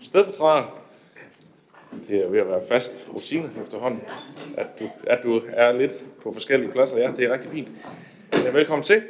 stedfortræder. 0.00 0.82
Det 2.08 2.24
er 2.24 2.28
ved 2.28 2.40
at 2.40 2.48
være 2.48 2.62
fast 2.68 3.08
rutine 3.14 3.50
efterhånden, 3.62 4.02
at 4.56 4.66
du, 4.80 4.88
at 5.06 5.18
du 5.22 5.40
er 5.48 5.72
lidt 5.72 6.04
på 6.22 6.32
forskellige 6.32 6.72
pladser. 6.72 6.98
Ja, 6.98 7.10
det 7.16 7.24
er 7.24 7.32
rigtig 7.32 7.50
fint. 7.50 7.68
Velkommen 8.52 8.82
til. 8.82 9.02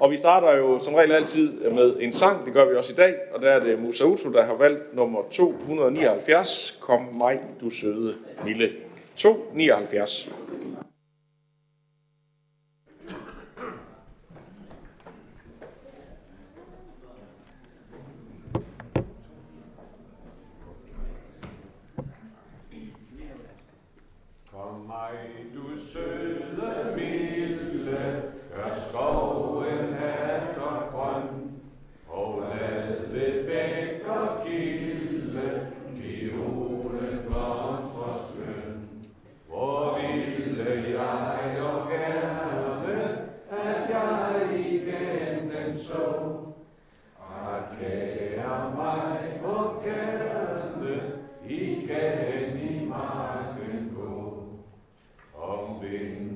Og 0.00 0.10
vi 0.10 0.16
starter 0.16 0.56
jo 0.56 0.78
som 0.78 0.94
regel 0.94 1.12
altid 1.12 1.60
med 1.70 1.96
en 2.00 2.12
sang, 2.12 2.44
det 2.44 2.52
gør 2.52 2.70
vi 2.70 2.76
også 2.76 2.92
i 2.92 2.96
dag, 2.96 3.14
og 3.34 3.42
der 3.42 3.50
er 3.50 3.60
det 3.60 3.78
Musa 3.78 4.04
Utu, 4.04 4.32
der 4.32 4.44
har 4.44 4.54
valgt 4.54 4.94
nummer 4.94 5.20
279, 5.30 6.78
Kom 6.80 7.02
mig, 7.02 7.40
du 7.60 7.70
søde 7.70 8.14
Mille. 8.44 8.70
279. 9.16 10.28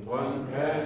One 0.07 0.47
can 0.53 0.86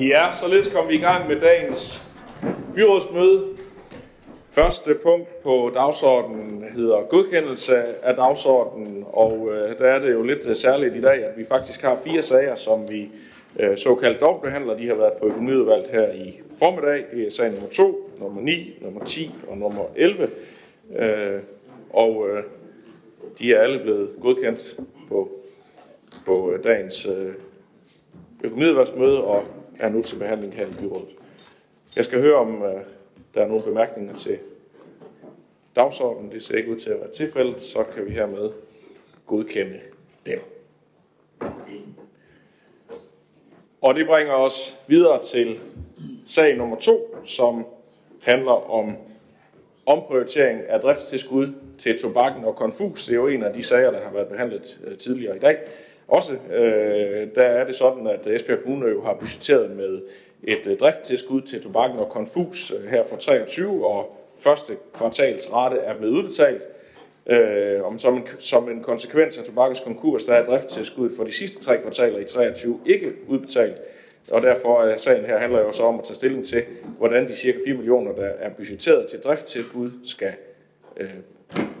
Ja, 0.00 0.32
således 0.32 0.68
kom 0.68 0.88
vi 0.88 0.94
i 0.94 0.98
gang 0.98 1.28
med 1.28 1.40
dagens 1.40 2.02
byrådsmøde. 2.74 3.44
Første 4.50 4.94
punkt 4.94 5.42
på 5.42 5.70
dagsordenen 5.74 6.64
hedder 6.74 7.02
godkendelse 7.08 7.76
af 8.04 8.16
dagsordenen, 8.16 9.04
og 9.12 9.48
øh, 9.52 9.78
der 9.78 9.86
er 9.86 9.98
det 9.98 10.12
jo 10.12 10.22
lidt 10.22 10.46
øh, 10.46 10.56
særligt 10.56 10.96
i 10.96 11.00
dag, 11.00 11.24
at 11.24 11.38
vi 11.38 11.44
faktisk 11.44 11.82
har 11.82 11.98
fire 12.04 12.22
sager, 12.22 12.54
som 12.54 12.90
vi 12.90 13.08
øh, 13.58 13.78
såkaldt 13.78 14.20
dobbeltbehandler. 14.20 14.76
De 14.76 14.88
har 14.88 14.94
været 14.94 15.12
på 15.12 15.26
økonomiudvalget 15.26 15.88
her 15.88 16.12
i 16.12 16.40
formiddag. 16.58 17.04
Det 17.12 17.26
er 17.26 17.30
sag 17.30 17.52
nummer 17.52 17.68
2, 17.68 18.10
nummer 18.20 18.42
9, 18.42 18.78
nummer 18.80 19.04
10 19.04 19.30
og 19.48 19.58
nummer 19.58 19.84
11. 19.96 20.28
Øh, 20.96 21.40
og 21.90 22.28
øh, 22.28 22.42
de 23.38 23.54
er 23.54 23.60
alle 23.60 23.78
blevet 23.78 24.10
godkendt 24.22 24.76
på, 25.08 25.30
på 26.26 26.52
øh, 26.52 26.64
dagens 26.64 27.06
øh, 27.06 27.32
økonomiudvalgsmøde, 28.44 29.24
og 29.24 29.44
er 29.80 29.88
nu 29.88 30.02
til 30.02 30.16
behandling 30.16 30.54
her 30.54 30.66
i 30.66 30.70
byrådet. 30.80 31.08
Jeg 31.96 32.04
skal 32.04 32.20
høre, 32.20 32.36
om 32.36 32.62
øh, 32.62 32.80
der 33.34 33.42
er 33.42 33.46
nogle 33.46 33.62
bemærkninger 33.62 34.16
til 34.16 34.38
dagsordenen. 35.76 36.32
Det 36.32 36.42
ser 36.42 36.56
ikke 36.56 36.70
ud 36.70 36.76
til 36.76 36.90
at 36.90 37.00
være 37.00 37.10
tilfældet, 37.10 37.60
så 37.60 37.84
kan 37.94 38.06
vi 38.06 38.10
hermed 38.10 38.50
godkende 39.26 39.80
dem. 40.26 40.40
Og 43.80 43.94
det 43.94 44.06
bringer 44.06 44.34
os 44.34 44.78
videre 44.86 45.22
til 45.22 45.58
sag 46.26 46.56
nummer 46.56 46.76
to, 46.76 47.16
som 47.24 47.66
handler 48.22 48.70
om 48.70 48.96
omprioritering 49.86 50.60
af 50.68 50.80
driftstilskud 50.80 51.52
til 51.78 51.98
tobakken 51.98 52.44
og 52.44 52.56
konfus. 52.56 53.06
Det 53.06 53.12
er 53.12 53.16
jo 53.16 53.26
en 53.26 53.42
af 53.42 53.54
de 53.54 53.64
sager, 53.64 53.90
der 53.90 54.00
har 54.00 54.12
været 54.12 54.28
behandlet 54.28 54.80
øh, 54.84 54.98
tidligere 54.98 55.36
i 55.36 55.40
dag. 55.40 55.58
Også 56.08 56.32
øh, 56.32 57.28
der 57.34 57.42
er 57.42 57.64
det 57.64 57.76
sådan, 57.76 58.06
at 58.06 58.26
Esbjerg 58.26 58.62
Kommune 58.62 58.88
jo 58.88 59.02
har 59.02 59.14
budgetteret 59.14 59.70
med 59.70 60.02
et 60.42 60.66
øh, 60.66 60.78
drifttilskud 60.78 61.40
til 61.40 61.62
tobakken 61.62 61.98
og 61.98 62.08
konfus 62.08 62.70
øh, 62.70 62.90
her 62.90 63.04
for 63.04 63.16
23, 63.16 63.86
og 63.86 64.16
første 64.38 64.72
kvartals 64.94 65.52
rate 65.52 65.76
er 65.76 65.94
blevet 65.94 66.12
udbetalt. 66.12 66.62
Øh, 67.26 67.84
om 67.84 67.98
som, 67.98 68.16
en, 68.16 68.28
som 68.38 68.70
en 68.70 68.82
konsekvens 68.82 69.38
af 69.38 69.44
tobakkens 69.44 69.80
konkurs, 69.80 70.24
der 70.24 70.34
er 70.34 70.44
drifttilskud 70.44 71.10
for 71.16 71.24
de 71.24 71.32
sidste 71.32 71.64
tre 71.64 71.78
kvartaler 71.78 72.18
i 72.18 72.24
23 72.24 72.80
ikke 72.86 73.12
udbetalt. 73.26 73.76
Og 74.30 74.42
derfor 74.42 74.82
er 74.82 74.96
sagen 74.96 75.24
her 75.24 75.38
handler 75.38 75.60
jo 75.60 75.72
så 75.72 75.82
om 75.82 75.98
at 75.98 76.04
tage 76.04 76.14
stilling 76.14 76.46
til, 76.46 76.62
hvordan 76.98 77.28
de 77.28 77.36
cirka 77.36 77.58
4 77.66 77.74
millioner, 77.74 78.12
der 78.12 78.26
er 78.26 78.50
budgetteret 78.50 79.06
til 79.06 79.20
drifttilskud, 79.20 79.90
skal 80.04 80.32
øh, 80.96 81.10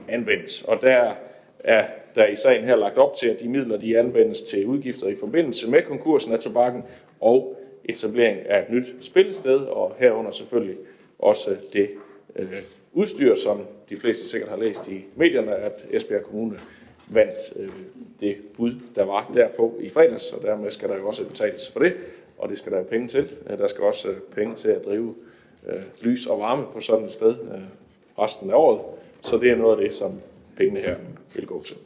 anvendes. 0.08 0.62
Og 0.62 0.82
der 0.82 1.12
er 1.58 1.84
der 2.18 2.26
i 2.26 2.36
sagen 2.36 2.64
her 2.64 2.76
lagt 2.76 2.98
op 2.98 3.14
til, 3.14 3.26
at 3.28 3.40
de 3.40 3.48
midler 3.48 3.76
de 3.76 3.98
anvendes 3.98 4.42
til 4.42 4.66
udgifter 4.66 5.08
i 5.08 5.16
forbindelse 5.16 5.70
med 5.70 5.82
konkursen 5.82 6.32
af 6.32 6.38
tobakken 6.38 6.82
og 7.20 7.60
etablering 7.84 8.46
af 8.46 8.62
et 8.62 8.70
nyt 8.70 8.86
spillested, 9.00 9.58
og 9.58 9.96
herunder 9.98 10.30
selvfølgelig 10.30 10.76
også 11.18 11.56
det 11.72 11.90
øh, 12.36 12.58
udstyr, 12.92 13.34
som 13.34 13.66
de 13.88 13.96
fleste 13.96 14.28
sikkert 14.28 14.50
har 14.50 14.56
læst 14.56 14.88
i 14.88 15.04
medierne, 15.16 15.54
at 15.54 15.86
Esbjerg 15.90 16.22
Kommune 16.22 16.58
vandt 17.08 17.52
øh, 17.56 17.68
det 18.20 18.36
bud, 18.56 18.72
der 18.94 19.04
var 19.04 19.30
derpå 19.34 19.78
i 19.80 19.90
fredags, 19.90 20.32
og 20.32 20.42
dermed 20.42 20.70
skal 20.70 20.88
der 20.88 20.96
jo 20.96 21.08
også 21.08 21.26
betales 21.26 21.68
for 21.68 21.80
det, 21.80 21.94
og 22.38 22.48
det 22.48 22.58
skal 22.58 22.72
der 22.72 22.78
jo 22.78 22.84
penge 22.84 23.08
til. 23.08 23.32
Øh, 23.50 23.58
der 23.58 23.66
skal 23.66 23.84
også 23.84 24.08
øh, 24.08 24.16
penge 24.34 24.54
til 24.54 24.68
at 24.68 24.84
drive 24.84 25.14
øh, 25.66 25.82
lys 26.02 26.26
og 26.26 26.40
varme 26.40 26.64
på 26.72 26.80
sådan 26.80 27.04
et 27.04 27.12
sted 27.12 27.30
øh, 27.30 27.60
resten 28.18 28.50
af 28.50 28.54
året, 28.54 28.80
så 29.22 29.38
det 29.38 29.50
er 29.50 29.56
noget 29.56 29.76
af 29.76 29.84
det, 29.84 29.94
som 29.94 30.20
pengene 30.56 30.80
her 30.80 30.96
vil 31.34 31.46
gå 31.46 31.62
til. 31.62 31.76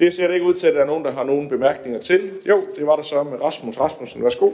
Det 0.00 0.12
ser 0.12 0.26
det 0.26 0.34
ikke 0.34 0.46
ud 0.46 0.54
til, 0.54 0.66
at 0.66 0.74
der 0.74 0.80
er 0.80 0.86
nogen, 0.86 1.04
der 1.04 1.10
har 1.10 1.24
nogen 1.24 1.48
bemærkninger 1.48 2.00
til. 2.00 2.30
Jo, 2.48 2.62
det 2.76 2.86
var 2.86 2.96
der 2.96 3.02
så 3.02 3.22
med 3.22 3.42
Rasmus 3.42 3.80
Rasmussen. 3.80 4.24
Værsgo. 4.24 4.50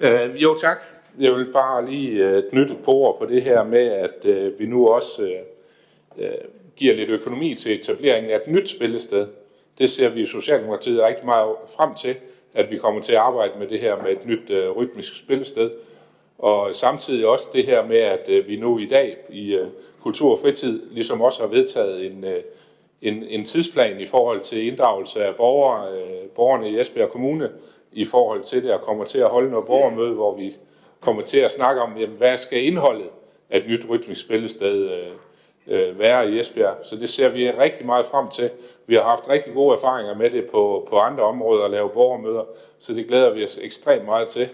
Øh, 0.00 0.42
jo, 0.42 0.56
tak. 0.60 0.78
Jeg 1.18 1.32
vil 1.32 1.52
bare 1.52 1.90
lige 1.90 2.28
øh, 2.28 2.42
knytte 2.50 2.72
et 2.72 2.78
på 2.84 2.90
ord 2.90 3.18
på 3.18 3.26
det 3.26 3.42
her 3.42 3.64
med, 3.64 3.86
at 3.86 4.24
øh, 4.24 4.58
vi 4.58 4.66
nu 4.66 4.88
også 4.88 5.22
øh, 5.22 6.24
øh, 6.24 6.34
giver 6.76 6.94
lidt 6.94 7.10
økonomi 7.10 7.54
til 7.54 7.80
etableringen 7.80 8.30
af 8.30 8.36
et 8.36 8.46
nyt 8.46 8.70
spillested. 8.70 9.26
Det 9.78 9.90
ser 9.90 10.08
vi 10.08 10.22
i 10.22 10.26
Socialdemokratiet 10.26 11.02
rigtig 11.02 11.26
meget 11.26 11.54
frem 11.76 11.94
til, 11.94 12.16
at 12.54 12.70
vi 12.70 12.78
kommer 12.78 13.02
til 13.02 13.12
at 13.12 13.18
arbejde 13.18 13.58
med 13.58 13.66
det 13.66 13.80
her 13.80 14.02
med 14.02 14.12
et 14.12 14.26
nyt 14.26 14.50
øh, 14.50 14.70
rytmisk 14.70 15.18
spillested. 15.18 15.70
Og 16.38 16.74
samtidig 16.74 17.26
også 17.26 17.48
det 17.52 17.66
her 17.66 17.86
med, 17.86 17.98
at 17.98 18.28
øh, 18.28 18.48
vi 18.48 18.56
nu 18.56 18.78
i 18.78 18.86
dag 18.86 19.16
i 19.30 19.54
øh, 19.54 19.66
Kultur 20.02 20.32
og 20.32 20.38
Fritid 20.38 20.80
ligesom 20.90 21.20
også 21.20 21.40
har 21.40 21.48
vedtaget 21.48 22.06
en, 22.06 22.24
øh, 22.24 22.40
en, 23.02 23.24
en 23.28 23.44
tidsplan 23.44 24.00
i 24.00 24.06
forhold 24.06 24.40
til 24.40 24.66
inddragelse 24.66 25.24
af 25.24 25.34
borgere, 25.34 25.92
øh, 25.92 26.28
borgerne 26.34 26.70
i 26.70 26.80
Esbjerg 26.80 27.08
Kommune 27.08 27.50
i 27.92 28.04
forhold 28.04 28.42
til 28.42 28.62
det, 28.62 28.72
og 28.72 28.80
kommer 28.80 29.04
til 29.04 29.18
at 29.18 29.28
holde 29.28 29.50
noget 29.50 29.66
borgermøde, 29.66 30.14
hvor 30.14 30.36
vi 30.36 30.56
kommer 31.00 31.22
til 31.22 31.38
at 31.38 31.52
snakke 31.52 31.80
om, 31.80 31.96
jamen, 31.98 32.16
hvad 32.16 32.38
skal 32.38 32.64
indholdet 32.64 33.08
af 33.50 33.58
et 33.58 33.68
nyt 33.68 33.88
rytmisk 33.88 34.20
spillested 34.20 34.90
øh, 34.90 35.12
øh, 35.66 35.98
være 35.98 36.30
i 36.30 36.40
Esbjerg. 36.40 36.76
Så 36.82 36.96
det 36.96 37.10
ser 37.10 37.28
vi 37.28 37.50
rigtig 37.50 37.86
meget 37.86 38.04
frem 38.04 38.28
til. 38.28 38.50
Vi 38.86 38.94
har 38.94 39.02
haft 39.02 39.28
rigtig 39.28 39.54
gode 39.54 39.76
erfaringer 39.76 40.14
med 40.14 40.30
det 40.30 40.44
på, 40.44 40.86
på 40.90 40.96
andre 40.96 41.24
områder 41.24 41.64
at 41.64 41.70
lave 41.70 41.90
borgermøder, 41.90 42.44
så 42.78 42.94
det 42.94 43.06
glæder 43.06 43.30
vi 43.30 43.44
os 43.44 43.58
ekstremt 43.62 44.04
meget 44.04 44.28
til. 44.28 44.48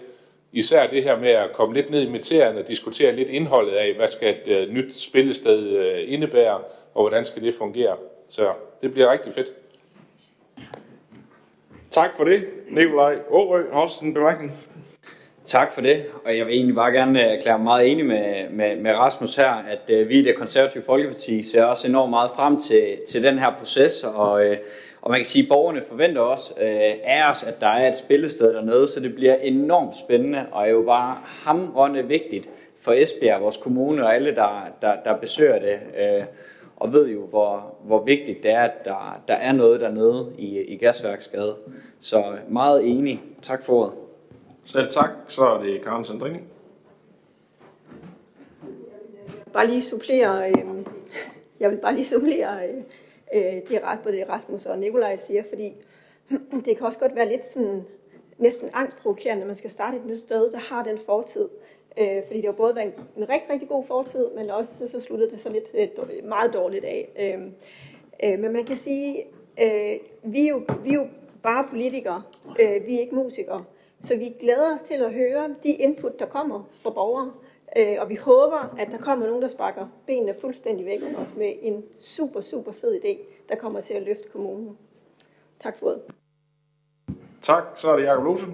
Især 0.51 0.87
det 0.87 1.03
her 1.03 1.19
med 1.19 1.29
at 1.29 1.53
komme 1.53 1.75
lidt 1.75 1.89
ned 1.89 2.01
i 2.01 2.09
materien 2.09 2.57
og 2.57 2.67
diskutere 2.67 3.15
lidt 3.15 3.29
indholdet 3.29 3.71
af, 3.71 3.93
hvad 3.93 4.07
skal 4.07 4.29
et 4.29 4.61
øh, 4.61 4.69
nyt 4.73 4.95
spillested 4.95 5.69
øh, 5.69 6.13
indebære, 6.13 6.59
og 6.93 7.01
hvordan 7.03 7.25
skal 7.25 7.43
det 7.43 7.53
fungere. 7.53 7.97
Så 8.29 8.53
det 8.81 8.93
bliver 8.93 9.11
rigtig 9.11 9.33
fedt. 9.33 9.47
Tak 11.91 12.17
for 12.17 12.23
det. 12.23 12.47
Nikolaj 12.69 13.15
Årø 13.29 13.63
også 13.71 14.05
en 14.05 14.13
bemærkning. 14.13 14.51
Tak 15.45 15.71
for 15.71 15.81
det, 15.81 16.05
og 16.25 16.37
jeg 16.37 16.45
vil 16.45 16.53
egentlig 16.55 16.75
bare 16.75 16.91
gerne 16.91 17.23
øh, 17.25 17.31
erklære 17.31 17.57
mig 17.57 17.63
meget 17.63 17.91
enig 17.91 18.05
med, 18.05 18.49
med, 18.49 18.75
med 18.75 18.91
Rasmus 18.91 19.35
her, 19.35 19.51
at 19.51 19.89
øh, 19.89 20.09
vi 20.09 20.19
i 20.19 20.21
det 20.21 20.35
konservative 20.35 20.83
Folkeparti 20.83 21.43
ser 21.43 21.63
også 21.63 21.87
enormt 21.87 22.09
meget 22.09 22.31
frem 22.35 22.61
til, 22.61 22.97
til 23.07 23.23
den 23.23 23.39
her 23.39 23.55
proces, 23.59 24.03
og, 24.03 24.45
øh, 24.45 24.57
og 25.01 25.11
man 25.11 25.19
kan 25.19 25.25
sige, 25.25 25.43
at 25.43 25.49
borgerne 25.49 25.81
forventer 25.89 26.21
også 26.21 26.53
øh, 26.61 26.93
af 27.03 27.29
os, 27.29 27.43
at 27.43 27.59
der 27.59 27.67
er 27.67 27.89
et 27.91 27.97
spillested 27.97 28.53
dernede, 28.53 28.87
så 28.87 28.99
det 28.99 29.15
bliver 29.15 29.35
enormt 29.35 29.97
spændende, 29.97 30.45
og 30.51 30.65
er 30.65 30.69
jo 30.69 30.81
bare 30.81 31.17
hamrende 31.23 32.07
vigtigt 32.07 32.49
for 32.81 32.91
Esbjerg, 32.91 33.41
vores 33.41 33.57
kommune 33.57 34.05
og 34.05 34.15
alle, 34.15 34.35
der, 34.35 34.67
der, 34.81 34.95
der 35.05 35.17
besøger 35.17 35.59
det, 35.59 35.79
øh, 35.99 36.23
og 36.79 36.93
ved 36.93 37.07
jo, 37.07 37.25
hvor, 37.25 37.75
hvor 37.83 38.03
vigtigt 38.03 38.43
det 38.43 38.51
er, 38.51 38.61
at 38.61 38.85
der, 38.85 39.23
der 39.27 39.33
er 39.33 39.51
noget 39.51 39.81
dernede 39.81 40.33
i, 40.37 40.59
i 40.59 40.77
Gasværksgade. 40.77 41.55
Så 41.99 42.37
meget 42.47 42.87
enig. 42.87 43.21
Tak 43.41 43.63
for 43.63 43.73
ordet. 43.73 43.93
Selv 44.63 44.89
tak. 44.89 45.09
Så 45.27 45.45
er 45.45 45.63
det 45.63 45.81
Karen 45.81 46.05
Sandrini. 46.05 46.39
Bare 49.53 49.67
lige 49.67 49.81
supplere, 49.81 50.49
øh, 50.49 50.55
jeg 51.59 51.71
vil 51.71 51.77
bare 51.77 51.95
lige 51.95 52.05
supplere 52.05 52.67
øh, 52.67 52.77
øh 53.33 53.53
det, 53.69 53.81
både 54.03 54.15
det 54.15 54.29
Rasmus 54.29 54.65
og 54.65 54.77
Nikolaj 54.79 55.15
siger, 55.15 55.43
fordi 55.49 55.73
det 56.65 56.77
kan 56.77 56.85
også 56.85 56.99
godt 56.99 57.15
være 57.15 57.29
lidt 57.29 57.45
sådan 57.45 57.83
næsten 58.37 58.69
angstprovokerende, 58.73 59.39
når 59.39 59.47
man 59.47 59.55
skal 59.55 59.69
starte 59.69 59.97
et 59.97 60.05
nyt 60.05 60.19
sted, 60.19 60.51
der 60.51 60.57
har 60.57 60.83
den 60.83 60.97
fortid. 61.05 61.47
Øh, 61.97 62.23
fordi 62.27 62.37
det 62.37 62.45
har 62.45 62.51
både 62.51 62.75
været 62.75 62.85
en, 62.85 62.93
en 63.17 63.29
rigtig, 63.29 63.49
rigtig 63.49 63.69
god 63.69 63.85
fortid, 63.85 64.25
men 64.35 64.49
også 64.49 64.87
så 64.87 64.99
sluttede 64.99 65.31
det 65.31 65.41
så 65.41 65.49
lidt 65.49 65.65
øh, 65.73 65.87
meget 66.23 66.53
dårligt 66.53 66.85
af. 66.85 67.09
Øh, 67.19 67.41
øh, 68.23 68.39
men 68.39 68.53
man 68.53 68.65
kan 68.65 68.75
sige, 68.75 69.23
øh, 69.61 69.99
vi, 70.23 70.45
er 70.45 70.49
jo, 70.49 70.61
vi 70.83 70.89
er 70.89 70.93
jo 70.93 71.07
bare 71.43 71.67
politikere, 71.69 72.23
øh, 72.59 72.87
vi 72.87 72.95
er 72.95 72.99
ikke 72.99 73.15
musikere. 73.15 73.63
Så 74.01 74.15
vi 74.15 74.35
glæder 74.39 74.73
os 74.73 74.81
til 74.81 74.93
at 74.93 75.13
høre 75.13 75.55
de 75.63 75.69
input, 75.69 76.19
der 76.19 76.25
kommer 76.25 76.69
fra 76.71 76.89
borgere, 76.89 77.31
øh, 77.77 77.97
og 77.99 78.09
vi 78.09 78.15
håber, 78.15 78.75
at 78.77 78.91
der 78.91 78.97
kommer 78.97 79.25
nogen, 79.25 79.41
der 79.41 79.47
sparker 79.47 79.87
benene 80.07 80.35
fuldstændig 80.41 80.85
væk 80.85 81.01
under 81.01 81.19
os 81.19 81.35
med 81.35 81.53
en 81.61 81.83
super, 81.99 82.41
super 82.41 82.71
fed 82.71 83.01
idé, 83.03 83.17
der 83.49 83.55
kommer 83.55 83.81
til 83.81 83.93
at 83.93 84.03
løfte 84.03 84.29
kommunen. 84.29 84.77
Tak 85.59 85.77
for 85.79 85.89
det. 85.89 86.01
Tak. 87.41 87.63
Så 87.75 87.91
er 87.91 87.95
det 87.95 88.03
Jacob 88.03 88.23
Lose. 88.23 88.45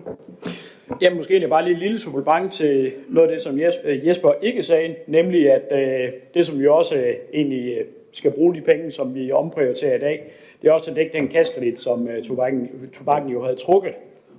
Ja, 1.01 1.13
måske 1.13 1.31
egentlig 1.31 1.49
bare 1.49 1.63
lige 1.63 1.73
et 1.73 1.79
lille 1.79 1.99
supplement 1.99 2.53
til 2.53 2.93
noget 3.09 3.27
af 3.27 3.33
det, 3.33 3.41
som 3.41 3.59
øh, 3.83 4.07
Jesper 4.07 4.31
ikke 4.41 4.63
sagde, 4.63 4.95
nemlig 5.07 5.51
at 5.51 5.71
øh, 5.71 6.11
det, 6.33 6.45
som 6.45 6.59
vi 6.59 6.67
også 6.67 6.95
øh, 6.95 7.13
egentlig 7.33 7.77
øh, 7.77 7.85
skal 8.11 8.31
bruge 8.31 8.55
de 8.55 8.61
penge, 8.61 8.91
som 8.91 9.15
vi 9.15 9.31
omprioriterer 9.31 9.95
i 9.95 9.99
dag, 9.99 10.31
det 10.61 10.67
er 10.67 10.71
også 10.71 10.91
at 10.91 10.97
dække 10.97 11.17
den 11.17 11.27
kaskredit, 11.27 11.79
som 11.79 12.07
øh, 12.07 12.23
tobakken, 12.23 12.89
tobakken 12.93 13.31
jo 13.31 13.43
havde 13.43 13.55
trukket 13.55 13.93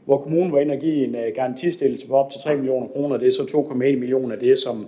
hvor 0.04 0.18
kommunen 0.18 0.52
var 0.52 0.58
inde 0.58 0.74
og 0.74 0.80
give 0.80 1.04
en 1.04 1.14
øh, 1.14 1.32
garantistillelse 1.34 2.08
på 2.08 2.16
op 2.16 2.30
til 2.30 2.40
3 2.40 2.56
millioner 2.56 2.88
kroner. 2.88 3.16
Det 3.16 3.28
er 3.28 3.32
så 3.32 3.42
2,1 3.42 3.74
millioner 3.74 4.34
af 4.34 4.40
det, 4.40 4.58
som, 4.58 4.86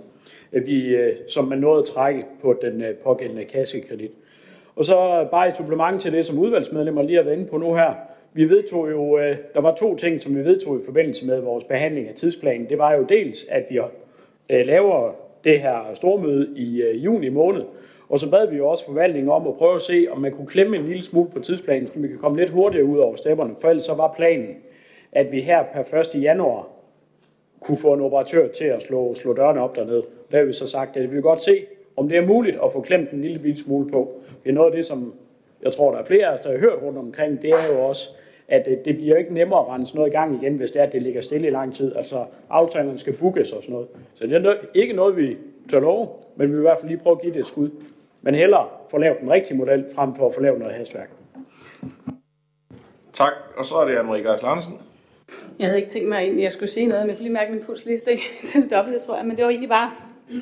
vi, 0.51 0.97
som 1.27 1.45
man 1.45 1.57
nåede 1.57 1.79
at 1.79 1.85
trække 1.85 2.25
på 2.41 2.59
den 2.61 2.83
pågældende 3.03 3.45
kassekredit. 3.45 4.11
Og 4.75 4.85
så 4.85 5.27
bare 5.31 5.47
et 5.47 5.55
supplement 5.55 6.01
til 6.01 6.13
det, 6.13 6.25
som 6.25 6.39
udvalgsmedlemmer 6.39 7.01
lige 7.01 7.17
har 7.17 7.23
været 7.23 7.37
inde 7.37 7.49
på 7.49 7.57
nu 7.57 7.73
her. 7.73 7.93
Vi 8.33 8.49
vedtog 8.49 8.91
jo, 8.91 9.19
øh, 9.19 9.37
der 9.53 9.61
var 9.61 9.75
to 9.75 9.95
ting, 9.95 10.21
som 10.21 10.35
vi 10.35 10.45
vedtog 10.45 10.79
i 10.79 10.85
forbindelse 10.85 11.25
med 11.25 11.39
vores 11.39 11.63
behandling 11.63 12.07
af 12.07 12.15
tidsplanen. 12.15 12.69
Det 12.69 12.77
var 12.77 12.93
jo 12.93 13.03
dels, 13.03 13.45
at 13.49 13.65
vi 13.69 13.79
uh, 13.79 13.85
laver 14.49 15.11
det 15.43 15.61
her 15.61 15.93
stormøde 15.93 16.53
i 16.55 16.81
øh, 16.81 17.05
juni 17.05 17.29
måned, 17.29 17.63
og 18.09 18.19
så 18.19 18.31
bad 18.31 18.47
vi 18.47 18.57
jo 18.57 18.67
også 18.67 18.85
forvaltningen 18.85 19.31
om 19.31 19.47
at 19.47 19.55
prøve 19.55 19.75
at 19.75 19.81
se, 19.81 20.07
om 20.11 20.21
man 20.21 20.31
kunne 20.31 20.47
klemme 20.47 20.77
en 20.77 20.85
lille 20.85 21.03
smule 21.03 21.29
på 21.29 21.39
tidsplanen, 21.39 21.87
så 21.87 21.99
vi 21.99 22.07
kan 22.07 22.17
komme 22.17 22.39
lidt 22.39 22.49
hurtigere 22.49 22.85
ud 22.85 22.97
over 22.97 23.15
stepperne, 23.15 23.55
for 23.61 23.69
ellers 23.69 23.85
så 23.85 23.93
var 23.93 24.13
planen, 24.17 24.55
at 25.11 25.31
vi 25.31 25.41
her 25.41 25.63
per 25.73 25.99
1. 26.15 26.23
januar 26.23 26.67
kunne 27.59 27.77
få 27.77 27.93
en 27.93 28.01
operatør 28.01 28.47
til 28.47 28.65
at 28.65 28.81
slå, 28.81 29.15
slå 29.15 29.33
dørene 29.33 29.61
op 29.61 29.75
dernede. 29.75 30.03
Der 30.31 30.37
har 30.37 30.45
vi 30.45 30.53
så 30.53 30.67
sagt, 30.67 30.97
at 30.97 31.03
vi 31.03 31.07
vil 31.07 31.21
godt 31.21 31.43
se, 31.43 31.65
om 31.95 32.09
det 32.09 32.17
er 32.17 32.25
muligt 32.25 32.57
at 32.63 32.73
få 32.73 32.81
klemt 32.81 33.11
en 33.11 33.21
lille 33.21 33.57
smule 33.57 33.91
på. 33.91 34.21
Det 34.43 34.49
er 34.49 34.53
noget 34.53 34.71
af 34.71 34.75
det, 34.75 34.85
som 34.85 35.13
jeg 35.61 35.73
tror, 35.73 35.91
der 35.91 35.99
er 35.99 36.03
flere 36.03 36.25
af 36.25 36.33
os, 36.33 36.41
der 36.41 36.51
har 36.51 36.57
hørt 36.57 36.81
rundt 36.81 36.97
omkring, 36.97 37.41
det 37.41 37.49
er 37.49 37.67
jo 37.73 37.79
også, 37.79 38.09
at 38.47 38.65
det 38.85 38.97
bliver 38.97 39.17
ikke 39.17 39.33
nemmere 39.33 39.59
at 39.59 39.67
rense 39.67 39.95
noget 39.95 40.09
i 40.09 40.11
gang 40.11 40.43
igen, 40.43 40.57
hvis 40.57 40.71
det 40.71 40.79
er, 40.79 40.85
at 40.85 40.93
det 40.93 41.01
ligger 41.03 41.21
stille 41.21 41.47
i 41.47 41.51
lang 41.51 41.75
tid. 41.75 41.95
Altså, 41.95 42.25
aftalerne 42.49 42.97
skal 42.97 43.13
bookes 43.13 43.51
og 43.51 43.63
sådan 43.63 43.73
noget. 43.73 43.87
Så 44.15 44.27
det 44.27 44.45
er 44.45 44.55
ikke 44.73 44.93
noget, 44.93 45.17
vi 45.17 45.37
tør 45.69 45.79
love, 45.79 46.07
men 46.35 46.47
vi 46.47 46.53
vil 46.53 46.59
i 46.59 46.61
hvert 46.61 46.79
fald 46.79 46.89
lige 46.89 46.99
prøve 47.03 47.15
at 47.15 47.21
give 47.21 47.33
det 47.33 47.39
et 47.39 47.47
skud. 47.47 47.69
Men 48.21 48.35
hellere 48.35 48.67
få 48.91 48.97
lavet 48.97 49.19
den 49.21 49.31
rigtige 49.31 49.57
model, 49.57 49.85
frem 49.95 50.15
for 50.15 50.27
at 50.27 50.33
få 50.33 50.41
lavet 50.41 50.59
noget 50.59 50.75
hastværk. 50.75 51.09
Tak, 53.13 53.33
og 53.57 53.65
så 53.65 53.75
er 53.75 53.85
det 53.85 53.95
Anne-Marie 53.95 54.31
Geis 54.31 54.41
Larsen. 54.41 54.73
Jeg 55.59 55.67
havde 55.67 55.79
ikke 55.79 55.91
tænkt 55.91 56.09
mig, 56.09 56.19
at 56.19 56.37
jeg 56.37 56.51
skulle 56.51 56.69
sige 56.69 56.87
noget, 56.87 57.03
men 57.03 57.09
jeg 57.09 57.17
kunne 57.17 57.23
lige 57.23 57.33
mærke 57.33 57.51
min 57.51 57.63
puls 57.63 57.85
lige 57.85 57.97
steg 57.97 58.19
til 58.51 58.61
det 58.63 58.71
dobbelte, 58.71 58.99
tror 58.99 59.15
jeg. 59.17 59.25
Men 59.25 59.37
det 59.37 59.43
var 59.43 59.49
egentlig 59.49 59.69
bare, 59.69 59.91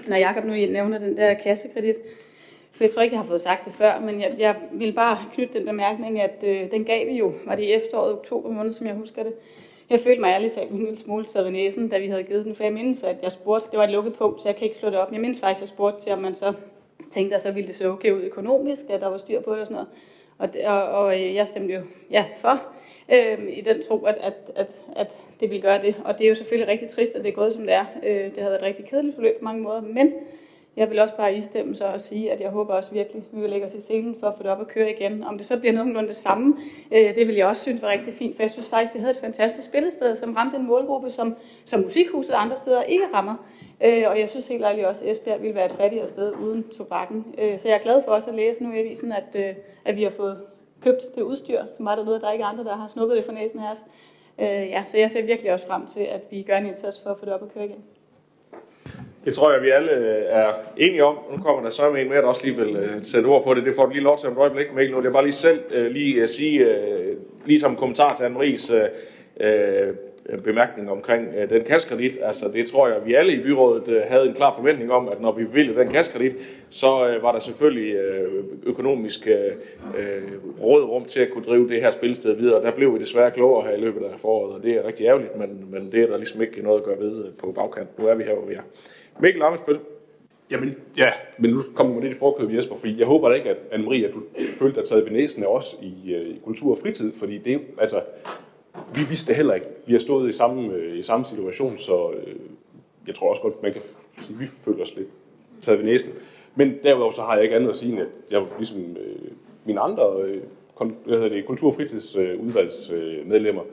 når 0.07 0.15
Jacob 0.15 0.43
nu 0.45 0.51
nævner 0.51 0.97
den 0.97 1.17
der 1.17 1.33
kassekredit. 1.33 1.95
For 2.77 2.83
jeg 2.83 2.91
tror 2.91 3.01
ikke, 3.01 3.13
jeg 3.13 3.21
har 3.21 3.27
fået 3.27 3.41
sagt 3.41 3.65
det 3.65 3.73
før, 3.73 3.99
men 3.99 4.21
jeg, 4.21 4.35
jeg 4.37 4.55
vil 4.71 4.93
bare 4.93 5.17
knytte 5.33 5.59
den 5.59 5.65
bemærkning, 5.65 6.21
at 6.21 6.43
øh, 6.47 6.71
den 6.71 6.83
gav 6.85 7.07
vi 7.07 7.17
jo, 7.17 7.33
var 7.45 7.55
det 7.55 7.63
i 7.63 7.71
efteråret, 7.71 8.13
oktober 8.13 8.49
måned, 8.49 8.73
som 8.73 8.87
jeg 8.87 8.95
husker 8.95 9.23
det. 9.23 9.33
Jeg 9.89 9.99
følte 9.99 10.21
mig 10.21 10.29
ærligt 10.29 10.53
talt 10.53 10.71
en 10.71 10.77
lille 10.77 10.97
smule 10.97 11.25
taget 11.25 11.45
ved 11.45 11.51
næsen, 11.51 11.89
da 11.89 11.99
vi 11.99 12.07
havde 12.07 12.23
givet 12.23 12.45
den, 12.45 12.55
for 12.55 12.63
jeg 12.63 12.73
mindes, 12.73 13.03
at 13.03 13.15
jeg 13.23 13.31
spurgte, 13.31 13.71
det 13.71 13.77
var 13.77 13.83
et 13.83 13.89
lukket 13.91 14.13
punkt, 14.13 14.41
så 14.41 14.47
jeg 14.47 14.55
kan 14.55 14.65
ikke 14.65 14.77
slå 14.77 14.89
det 14.89 14.97
op. 14.99 15.11
Jeg 15.11 15.21
mindes 15.21 15.39
faktisk, 15.39 15.57
at 15.57 15.61
jeg 15.61 15.69
spurgte 15.69 16.03
til, 16.03 16.11
om 16.11 16.19
man 16.19 16.35
så 16.35 16.53
tænkte, 17.11 17.35
at 17.35 17.41
så 17.41 17.51
ville 17.51 17.67
det 17.67 17.75
se 17.75 17.89
okay 17.89 18.11
ud 18.11 18.21
økonomisk, 18.21 18.85
at 18.89 19.01
der 19.01 19.07
var 19.07 19.17
styr 19.17 19.41
på 19.41 19.51
det 19.51 19.59
og 19.59 19.67
sådan 19.67 19.75
noget. 19.75 19.89
Og, 20.37 20.49
og, 20.73 20.83
og 20.83 21.21
øh, 21.21 21.35
jeg 21.35 21.47
stemte 21.47 21.73
jo 21.73 21.81
ja 22.11 22.25
for, 22.37 22.61
øh, 23.15 23.57
i 23.57 23.61
den 23.61 23.83
tro, 23.83 24.05
at, 24.05 24.17
at, 24.19 24.33
at, 24.55 24.81
at 24.95 25.11
det 25.39 25.49
ville 25.49 25.61
gøre 25.61 25.81
det. 25.81 25.95
Og 26.05 26.17
det 26.17 26.25
er 26.25 26.29
jo 26.29 26.35
selvfølgelig 26.35 26.71
rigtig 26.71 26.89
trist, 26.89 27.15
at 27.15 27.23
det 27.23 27.29
er 27.29 27.35
gået, 27.35 27.53
som 27.53 27.63
det 27.63 27.73
er. 27.73 27.85
Øh, 28.03 28.25
det 28.25 28.37
havde 28.37 28.51
været 28.51 28.61
et 28.61 28.67
rigtig 28.67 28.85
kedeligt 28.85 29.15
forløb 29.15 29.39
på 29.39 29.43
mange 29.43 29.61
måder, 29.61 29.81
men 29.81 30.13
jeg 30.77 30.89
vil 30.89 30.99
også 30.99 31.15
bare 31.15 31.35
istemme 31.35 31.75
så 31.75 31.85
og 31.85 32.01
sige, 32.01 32.31
at 32.31 32.41
jeg 32.41 32.49
håber 32.49 32.73
også 32.73 32.91
virkelig, 32.91 33.23
at 33.31 33.37
vi 33.37 33.41
vil 33.41 33.49
lægge 33.49 33.65
os 33.65 33.73
i 33.73 33.81
scenen 33.81 34.15
for 34.19 34.27
at 34.27 34.33
få 34.37 34.43
det 34.43 34.51
op 34.51 34.61
at 34.61 34.67
køre 34.67 34.91
igen. 34.91 35.23
Om 35.23 35.37
det 35.37 35.47
så 35.47 35.59
bliver 35.59 35.73
nogenlunde 35.73 36.07
det 36.07 36.15
samme, 36.15 36.55
øh, 36.91 37.15
det 37.15 37.27
vil 37.27 37.35
jeg 37.35 37.47
også 37.47 37.61
synes 37.61 37.81
var 37.81 37.89
rigtig 37.89 38.13
fint, 38.13 38.35
for 38.35 38.43
jeg 38.43 38.51
synes 38.51 38.69
faktisk, 38.69 38.93
vi 38.93 38.99
havde 38.99 39.11
et 39.11 39.17
fantastisk 39.17 39.67
spillested, 39.67 40.15
som 40.15 40.33
ramte 40.33 40.57
en 40.57 40.67
målgruppe, 40.67 41.11
som, 41.11 41.35
som 41.65 41.81
Musikhuset 41.81 42.35
og 42.35 42.41
andre 42.41 42.57
steder 42.57 42.83
ikke 42.83 43.05
rammer. 43.13 43.35
Øh, 43.83 44.03
og 44.07 44.19
jeg 44.19 44.29
synes 44.29 44.47
helt 44.47 44.63
ærligt 44.63 44.87
også, 44.87 45.05
at 45.05 45.11
Esbjerg 45.11 45.41
ville 45.41 45.55
være 45.55 45.65
et 45.65 45.71
fattigere 45.71 46.07
sted 46.07 46.33
uden 46.33 46.65
tobakken. 46.77 47.25
Øh, 47.41 47.59
så 47.59 47.67
jeg 47.67 47.75
er 47.75 47.81
glad 47.81 48.01
for 48.05 48.11
også 48.11 48.29
at 48.29 48.35
læse 48.35 48.63
nu 48.63 48.73
i 48.73 48.79
avisen, 48.79 49.11
at, 49.11 49.55
at 49.85 49.95
vi 49.95 50.03
har 50.03 50.09
fået 50.11 50.41
købt 50.81 51.15
det 51.15 51.21
udstyr, 51.21 51.61
som 51.77 51.85
var 51.85 51.95
derude. 51.95 52.19
Der 52.21 52.27
er 52.27 52.31
ikke 52.31 52.45
andre, 52.45 52.63
der 52.63 52.75
har 52.75 52.87
snuppet 52.87 53.17
det 53.17 53.25
for 53.25 53.31
næsen 53.31 53.59
af 53.59 53.71
os. 53.71 53.85
Ja, 54.39 54.83
så 54.87 54.97
jeg 54.97 55.11
ser 55.11 55.25
virkelig 55.25 55.53
også 55.53 55.67
frem 55.67 55.87
til, 55.87 56.01
at 56.01 56.21
vi 56.31 56.41
gør 56.41 56.57
en 56.57 56.65
indsats 56.65 57.01
for 57.03 57.09
at 57.09 57.17
få 57.19 57.25
det 57.25 57.33
op 57.33 57.43
at 57.43 57.53
køre 57.53 57.65
igen. 57.65 57.83
Det 59.25 59.33
tror 59.33 59.51
jeg, 59.51 59.61
vi 59.61 59.69
alle 59.69 59.91
øh, 59.91 60.23
er 60.27 60.49
enige 60.77 61.03
om. 61.03 61.17
Nu 61.31 61.43
kommer 61.43 61.63
der 61.63 61.69
så 61.69 61.93
en 61.93 62.09
mere, 62.09 62.21
der 62.21 62.27
også 62.27 62.45
lige 62.45 62.57
vil 62.57 62.75
øh, 62.75 63.03
sætte 63.03 63.27
ord 63.27 63.43
på 63.43 63.53
det. 63.53 63.65
Det 63.65 63.75
får 63.75 63.85
du 63.85 63.91
lige 63.91 64.03
lov 64.03 64.19
til 64.19 64.29
om 64.29 64.35
et 64.35 64.39
øjeblik, 64.39 64.73
Mikkel. 64.75 64.95
Nu 64.95 65.01
det 65.01 65.07
er 65.07 65.13
bare 65.13 65.23
lige 65.23 65.33
selv 65.33 65.59
øh, 65.71 65.91
lige 65.91 66.27
sige, 66.27 66.75
lige 67.45 67.59
som 67.59 67.75
kommentar 67.75 68.15
til 68.15 68.23
Anne-Maries 68.23 68.73
bemærkning 70.43 70.91
omkring 70.91 71.27
den 71.49 71.63
kaskredit. 71.63 72.17
Altså 72.21 72.47
det 72.53 72.67
tror 72.67 72.87
jeg, 72.87 72.97
vi 73.05 73.13
alle 73.13 73.33
i 73.33 73.43
byrådet 73.43 74.03
havde 74.07 74.27
en 74.27 74.33
klar 74.33 74.53
forventning 74.55 74.91
om, 74.91 75.07
at 75.07 75.21
når 75.21 75.31
vi 75.31 75.43
ville 75.53 75.75
den 75.75 75.89
kaskredit, 75.89 76.35
så 76.69 77.17
var 77.21 77.31
der 77.31 77.39
selvfølgelig 77.39 77.95
økonomisk 78.63 79.27
uh, 79.27 80.63
rådrum 80.63 81.05
til 81.05 81.19
at 81.19 81.29
kunne 81.29 81.43
drive 81.43 81.69
det 81.69 81.81
her 81.81 81.91
spilsted 81.91 82.35
videre. 82.35 82.63
Der 82.63 82.71
blev 82.71 82.93
vi 82.93 82.99
desværre 82.99 83.31
klogere 83.31 83.67
her 83.67 83.73
i 83.75 83.79
løbet 83.79 84.01
af 84.05 84.19
foråret, 84.19 84.55
og 84.55 84.63
det 84.63 84.71
er 84.71 84.87
rigtig 84.87 85.05
ærgerligt, 85.05 85.39
men, 85.39 85.65
men 85.71 85.91
det 85.91 86.03
er 86.03 86.07
der 86.07 86.17
ligesom 86.17 86.41
ikke 86.41 86.61
noget 86.61 86.77
at 86.77 86.83
gøre 86.83 86.99
ved 86.99 87.25
på 87.39 87.51
bagkant. 87.51 87.99
Nu 87.99 88.07
er 88.07 88.15
vi 88.15 88.23
her, 88.23 88.33
hvor 88.33 88.45
vi 88.45 88.53
er. 88.53 88.61
Mikkel 89.21 89.41
Amesbøl. 89.41 89.79
Jamen, 90.51 90.75
ja, 90.97 91.11
men 91.37 91.51
nu 91.51 91.59
kommer 91.75 91.95
vi 91.95 92.01
lidt 92.01 92.15
i 92.15 92.19
forkøb, 92.19 92.53
Jesper, 92.53 92.75
fordi 92.75 92.99
jeg 92.99 93.07
håber 93.07 93.29
da 93.29 93.35
ikke, 93.35 93.49
at 93.49 93.57
Anne-Marie, 93.71 94.05
at 94.05 94.13
du 94.13 94.21
følte 94.59 94.79
dig 94.79 94.87
taget 94.87 95.05
ved 95.05 95.11
næsen 95.11 95.43
af 95.43 95.47
os 95.47 95.77
i, 95.81 96.15
uh, 96.15 96.21
i 96.21 96.39
kultur 96.43 96.71
og 96.71 96.77
fritid, 96.77 97.13
fordi 97.13 97.37
det, 97.37 97.61
altså, 97.77 98.01
vi 98.95 99.01
vidste 99.09 99.27
det 99.27 99.35
heller 99.35 99.53
ikke. 99.53 99.67
Vi 99.85 99.93
har 99.93 99.99
stået 99.99 100.29
i 100.29 100.31
samme, 100.31 100.73
uh, 100.73 100.97
i 100.97 101.03
samme 101.03 101.25
situation, 101.25 101.77
så 101.77 102.07
uh, 102.07 102.13
jeg 103.07 103.15
tror 103.15 103.29
også 103.29 103.41
godt, 103.41 103.63
man 103.63 103.73
kan 103.73 103.81
sige, 103.81 104.35
at 104.35 104.39
vi 104.39 104.45
føler 104.45 104.83
os 104.83 104.95
lidt 104.95 105.07
taget 105.61 105.79
ved 105.79 105.85
næsen. 105.85 106.11
Men 106.55 106.77
derudover 106.83 107.11
så 107.11 107.21
har 107.21 107.35
jeg 107.35 107.43
ikke 107.43 107.55
andet 107.55 107.69
at 107.69 107.75
sige, 107.75 107.91
end 107.91 108.01
at 108.01 108.07
jeg 108.31 108.45
ligesom 108.57 108.77
uh, 108.77 109.31
mine 109.65 109.79
andre 109.79 110.17
uh, 110.17 110.91
hvad 111.05 111.17
hedder 111.17 111.29
det, 111.29 111.45
kultur- 111.45 111.67
og 111.67 111.75
fritidsudvalgsmedlemmer 111.75 113.61
uh, 113.61 113.67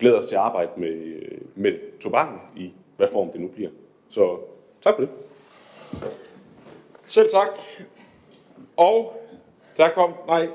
glæder 0.00 0.18
os 0.18 0.26
til 0.26 0.34
at 0.34 0.40
arbejde 0.40 0.70
med, 0.76 1.22
med 1.54 1.72
tobakken 2.00 2.38
i 2.56 2.72
hvad 2.96 3.08
form 3.12 3.30
det 3.32 3.40
nu 3.40 3.48
bliver. 3.48 3.70
Så 4.08 4.36
tak 4.86 4.94
for 4.94 5.02
det. 5.02 5.10
Selv 7.06 7.28
tak. 7.30 7.48
Og 8.76 9.22
der 9.76 9.88
kom, 9.88 10.14
nej, 10.26 10.48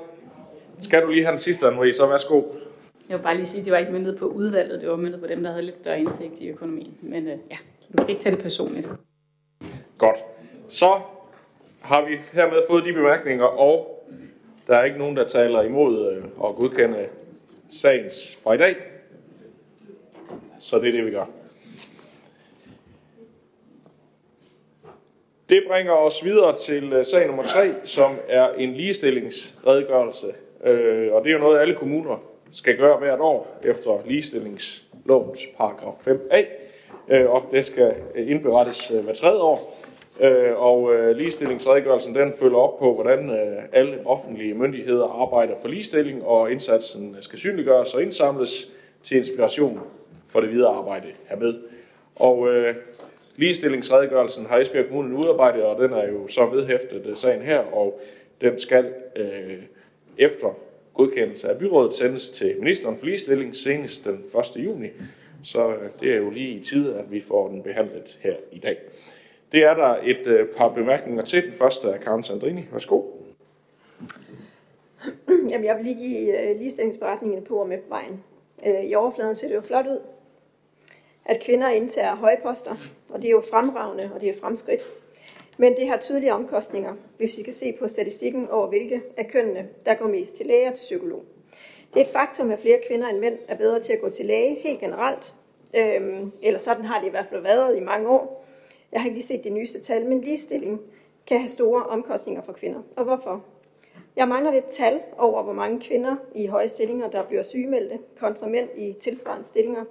skal 0.80 1.02
du 1.02 1.10
lige 1.10 1.24
have 1.24 1.32
den 1.32 1.40
sidste, 1.40 1.68
Anne-Marie, 1.68 1.94
så 1.94 2.08
værsgo. 2.08 2.44
Jeg 3.10 3.18
vil 3.18 3.24
bare 3.24 3.36
lige 3.36 3.46
sige, 3.46 3.60
at 3.60 3.66
det 3.66 3.74
var 3.74 3.80
ikke 3.80 3.92
myndet 3.92 4.18
på 4.18 4.26
udvalget, 4.26 4.82
det 4.82 4.90
var 4.90 4.96
myndet 4.96 5.20
på 5.20 5.28
dem, 5.28 5.44
der 5.44 5.50
havde 5.50 5.66
lidt 5.66 5.76
større 5.76 6.00
indsigt 6.00 6.40
i 6.40 6.48
økonomien. 6.48 6.98
Men 7.02 7.28
øh, 7.28 7.38
ja, 7.52 7.58
så 7.80 7.90
du 7.92 7.98
kan 7.98 8.10
ikke 8.10 8.22
tage 8.22 8.36
det 8.36 8.44
personligt. 8.44 8.90
Godt. 9.98 10.18
Så 10.70 11.00
har 11.82 12.06
vi 12.06 12.18
hermed 12.34 12.62
fået 12.70 12.86
de 12.86 12.94
bemærkninger, 12.94 13.46
og 13.46 14.06
der 14.68 14.76
er 14.76 14.84
ikke 14.84 14.98
nogen, 14.98 15.18
der 15.18 15.28
taler 15.28 15.62
imod 15.62 16.12
øh, 16.12 16.24
at 16.24 16.56
godkende 16.56 17.08
sagens 17.72 18.40
fra 18.44 18.54
i 18.54 18.58
dag. 18.58 18.76
Så 20.60 20.80
det 20.80 20.88
er 20.88 20.92
det, 20.92 21.06
vi 21.06 21.12
gør. 21.12 21.26
Det 25.51 25.63
bringer 25.67 25.93
os 25.93 26.25
videre 26.25 26.55
til 26.58 26.93
øh, 26.93 27.05
sag 27.05 27.27
nummer 27.27 27.43
3, 27.43 27.74
som 27.84 28.12
er 28.27 28.50
en 28.58 28.74
ligestillingsredegørelse. 28.74 30.27
Øh, 30.65 31.13
og 31.13 31.24
det 31.24 31.29
er 31.29 31.34
jo 31.34 31.39
noget, 31.39 31.60
alle 31.60 31.75
kommuner 31.75 32.24
skal 32.51 32.77
gøre 32.77 32.98
hvert 32.98 33.20
år 33.20 33.60
efter 33.63 34.01
ligestillingslovens 34.05 35.48
paragraf 35.58 36.08
5a. 36.08 36.39
Øh, 37.10 37.29
og 37.29 37.43
det 37.51 37.65
skal 37.65 37.96
indberettes 38.15 38.88
hver 38.88 39.13
tredje 39.13 39.41
år. 39.41 39.77
Og 40.55 40.93
ligestillingsredegørelsen 41.15 42.15
den 42.15 42.34
følger 42.39 42.58
op 42.58 42.79
på, 42.79 42.93
hvordan 42.93 43.39
alle 43.74 44.00
offentlige 44.05 44.53
myndigheder 44.53 45.22
arbejder 45.22 45.53
for 45.62 45.67
ligestilling, 45.67 46.25
og 46.25 46.51
indsatsen 46.51 47.15
skal 47.22 47.39
synliggøres 47.39 47.93
og 47.93 48.01
indsamles 48.01 48.72
til 49.03 49.17
inspiration 49.17 49.79
for 50.27 50.41
det 50.41 50.51
videre 50.51 50.75
arbejde 50.75 51.08
hermed. 51.29 51.60
Og 52.15 52.50
Ligestillingsredegørelsen 53.42 54.46
har 54.46 54.58
Esbjerg 54.58 54.88
Kommune 54.88 55.16
udarbejdet, 55.16 55.64
og 55.64 55.82
den 55.82 55.94
er 55.94 56.08
jo 56.08 56.28
så 56.28 56.46
vedhæftet 56.46 57.06
øh, 57.06 57.16
sagen 57.16 57.42
her, 57.42 57.60
og 57.60 58.00
den 58.42 58.60
skal 58.60 58.94
øh, 59.16 59.64
efter 60.18 60.48
godkendelse 60.94 61.50
af 61.50 61.58
byrådet 61.58 61.94
sendes 61.94 62.30
til 62.30 62.56
ministeren 62.60 62.98
for 62.98 63.06
ligestilling 63.06 63.56
senest 63.56 64.06
den 64.06 64.24
1. 64.58 64.64
juni. 64.64 64.88
Så 65.44 65.70
øh, 65.70 65.90
det 66.00 66.14
er 66.14 66.18
jo 66.18 66.30
lige 66.30 66.50
i 66.50 66.64
tide, 66.64 66.96
at 66.96 67.12
vi 67.12 67.22
får 67.22 67.48
den 67.48 67.64
behandlet 67.64 68.18
her 68.22 68.36
i 68.52 68.60
dag. 68.60 68.78
Det 69.52 69.64
er 69.64 69.74
der 69.74 69.96
et 70.04 70.28
øh, 70.28 70.48
par 70.58 70.70
bemærkninger 70.70 71.24
til. 71.24 71.44
Den 71.44 71.54
første 71.54 71.88
er 71.88 71.98
Karen 71.98 72.24
Sandrini. 72.24 72.62
Værsgo. 72.72 73.02
Jamen, 75.50 75.66
jeg 75.66 75.78
vil 75.78 75.86
lige 75.86 76.08
give 76.08 76.50
øh, 76.50 76.58
ligestillingsberetningen 76.58 77.44
på 77.44 77.56
og 77.56 77.68
med 77.68 77.78
på 77.78 77.90
vejen. 77.90 78.24
Øh, 78.66 78.84
I 78.84 78.96
overfladen 78.96 79.36
ser 79.36 79.48
det 79.48 79.56
jo 79.56 79.62
flot 79.62 79.86
ud, 79.86 80.00
at 81.25 81.44
kvinder 81.44 81.70
indtager 81.70 82.16
høje 82.16 82.38
poster, 82.44 82.75
og 83.10 83.22
det 83.22 83.28
er 83.28 83.32
jo 83.32 83.44
fremragende, 83.51 84.12
og 84.13 84.22
det 84.22 84.30
er 84.30 84.40
fremskridt. 84.42 84.88
Men 85.58 85.75
det 85.75 85.88
har 85.88 85.98
tydelige 85.98 86.34
omkostninger, 86.34 86.94
hvis 87.18 87.38
vi 87.38 87.44
kan 87.44 87.54
se 87.54 87.74
på 87.80 87.88
statistikken 87.88 88.50
over, 88.50 88.68
hvilke 88.68 89.01
af 89.18 89.28
kønnene, 89.28 89.68
der 89.86 89.94
går 89.94 90.08
mest 90.08 90.36
til 90.36 90.46
læge 90.46 90.68
og 90.68 90.74
til 90.74 90.84
psykolog. 90.84 91.24
Det 91.94 92.00
er 92.01 92.06
et 92.06 92.12
faktum, 92.12 92.51
at 92.51 92.60
flere 92.60 92.80
kvinder 92.88 93.08
end 93.08 93.20
mænd 93.20 93.38
er 93.48 93.56
bedre 93.56 93.80
til 93.80 93.94
at 93.94 94.01
gå 94.01 94.10
til 94.10 94.25
læge 94.25 94.56
helt 94.56 94.80
generelt, 94.80 95.34
øhm, 95.75 96.32
eller 96.42 96.60
sådan 96.60 96.86
har 96.86 97.00
det 97.00 97.08
i 97.08 97.10
hvert 97.10 97.25
fald 97.30 97.42
været 97.42 97.78
i 97.78 97.80
mange 97.80 98.10
år. 98.10 98.46
Jeg 98.92 99.01
har 99.01 99.08
ikke 99.08 99.18
lige 99.18 99.28
set 99.28 99.44
de 99.44 99.50
nyeste 99.50 99.82
tal, 99.82 100.06
men 100.06 100.22
ligestilling 100.22 100.82
kan 101.28 101.40
have 101.40 101.50
store 101.50 101.84
omkostninger 101.84 102.42
for 102.42 102.54
kvinder. 102.54 102.82
Og 102.96 103.04
hvorfor? 103.04 103.46
Jeg 104.16 104.28
mangler 104.28 104.51
lidt 104.51 104.70
tal 104.70 105.01
over, 105.18 105.44
hvor 105.44 105.54
mange 105.54 105.80
kvinder 105.80 106.16
i 106.36 106.46
høje 106.46 106.68
stillinger, 106.68 107.10
der 107.10 107.24
bliver 107.24 107.44
sygemeldte, 107.44 108.00
kontra 108.20 108.48
mænd 108.48 108.70
i 108.75 108.96
tilsvarende 109.01 109.48
stillinger 109.48 109.84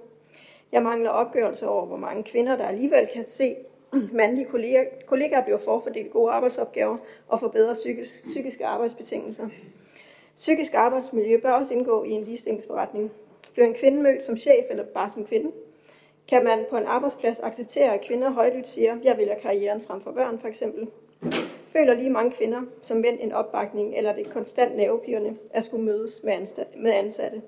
jeg 0.71 0.83
mangler 0.83 1.09
opgørelse 1.09 1.67
over, 1.67 1.85
hvor 1.85 1.97
mange 1.97 2.23
kvinder, 2.23 2.55
der 2.55 2.65
alligevel 2.65 3.07
kan 3.13 3.23
se 3.23 3.55
mandlige 4.13 4.45
kolleger, 4.45 4.83
kollegaer 5.05 5.43
bliver 5.43 5.57
forfordelt 5.57 6.11
gode 6.11 6.31
arbejdsopgaver 6.31 6.97
og 7.27 7.39
forbedre 7.39 7.73
psykisk, 7.73 8.25
psykiske 8.25 8.65
arbejdsbetingelser. 8.65 9.47
Psykisk 10.35 10.73
arbejdsmiljø 10.73 11.37
bør 11.37 11.51
også 11.51 11.73
indgå 11.73 12.03
i 12.03 12.11
en 12.11 12.23
ligestillingsberetning. 12.23 13.11
Bliver 13.53 13.67
en 13.67 13.73
kvinde 13.73 14.01
mødt 14.01 14.23
som 14.23 14.37
chef 14.37 14.65
eller 14.69 14.83
bare 14.83 15.09
som 15.09 15.25
kvinde? 15.25 15.51
Kan 16.27 16.43
man 16.43 16.65
på 16.69 16.77
en 16.77 16.85
arbejdsplads 16.85 17.39
acceptere, 17.39 17.93
at 17.93 18.01
kvinder 18.01 18.29
højlydt 18.29 18.67
siger, 18.67 18.97
jeg 19.03 19.17
vælger 19.17 19.39
karrieren 19.39 19.81
frem 19.81 20.01
for 20.01 20.11
børn 20.11 20.39
for 20.39 20.47
eksempel? 20.47 20.87
Føler 21.67 21.93
lige 21.93 22.09
mange 22.09 22.31
kvinder 22.31 22.61
som 22.81 22.97
mænd 22.97 23.17
en 23.21 23.31
opbakning 23.31 23.97
eller 23.97 24.13
det 24.15 24.29
konstant 24.29 24.77
nervepirrende 24.77 25.37
at 25.53 25.63
skulle 25.63 25.85
mødes 25.85 26.23
med 26.77 26.91
ansatte? 26.91 27.41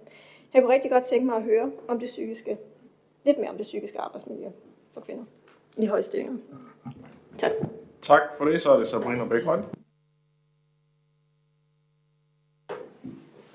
Jeg 0.53 0.61
kunne 0.61 0.73
rigtig 0.73 0.91
godt 0.91 1.03
tænke 1.03 1.25
mig 1.25 1.35
at 1.35 1.43
høre 1.43 1.71
om 1.87 1.99
det 1.99 2.07
psykiske 2.07 2.57
lidt 3.25 3.37
mere 3.39 3.49
om 3.49 3.57
det 3.57 3.63
psykiske 3.63 3.99
arbejdsmiljø 3.99 4.47
for 4.93 5.01
kvinder 5.01 5.23
i 5.77 5.85
høje 5.85 6.03
stillinger. 6.03 6.37
Tak. 7.37 7.51
Tak 8.01 8.21
for 8.37 8.45
det. 8.45 8.61
Så 8.61 8.71
er 8.71 8.77
det 8.77 8.87
Sabrina 8.87 9.25
Bækholm. 9.25 9.63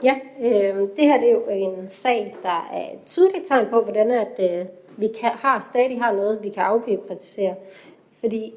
Ja, 0.02 0.18
øh, 0.40 0.88
det 0.96 1.04
her 1.04 1.20
det 1.20 1.28
er 1.28 1.34
jo 1.34 1.48
en 1.48 1.88
sag, 1.88 2.36
der 2.42 2.68
er 2.72 2.92
et 2.92 2.98
tydeligt 3.06 3.46
tegn 3.46 3.66
på, 3.70 3.80
hvordan 3.80 4.10
at, 4.10 4.60
øh, 4.60 4.66
vi 4.96 5.08
kan, 5.20 5.30
har, 5.30 5.60
stadig 5.60 6.00
har 6.00 6.12
noget, 6.12 6.42
vi 6.42 6.48
kan 6.48 6.62
afbiokratisere. 6.62 7.54
Fordi 8.20 8.54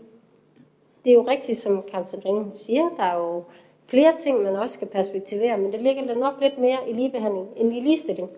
det 1.03 1.11
er 1.11 1.15
jo 1.15 1.27
rigtigt, 1.27 1.59
som 1.59 1.83
Karl 1.91 2.07
Sandrine 2.07 2.51
siger, 2.55 2.89
der 2.97 3.03
er 3.03 3.17
jo 3.17 3.43
flere 3.87 4.17
ting, 4.17 4.43
man 4.43 4.55
også 4.55 4.73
skal 4.73 4.87
perspektivere, 4.87 5.57
men 5.57 5.71
det 5.71 5.81
ligger 5.81 6.15
nok 6.15 6.33
lidt 6.41 6.57
mere 6.57 6.77
i 6.89 6.93
ligebehandling 6.93 7.47
end 7.55 7.73
i 7.73 7.79
ligestilling. 7.79 8.29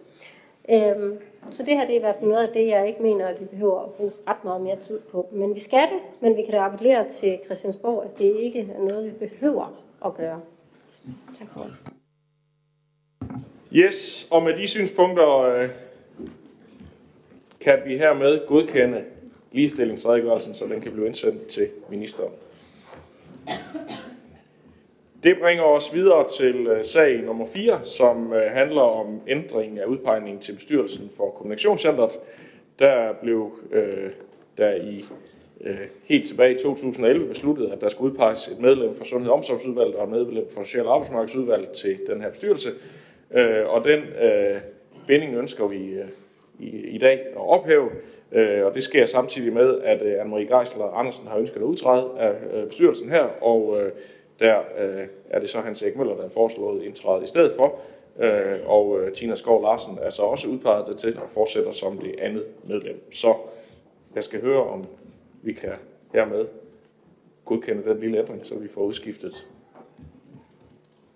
Øhm, 0.70 1.20
så 1.52 1.64
det 1.64 1.74
her 1.74 1.86
det 1.86 1.94
er 1.94 1.98
i 1.98 2.02
hvert 2.02 2.16
fald 2.20 2.30
noget 2.30 2.48
af 2.48 2.54
det, 2.54 2.68
jeg 2.68 2.88
ikke 2.88 3.02
mener, 3.02 3.28
at 3.28 3.42
vi 3.42 3.46
behøver 3.46 3.84
at 3.84 3.90
bruge 3.90 4.12
ret 4.28 4.44
meget 4.44 4.62
mere 4.62 4.76
tid 4.76 5.00
på. 5.00 5.28
Men 5.32 5.56
vi 5.56 5.60
skal 5.60 5.88
det, 5.88 6.00
men 6.22 6.38
vi 6.38 6.42
kan 6.42 6.54
da 6.54 6.60
appellere 6.60 7.10
til 7.10 7.40
Christiansborg, 7.46 8.04
at 8.04 8.18
det 8.18 8.36
ikke 8.40 8.60
er 8.60 8.80
noget, 8.80 9.06
vi 9.06 9.28
behøver 9.28 9.84
at 10.06 10.14
gøre. 10.14 10.42
Tak 11.40 11.48
for 11.54 11.64
det. 11.64 11.74
Yes, 13.74 14.28
og 14.32 14.44
med 14.44 14.58
de 14.58 14.68
synspunkter 14.68 15.40
øh, 15.40 15.70
kan 17.60 17.80
vi 17.86 17.98
hermed 17.98 18.48
godkende 18.48 19.04
ligestillingsredegørelsen, 19.52 20.56
så 20.56 20.66
den 20.66 20.82
kan 20.82 20.92
blive 20.92 21.08
indsendt 21.08 21.48
til 21.48 21.70
ministeren. 21.90 22.34
Det 25.24 25.38
bringer 25.40 25.64
os 25.64 25.94
videre 25.94 26.28
til 26.28 26.68
øh, 26.68 26.84
sag 26.84 27.22
nummer 27.22 27.46
4, 27.46 27.80
som 27.86 28.34
øh, 28.34 28.52
handler 28.52 28.82
om 28.82 29.22
ændring 29.28 29.80
af 29.80 29.86
udpegningen 29.86 30.42
til 30.42 30.54
bestyrelsen 30.54 31.12
for 31.18 31.30
Kommunikationscentret. 31.30 32.12
Der 32.80 33.14
blev 33.22 33.52
øh, 33.72 34.10
der 34.58 34.74
i 34.74 35.06
øh, 35.62 35.78
helt 36.04 36.28
tilbage 36.28 36.56
i 36.56 36.58
2011 36.58 37.28
besluttet, 37.28 37.72
at 37.72 37.82
der 37.82 37.90
skulle 37.90 38.14
udpeges 38.14 38.48
et 38.48 38.60
medlem 38.60 38.96
fra 38.96 39.06
Sundhed- 39.06 39.30
og 39.30 39.38
Omsorgsudvalget 39.38 39.96
og 39.96 40.04
et 40.04 40.10
medlem 40.10 40.46
fra 40.56 40.64
Social- 40.64 40.86
og 40.86 40.94
Arbejdsmarkedsudvalget 40.94 41.70
til 41.70 42.00
den 42.08 42.22
her 42.22 42.30
bestyrelse. 42.30 42.70
Øh, 43.34 43.68
og 43.68 43.84
den 43.84 44.00
øh, 44.00 44.62
binding 45.08 45.36
ønsker 45.36 45.68
vi 45.68 45.78
øh, 45.78 46.08
i, 46.60 46.70
i 46.70 46.98
dag 46.98 47.20
at 47.32 47.38
ophæve, 47.38 47.90
øh, 48.32 48.66
og 48.66 48.76
det 48.76 48.84
sker 48.84 49.06
samtidig 49.06 49.54
med, 49.54 49.82
at 49.84 50.02
øh, 50.02 50.14
Anne-Marie 50.14 50.58
Geisler 50.58 50.86
Andersen 50.86 51.28
har 51.28 51.38
ønsket 51.38 51.58
at 51.58 51.64
udtræde 51.64 52.10
af 52.20 52.34
øh, 52.54 52.68
bestyrelsen 52.68 53.10
her, 53.10 53.24
og 53.42 53.82
øh, 53.82 53.92
der 54.44 54.60
øh, 54.78 55.08
er 55.30 55.40
det 55.40 55.50
så 55.50 55.60
Hans 55.60 55.84
Ekmøller, 55.84 56.16
der 56.16 56.24
er 56.24 56.30
foreslået 56.30 56.84
indtræde 56.84 57.24
i 57.24 57.28
stedet 57.28 57.54
for. 57.56 57.80
Øh, 58.20 58.60
og 58.66 59.00
øh, 59.00 59.14
Tina 59.14 59.36
Skov 59.36 59.62
Larsen 59.62 59.98
er 60.02 60.10
så 60.10 60.22
også 60.22 60.48
udpeget 60.48 60.88
dertil 60.88 61.20
og 61.20 61.30
fortsætter 61.30 61.72
som 61.72 61.98
det 61.98 62.20
andet 62.20 62.46
medlem. 62.64 63.12
Så 63.12 63.36
jeg 64.16 64.24
skal 64.24 64.42
høre, 64.42 64.64
om 64.64 64.86
vi 65.42 65.54
kan 65.54 65.74
hermed 66.14 66.48
godkende 67.46 67.84
den 67.84 68.00
lille 68.00 68.20
ændring, 68.20 68.46
så 68.46 68.56
vi 68.56 68.68
får 68.68 68.82
udskiftet 68.82 69.48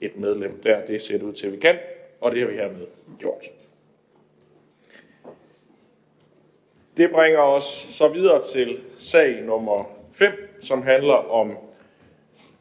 et 0.01 0.17
medlem 0.17 0.62
der. 0.63 0.86
Det 0.86 1.01
ser 1.01 1.17
det 1.17 1.25
ud 1.25 1.34
til, 1.34 1.48
at 1.48 1.53
vi 1.53 1.57
kan, 1.57 1.75
og 2.22 2.31
det 2.31 2.39
har 2.41 2.48
vi 2.48 2.55
hermed 2.55 2.88
gjort. 3.19 3.43
Det 6.98 7.12
bringer 7.12 7.39
os 7.39 7.88
så 7.89 8.07
videre 8.07 8.43
til 8.43 8.79
sag 8.98 9.41
nummer 9.41 9.84
5, 10.12 10.31
som 10.62 10.81
handler 10.81 11.13
om 11.13 11.57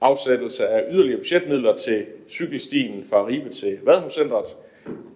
afsættelse 0.00 0.68
af 0.68 0.84
yderligere 0.90 1.18
budgetmidler 1.18 1.76
til 1.76 2.06
cykelstien 2.28 3.04
fra 3.10 3.26
Ribe 3.26 3.48
til 3.48 3.78
Vadhuscentret. 3.82 4.56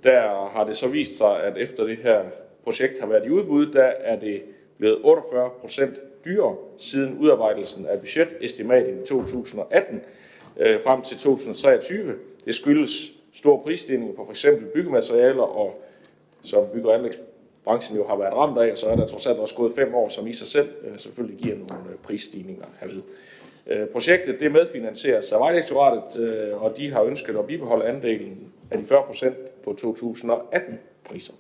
Der 0.03 0.49
har 0.49 0.65
det 0.65 0.77
så 0.77 0.89
vist 0.89 1.17
sig, 1.17 1.43
at 1.43 1.57
efter 1.57 1.85
det 1.85 1.97
her 1.97 2.23
projekt 2.65 3.01
har 3.01 3.07
været 3.07 3.27
i 3.27 3.31
udbud, 3.31 3.67
der 3.67 3.93
er 4.01 4.21
det 4.21 4.43
blevet 4.79 4.99
48 5.03 5.51
procent 5.61 5.95
dyrere 6.25 6.57
siden 6.79 7.19
udarbejdelsen 7.19 7.87
af 7.87 7.99
budgetestimatet 7.99 9.03
i 9.03 9.07
2018 9.07 10.01
øh, 10.57 10.83
frem 10.83 11.03
til 11.03 11.19
2023. 11.19 12.15
Det 12.45 12.55
skyldes 12.55 13.13
store 13.33 13.63
prisstigninger 13.63 14.15
på 14.17 14.27
f.eks. 14.31 14.47
byggematerialer, 14.75 15.43
og 15.43 15.83
som 16.43 16.65
bygge- 16.75 16.89
og 16.89 16.95
anlægsbranchen 16.95 17.97
jo 17.97 18.07
har 18.07 18.17
været 18.17 18.35
ramt 18.35 18.59
af, 18.59 18.79
så 18.79 18.87
er 18.87 18.97
der 18.97 19.07
trods 19.07 19.27
alt 19.27 19.39
også 19.39 19.55
gået 19.55 19.75
fem 19.75 19.95
år, 19.95 20.09
som 20.09 20.27
i 20.27 20.33
sig 20.33 20.49
selv 20.49 20.69
øh, 20.85 20.99
selvfølgelig 20.99 21.39
giver 21.39 21.57
nogle 21.57 21.75
øh, 21.91 21.97
prisstigninger 22.03 22.67
herved. 22.81 23.03
Øh, 23.71 23.87
projektet 23.89 24.41
det 24.41 24.53
medfinansieres 24.53 25.33
af 25.33 25.41
Vejdirektoratet, 25.41 26.23
øh, 26.23 26.63
og 26.63 26.77
de 26.77 26.91
har 26.91 27.03
ønsket 27.03 27.37
at 27.37 27.47
bibeholde 27.47 27.85
andelen 27.85 28.53
af 28.71 28.79
de 28.79 28.87
40 28.87 29.03
procent 29.03 29.63
på 29.65 29.77
2018-priser. 29.81 31.33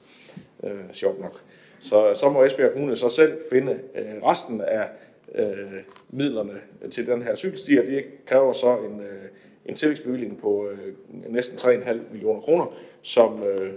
Øh, 0.64 0.72
sjovt 0.92 1.20
nok. 1.20 1.40
Så, 1.80 2.14
så 2.14 2.28
må 2.28 2.44
Esbjerg 2.44 2.72
Kommune 2.72 2.96
så 2.96 3.08
selv 3.08 3.38
finde 3.52 3.72
øh, 3.72 4.22
resten 4.22 4.60
af 4.60 4.88
øh, 5.34 5.72
midlerne 6.10 6.60
til 6.90 7.06
den 7.06 7.22
her 7.22 7.36
cykelsti, 7.36 7.78
og 7.78 7.86
det 7.86 8.04
kræver 8.26 8.52
så 8.52 8.76
en, 8.76 9.00
øh, 9.00 9.22
en 9.66 9.74
tillægsbevilling 9.74 10.40
på 10.40 10.68
øh, 10.68 10.78
næsten 11.32 11.58
3,5 11.58 11.98
millioner 12.12 12.40
kroner, 12.40 12.74
som 13.02 13.42
øh, 13.42 13.72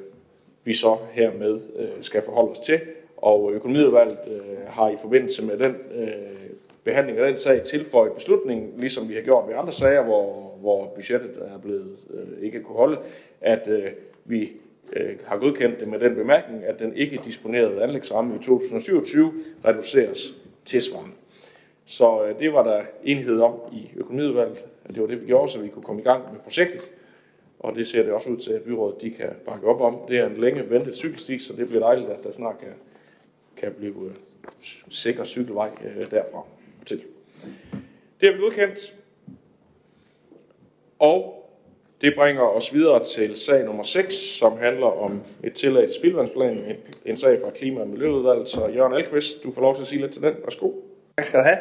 vi 0.64 0.74
så 0.74 0.98
hermed 1.12 1.62
øh, 1.76 1.88
skal 2.02 2.22
forholde 2.22 2.52
os 2.52 2.60
til. 2.60 2.82
Og 3.18 3.54
økonomiudvalget 3.54 4.18
øh, 4.28 4.68
har 4.68 4.90
i 4.90 4.96
forbindelse 5.02 5.46
med 5.46 5.58
den 5.58 5.76
øh, 5.96 6.43
behandling 6.84 7.18
af 7.18 7.28
den 7.28 7.38
sag 7.38 7.64
tilføjet 7.64 8.14
beslutningen, 8.14 8.74
ligesom 8.78 9.10
vi 9.10 9.14
har 9.14 9.22
gjort 9.22 9.48
ved 9.48 9.56
andre 9.56 9.72
sager, 9.72 10.04
hvor, 10.04 10.58
hvor 10.60 10.92
budgettet 10.96 11.38
er 11.42 11.58
blevet 11.60 11.98
øh, 12.14 12.46
ikke 12.46 12.64
kunne 12.64 12.78
holde, 12.78 12.98
at 13.42 13.68
øh, 13.68 13.92
vi 14.26 14.52
øh, 14.94 15.16
har 15.26 15.38
godkendt 15.38 15.80
det 15.80 15.88
med 15.88 16.00
den 16.00 16.16
bemærkning, 16.16 16.64
at 16.64 16.80
den 16.80 16.96
ikke 16.96 17.22
disponerede 17.26 17.84
anlægsramme 17.84 18.36
i 18.36 18.38
2027 18.38 19.34
reduceres 19.66 20.36
tilsvarende. 20.66 21.12
Så 21.86 22.26
øh, 22.26 22.40
det 22.40 22.54
var 22.54 22.64
der 22.64 22.82
enighed 23.04 23.40
om 23.40 23.54
i 23.72 23.90
økonomiudvalget, 23.96 24.66
at 24.86 24.96
det 24.96 25.02
var 25.02 25.08
det, 25.08 25.22
vi 25.22 25.26
gjorde, 25.26 25.52
så 25.52 25.62
vi 25.62 25.68
kunne 25.68 25.84
komme 25.84 26.02
i 26.02 26.06
gang 26.06 26.32
med 26.32 26.40
projektet. 26.40 26.92
Og 27.60 27.76
det 27.76 27.88
ser 27.88 28.04
det 28.04 28.12
også 28.12 28.30
ud 28.30 28.38
til, 28.38 28.52
at 28.54 28.62
byrådet 28.62 29.02
de 29.02 29.12
kan 29.12 29.30
bakke 29.46 29.68
op 29.68 29.82
om. 29.82 29.98
Det 30.08 30.20
er 30.20 30.26
en 30.26 30.36
længe 30.36 30.70
ventet 30.70 30.96
cykelsti, 30.96 31.40
så 31.40 31.54
det 31.54 31.68
bliver 31.68 31.84
dejligt, 31.84 32.10
at 32.10 32.24
der 32.24 32.32
snart 32.32 32.60
kan, 32.60 32.74
kan 33.58 33.74
blive 33.78 34.06
øh, 34.06 34.16
sikker 34.90 35.24
cykelvej 35.24 35.70
øh, 35.86 36.12
derfra 36.12 36.46
til. 36.86 37.02
Det 38.22 38.30
er 38.30 38.34
vi 38.34 38.38
godkendt. 38.38 38.96
Og 41.00 41.44
det 42.02 42.14
bringer 42.16 42.42
os 42.42 42.74
videre 42.74 43.06
til 43.06 43.38
sag 43.38 43.66
nummer 43.66 43.84
6, 43.84 44.16
som 44.16 44.58
handler 44.58 44.86
om 44.86 45.22
et 45.44 45.54
tillæg 45.54 45.88
til 45.88 45.96
spildvandsplan, 45.96 46.62
en, 47.06 47.18
sag 47.18 47.40
fra 47.42 47.50
Klima- 47.50 47.82
og 47.82 47.88
Miljøudvalget. 47.88 48.50
Så 48.50 48.68
Jørgen 48.68 48.94
Alkvist, 48.94 49.44
du 49.44 49.52
får 49.52 49.62
lov 49.62 49.76
til 49.76 49.82
at 49.82 49.88
sige 49.88 50.02
lidt 50.02 50.12
til 50.12 50.22
den. 50.22 50.34
Værsgo. 50.44 50.72
Tak 51.18 51.26
skal 51.26 51.40
du 51.40 51.44
have. 51.44 51.58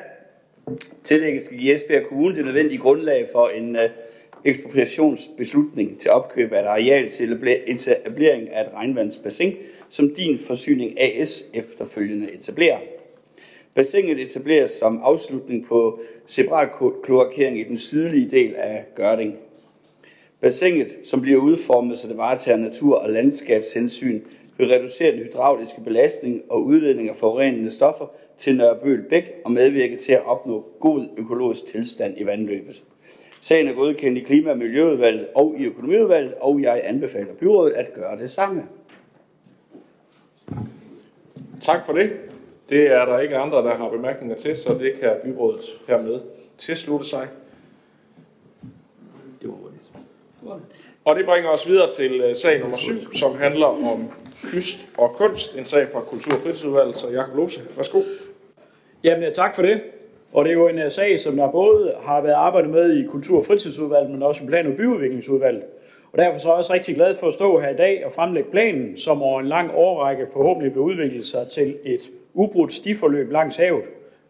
Tillægget 1.05 1.43
skal 1.43 1.59
give 1.59 1.77
Esbjerg 1.77 2.07
Kommune 2.07 2.37
det 2.37 2.45
nødvendige 2.45 2.79
grundlag 2.79 3.29
for 3.33 3.49
en 3.49 3.77
øh, 3.77 3.91
ekspropriationsbeslutning 4.45 6.01
til 6.01 6.11
opkøb 6.11 6.53
af 6.53 6.61
et 6.61 6.67
areal 6.67 7.11
til 7.11 7.63
etablering 7.67 8.51
af 8.51 8.65
et 8.65 8.73
regnvandsbassin, 8.75 9.57
som 9.91 10.15
din 10.15 10.39
forsyning 10.39 11.01
AS 11.01 11.45
efterfølgende 11.55 12.33
etablerer. 12.33 12.79
Bassinet 13.75 14.19
etableres 14.19 14.71
som 14.71 15.01
afslutning 15.03 15.67
på 15.67 16.01
separatkloakering 16.27 17.61
i 17.61 17.65
den 17.65 17.79
sydlige 17.79 18.31
del 18.31 18.55
af 18.55 18.85
Gørding. 18.95 19.37
Bassinet, 20.41 20.89
som 21.05 21.21
bliver 21.21 21.41
udformet, 21.41 21.99
så 21.99 22.09
det 22.09 22.17
varetager 22.17 22.59
natur- 22.59 22.99
og 22.99 23.11
landskabshensyn, 23.11 24.21
vil 24.59 24.69
reducere 24.69 25.13
den 25.13 25.19
hydrauliske 25.19 25.81
belastning 25.85 26.43
og 26.49 26.65
udledning 26.65 27.09
af 27.09 27.17
forurenende 27.17 27.71
stoffer 27.71 28.07
til 28.39 28.57
Nørrebøl 28.57 29.03
Bæk 29.03 29.33
og 29.45 29.53
medvirke 29.53 29.97
til 29.97 30.13
at 30.13 30.27
opnå 30.27 30.67
god 30.81 31.07
økologisk 31.17 31.67
tilstand 31.67 32.15
i 32.19 32.27
vandløbet. 32.27 32.83
Sagen 33.41 33.69
er 33.69 33.73
godkendt 33.73 34.19
i 34.19 34.21
Klima- 34.21 34.51
og 34.51 34.59
Miljøudvalget 34.59 35.29
og 35.35 35.55
i 35.59 35.65
Økonomiudvalget, 35.65 36.35
og 36.35 36.63
jeg 36.63 36.81
anbefaler 36.85 37.35
byrådet 37.35 37.73
at 37.73 37.95
gøre 37.95 38.19
det 38.19 38.31
samme. 38.31 38.63
Tak 41.61 41.87
for 41.87 41.93
det. 41.93 42.32
Det 42.73 42.91
er 42.91 43.05
der 43.05 43.19
ikke 43.19 43.37
andre, 43.37 43.59
der 43.59 43.75
har 43.75 43.89
bemærkninger 43.89 44.37
til, 44.37 44.57
så 44.57 44.75
det 44.75 44.93
kan 45.01 45.11
byrådet 45.25 45.61
hermed 45.89 46.21
tilslutte 46.59 47.07
sig. 47.07 47.29
Det 49.43 49.49
var 49.49 49.55
hurtigt. 49.55 49.83
Og 51.05 51.17
det 51.17 51.25
bringer 51.25 51.51
os 51.51 51.69
videre 51.69 51.91
til 51.91 52.21
øh, 52.21 52.37
sag 52.37 52.61
nummer 52.61 52.77
7, 52.77 52.93
som 53.15 53.35
handler 53.35 53.67
om 53.67 54.11
kyst 54.43 54.87
og 54.99 55.13
kunst. 55.13 55.59
En 55.59 55.65
sag 55.65 55.89
fra 55.93 56.01
Kultur- 56.01 56.35
og 56.35 56.41
Fritidsudvalget, 56.41 56.99
så 56.99 57.11
Jakob 57.11 57.37
Lose, 57.37 57.61
værsgo. 57.77 58.01
Jamen, 59.05 59.33
tak 59.35 59.55
for 59.55 59.63
det. 59.63 59.81
Og 60.33 60.45
det 60.45 60.51
er 60.51 60.55
jo 60.55 60.69
en 60.69 60.79
uh, 60.79 60.91
sag, 60.91 61.21
som 61.21 61.37
der 61.37 61.51
både 61.51 61.95
har 62.03 62.21
været 62.21 62.35
arbejdet 62.35 62.71
med 62.71 62.97
i 62.97 63.07
Kultur- 63.07 63.39
og 63.39 63.47
Fritidsudvalget, 63.47 64.11
men 64.11 64.23
også 64.23 64.45
i 64.45 64.47
Plan- 64.47 64.67
og 64.67 64.77
Byudviklingsudvalget. 64.77 65.63
Og 66.13 66.19
derfor 66.19 66.39
så 66.39 66.49
er 66.49 66.53
jeg 66.53 66.59
også 66.59 66.73
rigtig 66.73 66.95
glad 66.95 67.17
for 67.17 67.29
at 67.29 67.35
stå 67.35 67.61
her 67.61 67.69
i 67.69 67.77
dag 67.77 68.07
og 68.07 68.13
fremlægge 68.13 68.51
planen, 68.51 68.97
som 68.97 69.23
over 69.23 69.41
en 69.41 69.47
lang 69.47 69.71
årrække 69.75 70.27
forhåbentlig 70.33 70.75
vil 70.75 70.81
udvikle 70.81 71.25
sig 71.25 71.49
til 71.49 71.77
et 71.85 72.11
ubrudt 72.35 72.73
stiforløb 72.73 73.31
langs 73.31 73.57
havet 73.57 73.85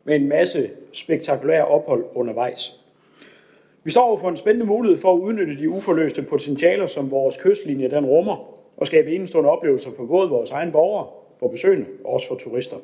med 0.05 0.17
en 0.17 0.29
masse 0.29 0.71
spektakulære 0.93 1.65
ophold 1.65 2.05
undervejs. 2.15 2.81
Vi 3.85 3.91
står 3.91 4.17
for 4.17 4.29
en 4.29 4.37
spændende 4.37 4.67
mulighed 4.67 4.99
for 4.99 5.15
at 5.15 5.19
udnytte 5.19 5.59
de 5.59 5.71
uforløste 5.71 6.23
potentialer, 6.23 6.87
som 6.87 7.11
vores 7.11 7.37
kystlinje 7.37 7.91
den 7.91 8.07
rummer, 8.07 8.59
og 8.77 8.87
skabe 8.87 9.15
enestående 9.15 9.51
oplevelser 9.51 9.91
for 9.97 10.07
både 10.07 10.29
vores 10.29 10.51
egne 10.51 10.73
borgere, 10.73 11.07
for 11.39 11.49
besøgende 11.49 11.87
og 12.05 12.13
også 12.13 12.29
for 12.29 12.35
turister. 12.35 12.77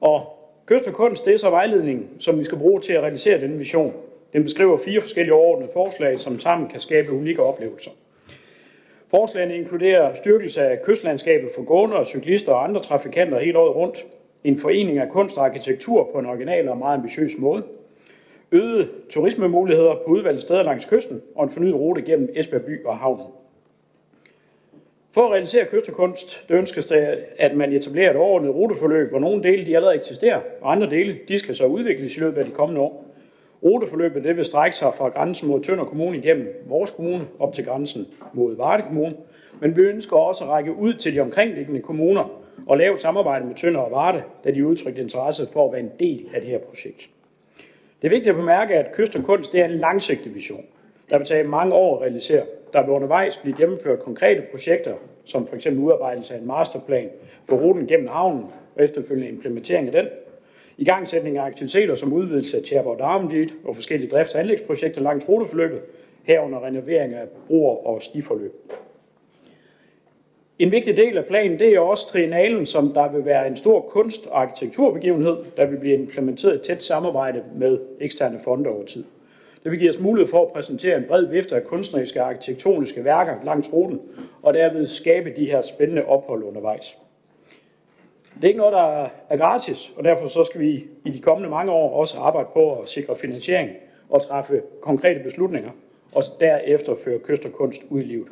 Og 0.00 0.38
Kyst 0.66 0.88
og 0.88 0.94
kunst, 0.94 1.24
det 1.24 1.34
er 1.34 1.38
så 1.38 1.50
vejledningen, 1.50 2.08
som 2.18 2.38
vi 2.38 2.44
skal 2.44 2.58
bruge 2.58 2.80
til 2.80 2.92
at 2.92 3.02
realisere 3.02 3.40
denne 3.40 3.58
vision. 3.58 3.92
Den 4.32 4.42
beskriver 4.42 4.76
fire 4.76 5.00
forskellige 5.00 5.34
overordnede 5.34 5.72
forslag, 5.72 6.20
som 6.20 6.38
sammen 6.38 6.68
kan 6.68 6.80
skabe 6.80 7.12
unikke 7.12 7.42
oplevelser. 7.42 7.90
Forslagene 9.14 9.56
inkluderer 9.56 10.14
styrkelse 10.14 10.62
af 10.62 10.82
kystlandskabet 10.82 11.50
for 11.54 11.64
gående 11.64 11.96
og 11.96 12.06
cyklister 12.06 12.52
og 12.52 12.64
andre 12.64 12.80
trafikanter 12.80 13.38
hele 13.38 13.58
året 13.58 13.76
rundt, 13.76 14.06
en 14.44 14.58
forening 14.58 14.98
af 14.98 15.08
kunst 15.08 15.38
og 15.38 15.44
arkitektur 15.44 16.08
på 16.12 16.18
en 16.18 16.26
original 16.26 16.68
og 16.68 16.78
meget 16.78 16.94
ambitiøs 16.94 17.32
måde, 17.38 17.62
øgede 18.52 18.88
turismemuligheder 19.10 19.94
på 19.94 20.12
udvalgte 20.12 20.40
steder 20.40 20.62
langs 20.62 20.84
kysten 20.84 21.22
og 21.34 21.44
en 21.44 21.50
fornyet 21.50 21.74
rute 21.74 22.02
gennem 22.02 22.28
Esbjerg 22.34 22.62
by 22.62 22.84
og 22.84 22.98
havnen. 22.98 23.26
For 25.10 25.20
at 25.20 25.30
realisere 25.30 25.64
kyst 25.64 25.88
og 25.88 25.94
kunst, 25.94 26.44
det 26.48 26.54
ønskes 26.54 26.86
det, 26.86 27.18
at 27.38 27.56
man 27.56 27.72
etablerer 27.72 28.10
et 28.10 28.16
overordnet 28.16 28.54
ruteforløb, 28.54 29.10
hvor 29.10 29.18
nogle 29.18 29.42
dele 29.42 29.66
de 29.66 29.76
allerede 29.76 29.96
eksisterer, 29.96 30.40
og 30.60 30.72
andre 30.72 30.90
dele 30.90 31.18
de 31.28 31.38
skal 31.38 31.54
så 31.54 31.66
udvikles 31.66 32.16
i 32.16 32.20
løbet 32.20 32.38
af 32.38 32.44
de 32.44 32.50
kommende 32.50 32.80
år. 32.80 33.11
Ruteforløbet 33.64 34.24
det 34.24 34.36
vil 34.36 34.44
strække 34.44 34.76
sig 34.76 34.94
fra 34.94 35.08
grænsen 35.08 35.48
mod 35.48 35.60
Tønder 35.60 35.84
Kommune 35.84 36.18
igennem 36.18 36.64
vores 36.66 36.90
kommune 36.90 37.26
op 37.38 37.54
til 37.54 37.64
grænsen 37.64 38.06
mod 38.32 38.56
Varde 38.56 38.82
Kommune, 38.82 39.16
men 39.60 39.76
vi 39.76 39.82
ønsker 39.82 40.16
også 40.16 40.44
at 40.44 40.50
række 40.50 40.72
ud 40.72 40.94
til 40.94 41.14
de 41.14 41.20
omkringliggende 41.20 41.80
kommuner 41.80 42.42
og 42.66 42.78
lave 42.78 42.94
et 42.94 43.00
samarbejde 43.00 43.46
med 43.46 43.54
Tønder 43.54 43.80
og 43.80 43.90
Varde, 43.90 44.22
da 44.44 44.50
de 44.50 44.66
udtrykte 44.66 45.02
interesse 45.02 45.46
for 45.52 45.66
at 45.66 45.72
være 45.72 45.80
en 45.80 45.90
del 46.00 46.26
af 46.34 46.40
det 46.40 46.50
her 46.50 46.58
projekt. 46.58 47.10
Det 48.02 48.08
er 48.08 48.10
vigtigt 48.10 48.30
at 48.30 48.36
bemærke, 48.36 48.74
at 48.74 48.92
kyst 48.92 49.16
og 49.16 49.24
kunst 49.24 49.52
det 49.52 49.60
er 49.60 49.64
en 49.64 49.70
langsigtet 49.78 50.34
vision, 50.34 50.64
der 51.10 51.18
vil 51.18 51.26
tage 51.26 51.44
mange 51.44 51.74
år 51.74 51.96
at 51.96 52.02
realisere. 52.02 52.42
Der 52.72 52.82
vil 52.82 52.90
undervejs 52.90 53.38
blive 53.38 53.56
gennemført 53.56 54.00
konkrete 54.00 54.42
projekter, 54.50 54.94
som 55.24 55.46
f.eks. 55.46 55.66
udarbejdelse 55.66 56.34
af 56.34 56.38
en 56.38 56.46
masterplan 56.46 57.08
for 57.48 57.56
ruten 57.56 57.86
gennem 57.86 58.08
havnen 58.08 58.44
og 58.76 58.84
efterfølgende 58.84 59.28
implementering 59.28 59.86
af 59.86 59.92
den, 59.92 60.06
i 60.78 60.84
gangsætning 60.84 61.38
af 61.38 61.42
aktiviteter 61.42 61.94
som 61.94 62.12
udvidelse 62.12 62.56
af 62.56 62.62
Tjerborg 62.62 62.98
Darmendit 62.98 63.54
og 63.64 63.74
forskellige 63.74 64.10
drifts- 64.10 64.34
og 64.34 64.40
anlægsprojekter 64.40 65.00
langs 65.00 65.28
ruteforløbet, 65.28 65.80
herunder 66.22 66.64
renovering 66.64 67.14
af 67.14 67.28
broer 67.46 67.86
og 67.86 68.02
stiforløb. 68.02 68.52
En 70.58 70.72
vigtig 70.72 70.96
del 70.96 71.18
af 71.18 71.24
planen 71.24 71.58
det 71.58 71.68
er 71.68 71.80
også 71.80 72.08
triennalen, 72.08 72.66
som 72.66 72.92
der 72.92 73.12
vil 73.12 73.24
være 73.24 73.46
en 73.46 73.56
stor 73.56 73.80
kunst- 73.80 74.26
og 74.26 74.42
arkitekturbegivenhed, 74.42 75.36
der 75.56 75.66
vil 75.66 75.76
blive 75.76 75.94
implementeret 75.94 76.54
i 76.54 76.66
tæt 76.66 76.82
samarbejde 76.82 77.42
med 77.56 77.78
eksterne 78.00 78.38
fonde 78.44 78.70
over 78.70 78.84
tid. 78.84 79.04
Det 79.62 79.70
vil 79.70 79.80
give 79.80 79.90
os 79.90 80.00
mulighed 80.00 80.30
for 80.30 80.42
at 80.42 80.52
præsentere 80.52 80.96
en 80.96 81.04
bred 81.08 81.26
vifte 81.26 81.56
af 81.56 81.64
kunstneriske 81.64 82.22
og 82.22 82.28
arkitektoniske 82.28 83.04
værker 83.04 83.34
langs 83.44 83.72
ruten, 83.72 84.00
og 84.42 84.54
derved 84.54 84.86
skabe 84.86 85.32
de 85.36 85.50
her 85.50 85.62
spændende 85.62 86.04
ophold 86.04 86.42
undervejs. 86.42 86.96
Det 88.42 88.48
er 88.48 88.50
ikke 88.50 88.60
noget, 88.60 88.72
der 88.72 89.08
er 89.28 89.36
gratis, 89.36 89.92
og 89.96 90.04
derfor 90.04 90.28
så 90.28 90.44
skal 90.44 90.60
vi 90.60 90.86
i 91.04 91.10
de 91.10 91.20
kommende 91.20 91.50
mange 91.50 91.72
år 91.72 92.00
også 92.00 92.18
arbejde 92.18 92.48
på 92.52 92.80
at 92.80 92.88
sikre 92.88 93.16
finansiering 93.16 93.70
og 94.10 94.22
træffe 94.22 94.62
konkrete 94.80 95.20
beslutninger, 95.20 95.70
og 96.14 96.22
derefter 96.40 96.94
føre 97.04 97.18
kyst 97.18 97.46
og 97.46 97.52
kunst 97.52 97.82
ud 97.90 98.00
i 98.00 98.04
livet. 98.04 98.28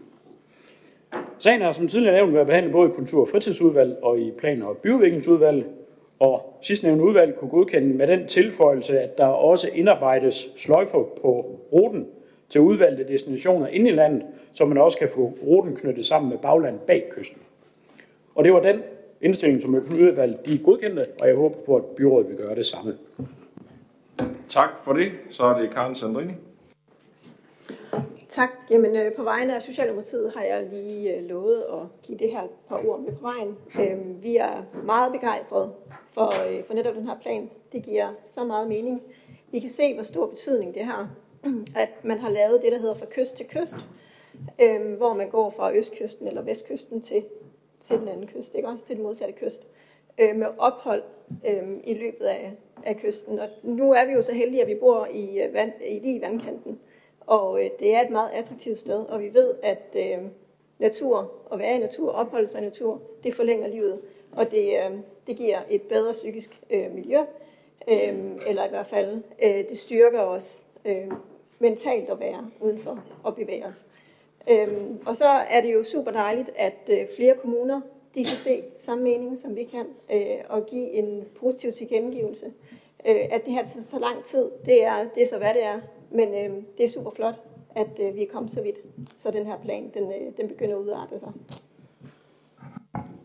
Sagen 1.38 1.62
har 1.62 1.72
som 1.72 1.88
tidligere 1.88 2.14
nævnt 2.14 2.34
været 2.34 2.46
behandlet 2.46 2.72
både 2.72 2.90
i 2.90 2.92
Kultur- 2.92 3.20
og 3.20 3.28
Fritidsudvalg 3.28 3.96
og 4.02 4.18
i 4.18 4.30
Plan- 4.38 4.62
og 4.62 4.76
Byudviklingsudvalg, 4.76 5.66
og 6.18 6.58
sidstnævnte 6.60 7.04
udvalg 7.04 7.36
kunne 7.36 7.50
godkende 7.50 7.94
med 7.94 8.06
den 8.06 8.26
tilføjelse, 8.26 9.00
at 9.00 9.18
der 9.18 9.26
også 9.26 9.68
indarbejdes 9.74 10.48
sløjfer 10.56 11.02
på 11.22 11.60
ruten 11.72 12.06
til 12.48 12.60
udvalgte 12.60 13.08
destinationer 13.08 13.66
inde 13.66 13.90
i 13.90 13.92
landet, 13.92 14.22
så 14.52 14.64
man 14.64 14.78
også 14.78 14.98
kan 14.98 15.08
få 15.08 15.32
ruten 15.46 15.76
knyttet 15.76 16.06
sammen 16.06 16.30
med 16.30 16.38
baglandet 16.38 16.80
bag 16.80 17.04
kysten. 17.10 17.42
Og 18.34 18.44
det 18.44 18.52
var 18.52 18.60
den 18.60 18.82
indstillingen 19.20 19.62
som 19.62 19.74
økonomiudvalg, 19.74 20.46
de 20.46 20.54
er 20.54 20.64
godkendte, 20.64 21.06
og 21.20 21.28
jeg 21.28 21.37
håber 21.37 21.56
på, 21.66 21.76
at 21.76 21.85
byrådet 21.85 22.28
vil 22.28 22.37
gøre 22.37 22.54
det 22.54 22.66
samme. 22.66 22.98
Tak 24.48 24.78
for 24.78 24.92
det. 24.92 25.12
Så 25.30 25.44
er 25.44 25.59
det 25.59 25.70
Karen 25.70 25.94
Sandrini. 25.94 26.33
Tak. 28.28 28.50
Jamen, 28.70 28.96
øh, 28.96 29.12
på 29.12 29.22
vegne 29.22 29.54
af 29.54 29.62
Socialdemokratiet 29.62 30.33
har 30.37 30.42
jeg 30.42 30.66
lige 30.72 31.16
øh, 31.16 31.28
lovet 31.28 31.64
at 31.72 32.02
give 32.02 32.18
det 32.18 32.30
her 32.30 32.42
et 32.42 32.50
par 32.68 32.88
ord 32.88 33.00
med 33.00 33.12
på 33.12 33.22
vejen. 33.22 33.56
Øh, 33.80 34.22
vi 34.22 34.37
er 34.37 34.62
meget 34.85 35.12
begejstrede 35.12 35.72
for, 36.09 36.48
øh, 36.48 36.64
for 36.64 36.74
netop 36.74 36.94
den 36.94 37.06
her 37.06 37.18
plan. 37.22 37.50
Det 37.72 37.83
giver 37.83 38.09
så 38.24 38.44
meget 38.44 38.68
mening. 38.68 39.02
Vi 39.52 39.59
kan 39.59 39.70
se, 39.70 39.94
hvor 39.94 40.02
stor 40.02 40.26
betydning 40.26 40.74
det 40.74 40.85
har, 40.85 41.11
at 41.76 41.88
man 42.04 42.18
har 42.18 42.30
lavet 42.30 42.62
det, 42.62 42.72
der 42.72 42.78
hedder 42.78 42.94
fra 42.94 43.06
kyst 43.11 43.37
til 43.37 43.46
kyst, 43.46 43.76
øh, 44.61 44.92
hvor 44.96 45.14
man 45.14 45.30
går 45.30 45.50
fra 45.50 45.76
østkysten 45.76 46.28
eller 46.28 46.42
vestkysten 46.42 47.02
til, 47.02 47.22
til 47.80 47.98
den 47.98 48.08
anden 48.08 48.26
kyst, 48.26 48.54
ikke 48.54 48.68
også 48.68 48.86
til 48.86 48.96
den 48.96 49.04
modsatte 49.04 49.34
kyst, 49.34 49.66
øh, 50.18 50.36
med 50.36 50.46
ophold 50.58 51.02
øh, 51.46 51.62
i 51.84 51.94
løbet 51.94 52.24
af, 52.24 52.52
af 52.84 52.96
kysten. 52.96 53.38
Og 53.38 53.48
nu 53.62 53.92
er 53.92 54.06
vi 54.06 54.12
jo 54.12 54.22
så 54.22 54.34
heldige, 54.34 54.62
at 54.62 54.68
vi 54.68 54.74
bor 54.74 55.06
i, 55.06 55.42
øh, 55.42 55.54
vand, 55.54 55.72
i 55.86 55.98
lige 55.98 56.18
i 56.18 56.20
vandkanten. 56.20 56.80
Og 57.20 57.64
øh, 57.64 57.70
det 57.78 57.94
er 57.94 58.00
et 58.00 58.10
meget 58.10 58.30
attraktivt 58.30 58.80
sted, 58.80 59.00
og 59.00 59.20
vi 59.20 59.34
ved, 59.34 59.54
at 59.62 59.96
øh, 59.96 60.18
natur, 60.78 61.32
at 61.52 61.58
være 61.58 61.74
i 61.74 61.78
natur, 61.78 62.10
opholde 62.12 62.46
sig 62.46 62.60
i 62.60 62.64
natur, 62.64 63.00
det 63.24 63.34
forlænger 63.34 63.68
livet, 63.68 64.00
og 64.32 64.50
det, 64.50 64.68
øh, 64.68 64.98
det 65.26 65.36
giver 65.36 65.58
et 65.70 65.82
bedre 65.82 66.12
psykisk 66.12 66.60
øh, 66.70 66.94
miljø, 66.94 67.18
øh, 67.88 68.14
eller 68.46 68.66
i 68.66 68.68
hvert 68.68 68.86
fald, 68.86 69.22
øh, 69.42 69.68
det 69.68 69.78
styrker 69.78 70.20
os 70.20 70.66
øh, 70.84 71.10
mentalt 71.58 72.10
at 72.10 72.20
være 72.20 72.50
udenfor 72.60 73.04
og 73.22 73.34
bevæge 73.34 73.66
os. 73.66 73.86
Øh, 73.88 73.99
og 75.07 75.16
så 75.16 75.24
er 75.24 75.61
det 75.61 75.74
jo 75.74 75.85
super 75.85 76.11
dejligt, 76.11 76.50
at 76.57 76.90
øh, 76.92 77.07
flere 77.16 77.35
kommuner 77.35 77.81
de 78.14 78.24
kan 78.24 78.37
se 78.37 78.62
samme 78.79 79.05
mening, 79.05 79.38
som 79.38 79.57
vi 79.57 79.64
kan, 79.64 79.87
øh, 80.12 80.37
og 80.48 80.66
give 80.66 80.90
en 80.90 81.24
positiv 81.40 81.72
tilkendegivelse. 81.72 82.46
Øh, 83.09 83.20
at 83.31 83.44
det 83.44 83.53
her 83.53 83.64
tager 83.64 83.83
så 83.83 83.98
lang 83.98 84.24
tid, 84.24 84.44
det 84.64 84.85
er, 84.85 84.94
det 85.14 85.22
er 85.22 85.26
så 85.26 85.38
hvad 85.38 85.55
det 85.55 85.64
er, 85.64 85.81
men 86.11 86.29
øh, 86.29 86.62
det 86.79 86.85
er 86.85 86.88
super 86.88 87.11
flot, 87.11 87.35
at 87.74 88.00
øh, 88.00 88.16
vi 88.16 88.22
er 88.22 88.26
kommet 88.33 88.53
så 88.53 88.62
vidt, 88.62 88.76
så 89.14 89.31
den 89.31 89.46
her 89.46 89.59
plan, 89.64 89.90
den, 89.94 90.05
øh, 90.05 90.37
den 90.37 90.48
begynder 90.48 90.76
at 90.76 90.81
udarte 90.81 91.18
sig. 91.20 91.33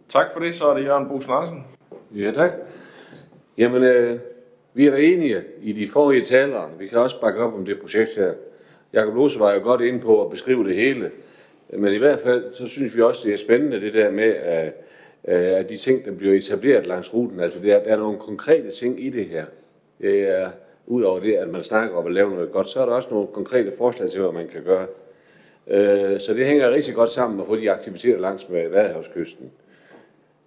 Tak 0.09 0.33
for 0.33 0.39
det. 0.39 0.55
Så 0.55 0.67
er 0.67 0.73
det 0.77 0.85
Jørgen 0.85 1.07
Brugs 1.07 1.27
Larsen. 1.27 1.63
Ja, 2.15 2.31
tak. 2.31 2.51
Jamen, 3.57 3.83
øh, 3.83 4.19
vi 4.73 4.87
er 4.87 4.95
enige 4.95 5.43
i 5.61 5.73
de 5.73 5.89
forrige 5.89 6.25
talere. 6.25 6.69
Vi 6.79 6.87
kan 6.87 6.99
også 6.99 7.21
bakke 7.21 7.39
op 7.39 7.53
om 7.53 7.65
det 7.65 7.79
projekt 7.81 8.15
her. 8.15 8.33
Jakob 8.95 9.15
Lose 9.15 9.39
var 9.39 9.53
jo 9.53 9.59
godt 9.63 9.81
inde 9.81 9.99
på 9.99 10.25
at 10.25 10.31
beskrive 10.31 10.67
det 10.67 10.75
hele. 10.75 11.11
Men 11.69 11.93
i 11.93 11.97
hvert 11.97 12.19
fald, 12.19 12.53
så 12.53 12.67
synes 12.67 12.95
vi 12.95 13.01
også, 13.01 13.21
det 13.27 13.33
er 13.33 13.37
spændende 13.37 13.81
det 13.81 13.93
der 13.93 14.11
med, 14.11 14.33
at, 14.33 14.73
øh, 15.27 15.59
at 15.59 15.69
de 15.69 15.77
ting, 15.77 16.05
der 16.05 16.11
bliver 16.11 16.33
etableret 16.33 16.87
langs 16.87 17.13
ruten, 17.13 17.39
altså 17.39 17.61
der, 17.61 17.83
der 17.83 17.91
er 17.91 17.97
nogle 17.97 18.19
konkrete 18.19 18.71
ting 18.71 19.05
i 19.05 19.09
det 19.09 19.25
her. 19.25 19.45
Det 20.01 20.19
er, 20.19 20.49
Udover 20.87 21.19
det, 21.19 21.33
at 21.33 21.49
man 21.49 21.63
snakker 21.63 21.97
om 21.97 22.05
at 22.05 22.13
lave 22.13 22.31
noget 22.31 22.51
godt, 22.51 22.69
så 22.69 22.81
er 22.81 22.85
der 22.85 22.93
også 22.93 23.09
nogle 23.11 23.27
konkrete 23.27 23.71
forslag 23.77 24.11
til, 24.11 24.21
hvad 24.21 24.31
man 24.31 24.47
kan 24.47 24.63
gøre. 24.63 24.87
Øh, 25.67 26.19
så 26.19 26.33
det 26.33 26.45
hænger 26.45 26.71
rigtig 26.71 26.95
godt 26.95 27.09
sammen 27.09 27.39
at 27.39 27.47
få 27.47 27.55
de 27.55 27.71
aktiviteter 27.71 28.19
langs 28.19 28.49
med 28.49 28.69
Vadehavskysten. 28.69 29.51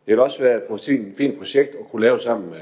Det 0.07 0.13
vil 0.13 0.19
også 0.19 0.43
være 0.43 0.57
et 0.57 1.15
fint 1.17 1.39
projekt 1.39 1.75
at 1.75 1.91
kunne 1.91 2.03
lave 2.03 2.21
sammen 2.21 2.51
med, 2.51 2.61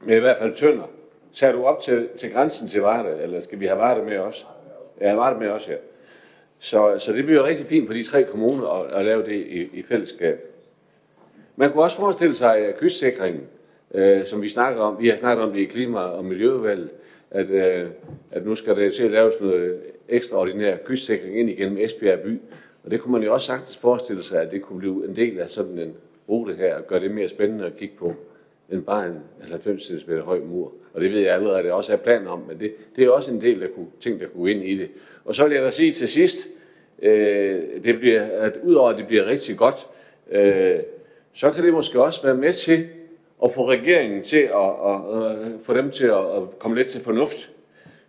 med 0.00 0.16
i 0.16 0.20
hvert 0.20 0.36
fald 0.36 0.54
Tønder. 0.54 0.90
Tager 1.32 1.52
du 1.52 1.64
op 1.64 1.80
til, 1.80 2.08
til 2.18 2.32
grænsen 2.32 2.68
til 2.68 2.80
Varde, 2.80 3.22
eller 3.22 3.40
skal 3.40 3.60
vi 3.60 3.66
have 3.66 3.78
Varde 3.78 4.04
med 4.04 4.18
os? 4.18 4.46
Ja, 5.02 5.14
Varde 5.14 5.38
med 5.38 5.48
også 5.48 5.68
her. 5.68 5.78
Så, 6.58 6.98
så 6.98 7.12
det 7.12 7.24
bliver 7.24 7.44
rigtig 7.44 7.66
fint 7.66 7.86
for 7.86 7.94
de 7.94 8.04
tre 8.04 8.24
kommuner 8.24 8.68
at, 8.68 8.98
at 8.98 9.04
lave 9.04 9.22
det 9.22 9.32
i, 9.32 9.78
i 9.78 9.82
fællesskab. 9.82 10.40
Man 11.56 11.72
kunne 11.72 11.82
også 11.82 11.96
forestille 11.96 12.34
sig 12.34 12.56
at 12.56 12.78
kystsikringen 12.78 13.42
øh, 13.94 14.26
som 14.26 14.42
vi 14.42 14.48
snakker 14.48 14.80
om. 14.80 14.96
Vi 15.00 15.08
har 15.08 15.16
snakket 15.16 15.44
om 15.44 15.52
det 15.52 15.60
i 15.60 15.64
klima- 15.64 15.98
og 15.98 16.24
miljøudvalget, 16.24 16.90
at, 17.30 17.50
øh, 17.50 17.88
at 18.30 18.46
nu 18.46 18.54
skal 18.54 18.76
der 18.76 18.90
til 18.90 19.04
at 19.04 19.10
laves 19.10 19.40
noget 19.40 19.80
ekstraordinær 20.08 20.76
kystsikring 20.76 21.38
ind 21.38 21.50
igennem 21.50 21.78
Esbjerg 21.78 22.20
by. 22.20 22.40
Og 22.84 22.90
det 22.90 23.00
kunne 23.00 23.12
man 23.12 23.22
jo 23.22 23.32
også 23.32 23.46
sagtens 23.46 23.76
forestille 23.76 24.22
sig, 24.22 24.42
at 24.42 24.50
det 24.50 24.62
kunne 24.62 24.78
blive 24.78 25.08
en 25.08 25.16
del 25.16 25.38
af 25.38 25.50
sådan 25.50 25.78
en 25.78 25.94
rute 26.28 26.54
her, 26.54 26.74
og 26.76 26.86
gøre 26.86 27.00
det 27.00 27.10
mere 27.10 27.28
spændende 27.28 27.66
at 27.66 27.76
kigge 27.76 27.94
på, 27.98 28.14
end 28.70 28.82
bare 28.82 29.06
en 29.06 29.20
90 29.40 29.82
cm 29.82 30.12
høj 30.12 30.38
mur. 30.38 30.72
Og 30.94 31.00
det 31.00 31.10
ved 31.10 31.20
jeg 31.20 31.34
allerede, 31.34 31.58
at 31.58 31.64
det 31.64 31.72
også 31.72 31.92
har 31.92 31.96
planer 31.96 32.30
om, 32.30 32.42
men 32.48 32.60
det, 32.60 32.74
det 32.96 33.04
er 33.04 33.10
også 33.10 33.32
en 33.32 33.40
del 33.40 33.62
af 33.62 33.68
ting, 34.00 34.20
der 34.20 34.26
kunne 34.26 34.50
ind 34.50 34.64
i 34.64 34.76
det. 34.76 34.88
Og 35.24 35.34
så 35.34 35.44
vil 35.44 35.54
jeg 35.54 35.62
da 35.62 35.70
sige 35.70 35.92
til 35.92 36.08
sidst, 36.08 36.48
øh, 37.02 37.62
det 37.84 37.98
bliver, 37.98 38.22
at 38.22 38.58
udover 38.62 38.90
at 38.90 38.98
det 38.98 39.06
bliver 39.06 39.26
rigtig 39.26 39.56
godt, 39.56 39.76
øh, 40.30 40.78
så 41.32 41.50
kan 41.50 41.64
det 41.64 41.72
måske 41.72 42.02
også 42.02 42.22
være 42.22 42.34
med 42.34 42.52
til 42.52 42.88
at 43.44 43.52
få 43.54 43.68
regeringen 43.68 44.22
til 44.22 44.38
at, 44.38 44.70
at, 44.86 45.24
at 45.24 45.52
få 45.62 45.74
dem 45.74 45.90
til 45.90 46.06
at, 46.06 46.36
at 46.36 46.58
komme 46.58 46.76
lidt 46.76 46.88
til 46.88 47.00
fornuft, 47.00 47.50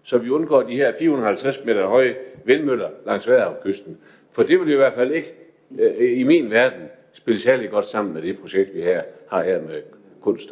så 0.04 0.18
vi 0.18 0.30
undgår 0.30 0.62
de 0.62 0.76
her 0.76 0.94
450 1.00 1.66
meter 1.66 1.88
høje 1.88 2.16
vindmøller 2.46 2.90
langs 3.06 3.30
kysten. 3.64 3.98
For 4.32 4.44
det 4.44 4.60
vil 4.60 4.70
i 4.70 4.76
hvert 4.76 4.94
fald 4.94 5.12
ikke 5.12 5.36
øh, 5.80 6.20
i 6.20 6.24
min 6.24 6.52
verden 6.52 6.82
spille 7.14 7.40
særlig 7.40 7.70
godt 7.70 7.86
sammen 7.86 8.14
med 8.14 8.22
det 8.22 8.40
projekt, 8.40 8.76
vi 8.76 8.82
her 8.82 9.04
har 9.28 9.44
her 9.44 9.62
med 9.62 9.82
kunst 10.22 10.52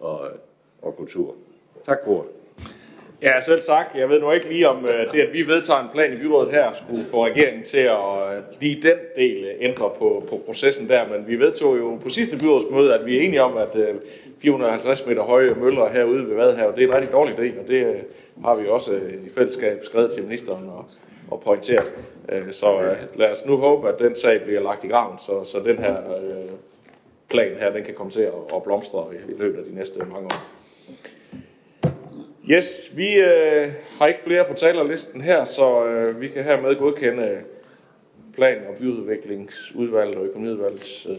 og, 0.00 0.28
og 0.82 0.96
kultur. 0.96 1.34
Tak 1.88 1.98
for 2.04 2.10
ordet. 2.12 2.30
Ja, 3.22 3.40
selv 3.40 3.62
tak. 3.62 3.86
Jeg 3.94 4.08
ved 4.08 4.20
nu 4.20 4.32
ikke 4.32 4.48
lige 4.48 4.68
om 4.68 4.86
øh, 4.86 5.12
det, 5.12 5.20
at 5.20 5.32
vi 5.32 5.42
vedtager 5.42 5.80
en 5.80 5.88
plan 5.92 6.12
i 6.12 6.16
byrådet 6.16 6.52
her, 6.52 6.70
skulle 6.74 7.04
få 7.04 7.26
regeringen 7.26 7.64
til 7.64 7.78
at 7.78 8.36
øh, 8.36 8.42
lige 8.60 8.82
den 8.82 8.98
del 9.16 9.44
øh, 9.44 9.54
ændre 9.60 9.90
på, 9.98 10.24
på 10.30 10.40
processen 10.46 10.88
der, 10.88 11.08
men 11.08 11.28
vi 11.28 11.38
vedtog 11.38 11.78
jo 11.78 11.98
på 12.02 12.08
sidste 12.10 12.38
byrådsmøde, 12.38 12.94
at 12.94 13.06
vi 13.06 13.16
er 13.16 13.22
enige 13.22 13.42
om, 13.42 13.56
at 13.56 13.76
450 14.38 15.06
meter 15.06 15.22
høje 15.22 15.54
møller 15.54 15.90
herude 15.90 16.28
ved 16.28 16.34
Vadehavet, 16.36 16.76
det 16.76 16.84
er 16.84 16.88
en 16.88 16.94
rigtig 16.94 17.12
dårlig 17.12 17.34
idé, 17.38 17.60
og 17.60 17.68
det 17.68 17.96
har 18.44 18.54
vi 18.54 18.68
også 18.68 18.94
i 18.94 19.30
fællesskab 19.34 19.84
skrevet 19.84 20.12
til 20.12 20.22
ministeren 20.22 20.68
og, 20.68 20.84
og 21.30 21.40
pointeret. 21.40 21.92
Så 22.50 22.94
lad 23.14 23.32
os 23.32 23.46
nu 23.46 23.56
håbe, 23.56 23.88
at 23.88 23.98
den 23.98 24.16
sag 24.16 24.42
bliver 24.42 24.60
lagt 24.60 24.84
i 24.84 24.88
graven, 24.88 25.18
så, 25.18 25.44
så 25.44 25.58
den 25.64 25.78
her 25.78 25.96
plan 27.28 27.56
her, 27.58 27.72
den 27.72 27.84
kan 27.84 27.94
komme 27.94 28.12
til 28.12 28.22
at 28.56 28.62
blomstre 28.64 29.06
i 29.28 29.32
løbet 29.38 29.58
af 29.58 29.64
de 29.64 29.74
næste 29.74 29.98
mange 29.98 30.24
år. 30.24 30.58
Yes, 32.50 32.92
vi 32.96 33.14
øh, 33.14 33.68
har 33.98 34.06
ikke 34.06 34.22
flere 34.22 34.44
på 34.44 34.54
talerlisten 34.54 35.20
her, 35.20 35.44
så 35.44 35.86
øh, 35.86 36.20
vi 36.20 36.28
kan 36.28 36.44
hermed 36.44 36.76
godkende 36.76 37.22
øh, 37.22 37.38
plan- 38.34 38.66
og 38.68 38.74
byudviklingsudvalget 38.78 40.16
og 40.16 40.24
økonomiudvalgets 40.24 41.06
øh, 41.10 41.16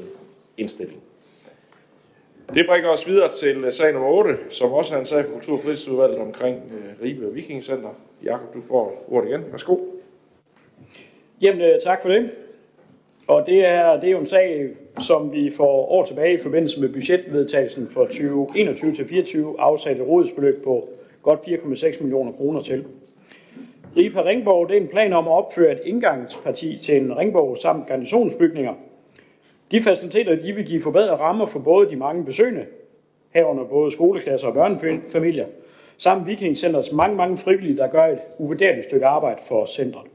indstilling. 0.58 1.02
Det 2.54 2.66
bringer 2.68 2.90
os 2.90 3.08
videre 3.08 3.32
til 3.32 3.64
øh, 3.64 3.74
sag 3.74 3.94
nummer 3.94 4.10
8, 4.10 4.38
som 4.50 4.72
også 4.72 4.96
er 4.96 5.00
en 5.00 5.06
sag 5.06 5.26
for 5.26 5.34
Kultur- 5.34 5.58
og 5.58 5.64
Fritidsudvalget 5.64 6.20
omkring 6.20 6.58
øh, 6.58 7.06
Ribe 7.06 7.34
Vikingcenter. 7.34 7.90
Jakob, 8.24 8.54
du 8.54 8.62
får 8.68 9.06
ordet 9.08 9.30
igen. 9.30 9.46
Værsgo. 9.52 9.78
Jamen, 11.42 11.62
øh, 11.62 11.80
tak 11.84 12.02
for 12.02 12.10
det. 12.10 12.32
Og 13.28 13.46
det 13.46 13.66
er, 13.66 14.00
det 14.00 14.08
er 14.08 14.12
jo 14.12 14.20
en 14.20 14.28
sag, 14.28 14.70
som 15.02 15.32
vi 15.32 15.52
for 15.52 15.92
år 15.92 16.06
tilbage 16.06 16.34
i 16.34 16.42
forbindelse 16.42 16.82
med 16.82 16.90
budgetvedtagelsen 16.90 17.90
for 17.90 18.06
2021-2024 18.06 19.62
afsatte 19.62 20.04
rådsbeløb 20.04 20.64
på 20.64 20.90
godt 21.22 21.40
4,6 21.40 22.02
millioner 22.02 22.32
kroner 22.32 22.62
til. 22.62 22.86
Ripa 23.98 24.22
Ringborg 24.22 24.70
det 24.70 24.78
er 24.78 24.82
en 24.82 24.88
plan 24.88 25.14
om 25.14 25.28
at 25.28 25.32
opføre 25.32 25.72
et 25.72 25.82
indgangsparti 25.84 26.78
til 26.78 26.98
en 26.98 27.18
ringborg 27.18 27.58
samt 27.58 27.88
garnisonsbygninger. 27.88 28.74
De 29.72 29.82
faciliteter 29.82 30.36
de 30.36 30.54
vil 30.54 30.66
give 30.66 30.82
forbedrede 30.82 31.16
rammer 31.16 31.46
for 31.46 31.60
både 31.60 31.90
de 31.90 31.96
mange 31.96 32.26
besøgende, 32.26 32.66
herunder 33.30 33.64
både 33.64 33.92
skoleklasser 33.92 34.48
og 34.48 34.54
børnefamilier, 34.54 35.46
samt 35.98 36.28
Vikingcenters 36.28 36.92
mange, 36.92 37.18
mange 37.18 37.38
frivillige, 37.38 37.78
der 37.78 37.88
gør 37.88 38.06
et 38.06 38.20
uvurderligt 38.38 38.86
stykke 38.86 39.06
arbejde 39.06 39.42
for 39.48 39.66
centret. 39.66 40.06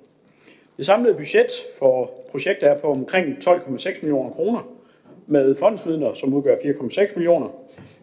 Det 0.77 0.87
samlede 0.87 1.15
budget 1.15 1.51
for 1.79 2.11
projektet 2.31 2.69
er 2.69 2.79
på 2.79 2.91
omkring 2.91 3.37
12,6 3.49 3.89
millioner 4.03 4.31
kroner, 4.31 4.61
med 5.27 5.55
fondsmidler, 5.55 6.15
som 6.15 6.35
udgør 6.35 6.55
4,6 6.57 7.13
millioner, 7.17 7.49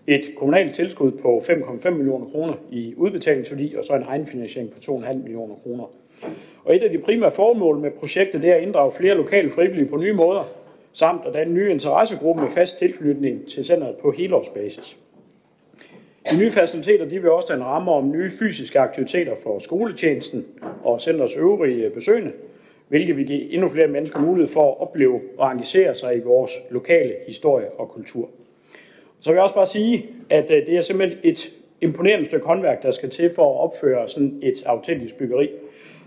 et 0.07 0.31
kommunalt 0.37 0.75
tilskud 0.75 1.11
på 1.11 1.37
5,5 1.37 1.89
millioner 1.89 2.25
kroner 2.25 2.53
i 2.71 2.93
udbetalingsværdi, 2.97 3.75
og 3.77 3.85
så 3.85 3.93
en 3.93 4.03
egenfinansiering 4.03 4.71
på 4.71 4.77
2,5 4.91 5.13
millioner 5.13 5.55
kroner. 5.55 5.83
Og 6.63 6.75
et 6.75 6.83
af 6.83 6.89
de 6.89 6.97
primære 6.97 7.31
formål 7.31 7.79
med 7.79 7.91
projektet 7.91 8.41
det 8.41 8.49
er 8.49 8.55
at 8.55 8.63
inddrage 8.63 8.91
flere 8.97 9.15
lokale 9.15 9.51
frivillige 9.51 9.85
på 9.85 9.97
nye 9.97 10.13
måder, 10.13 10.43
samt 10.93 11.21
at 11.25 11.33
danne 11.33 11.53
nye 11.53 11.71
interessegruppe 11.71 12.41
med 12.41 12.51
fast 12.51 12.79
tilknytning 12.79 13.47
til 13.47 13.65
centret 13.65 13.95
på 13.95 14.11
helårsbasis. 14.11 14.97
De 16.31 16.37
nye 16.37 16.51
faciliteter 16.51 17.05
de 17.05 17.21
vil 17.21 17.31
også 17.31 17.47
danne 17.49 17.65
rammer 17.65 17.91
om 17.91 18.11
nye 18.11 18.31
fysiske 18.39 18.79
aktiviteter 18.79 19.35
for 19.43 19.59
skoletjenesten 19.59 20.45
og 20.83 21.01
centrets 21.01 21.35
øvrige 21.37 21.89
besøgende, 21.89 22.31
hvilket 22.91 23.17
vil 23.17 23.25
give 23.25 23.53
endnu 23.53 23.69
flere 23.69 23.87
mennesker 23.87 24.19
mulighed 24.19 24.53
for 24.53 24.71
at 24.71 24.81
opleve 24.81 25.21
og 25.37 25.51
engagere 25.51 25.95
sig 25.95 26.17
i 26.17 26.19
vores 26.19 26.51
lokale 26.69 27.13
historie 27.27 27.69
og 27.77 27.89
kultur. 27.89 28.29
Så 29.19 29.29
vil 29.29 29.35
jeg 29.35 29.43
også 29.43 29.55
bare 29.55 29.65
sige, 29.65 30.09
at 30.29 30.51
øh, 30.51 30.65
det 30.65 30.77
er 30.77 30.81
simpelthen 30.81 31.19
et 31.23 31.51
imponerende 31.81 32.25
stykke 32.25 32.45
håndværk, 32.45 32.83
der 32.83 32.91
skal 32.91 33.09
til 33.09 33.31
for 33.35 33.43
at 33.53 33.59
opføre 33.59 34.07
sådan 34.07 34.39
et 34.41 34.63
autentisk 34.65 35.17
byggeri. 35.17 35.49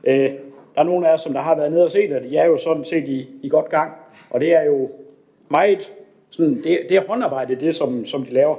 Øh, 0.05 0.31
der 0.75 0.81
er 0.81 0.83
nogle 0.83 1.07
af 1.07 1.11
jer, 1.11 1.17
som 1.17 1.33
der 1.33 1.41
har 1.41 1.57
været 1.57 1.73
nede 1.73 1.85
og 1.85 1.91
set, 1.91 2.13
at 2.13 2.23
de 2.23 2.37
er 2.37 2.47
jo 2.47 2.57
sådan 2.57 2.85
set 2.85 3.09
i, 3.09 3.29
i 3.43 3.49
godt 3.49 3.69
gang, 3.69 3.93
og 4.31 4.41
det 4.41 4.53
er 4.53 4.63
jo 4.63 4.91
meget 5.49 5.93
sådan, 6.31 6.55
det, 6.55 6.79
det 6.89 6.97
er 6.97 7.03
håndarbejde, 7.09 7.55
det 7.55 7.75
som, 7.75 8.07
som 8.07 8.25
de 8.25 8.33
laver. 8.33 8.57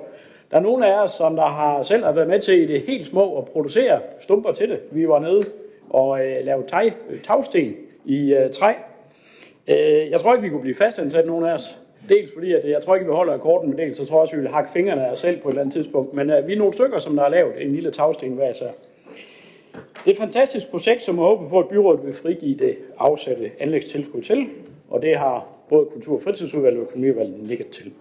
Der 0.51 0.57
er 0.57 0.61
nogle 0.61 0.87
af 0.87 1.01
jer, 1.01 1.07
som 1.07 1.35
der 1.35 1.45
har 1.45 1.83
selv 1.83 2.03
har 2.03 2.11
været 2.11 2.27
med 2.27 2.39
til 2.39 2.61
i 2.61 2.73
det 2.73 2.81
helt 2.81 3.07
små 3.07 3.37
at 3.37 3.45
producere 3.45 3.99
stumper 4.19 4.51
til 4.51 4.69
det. 4.69 4.79
Vi 4.91 5.07
var 5.07 5.19
nede 5.19 5.43
og 5.89 6.25
øh, 6.25 6.45
lavede 6.45 6.67
tag, 6.67 6.93
tagsten 7.23 7.75
i 8.05 8.33
øh, 8.33 8.51
træ. 8.51 8.73
Øh, 9.67 10.11
jeg 10.11 10.19
tror 10.19 10.33
ikke, 10.33 10.43
vi 10.43 10.49
kunne 10.49 10.61
blive 10.61 10.75
fastansat, 10.75 11.25
nogen 11.25 11.45
af 11.45 11.53
os. 11.53 11.77
Dels 12.09 12.31
fordi, 12.33 12.53
at 12.53 12.69
jeg 12.69 12.83
tror 12.83 12.95
ikke, 12.95 13.07
vi 13.07 13.13
holder 13.13 13.33
akkorden, 13.33 13.69
men 13.69 13.79
dels 13.79 13.97
så 13.97 14.05
tror 14.05 14.15
jeg 14.15 14.21
også, 14.21 14.35
vi 14.35 14.41
vil 14.41 14.51
hakke 14.51 14.71
fingrene 14.71 15.05
af 15.07 15.11
os 15.11 15.19
selv 15.19 15.39
på 15.39 15.47
et 15.47 15.51
eller 15.51 15.61
andet 15.61 15.73
tidspunkt. 15.73 16.13
Men 16.13 16.29
øh, 16.29 16.47
vi 16.47 16.53
er 16.53 16.57
nogle 16.57 16.73
stykker, 16.73 16.99
som 16.99 17.15
der 17.15 17.23
har 17.23 17.29
lavet 17.29 17.61
en 17.61 17.71
lille 17.71 17.91
tagsten 17.91 18.31
hver 18.31 18.51
især. 18.51 18.69
Det 19.73 20.11
er 20.11 20.11
et 20.11 20.17
fantastisk 20.17 20.71
projekt, 20.71 21.01
som 21.03 21.15
jeg 21.15 21.23
håber 21.23 21.49
på, 21.49 21.59
at 21.59 21.67
byrådet 21.69 22.05
vil 22.05 22.13
frigive 22.13 22.57
det 22.57 22.77
afsatte 22.97 23.51
anlægstilskud 23.59 24.21
til, 24.21 24.47
og 24.89 25.01
det 25.01 25.17
har 25.17 25.47
både 25.69 25.85
Kultur- 25.85 26.15
og 26.15 26.23
Fritidsudvalget 26.23 26.79
og 26.81 26.87
Økonomiudvalget 26.87 27.47
nikket 27.47 27.67
til. 27.67 27.91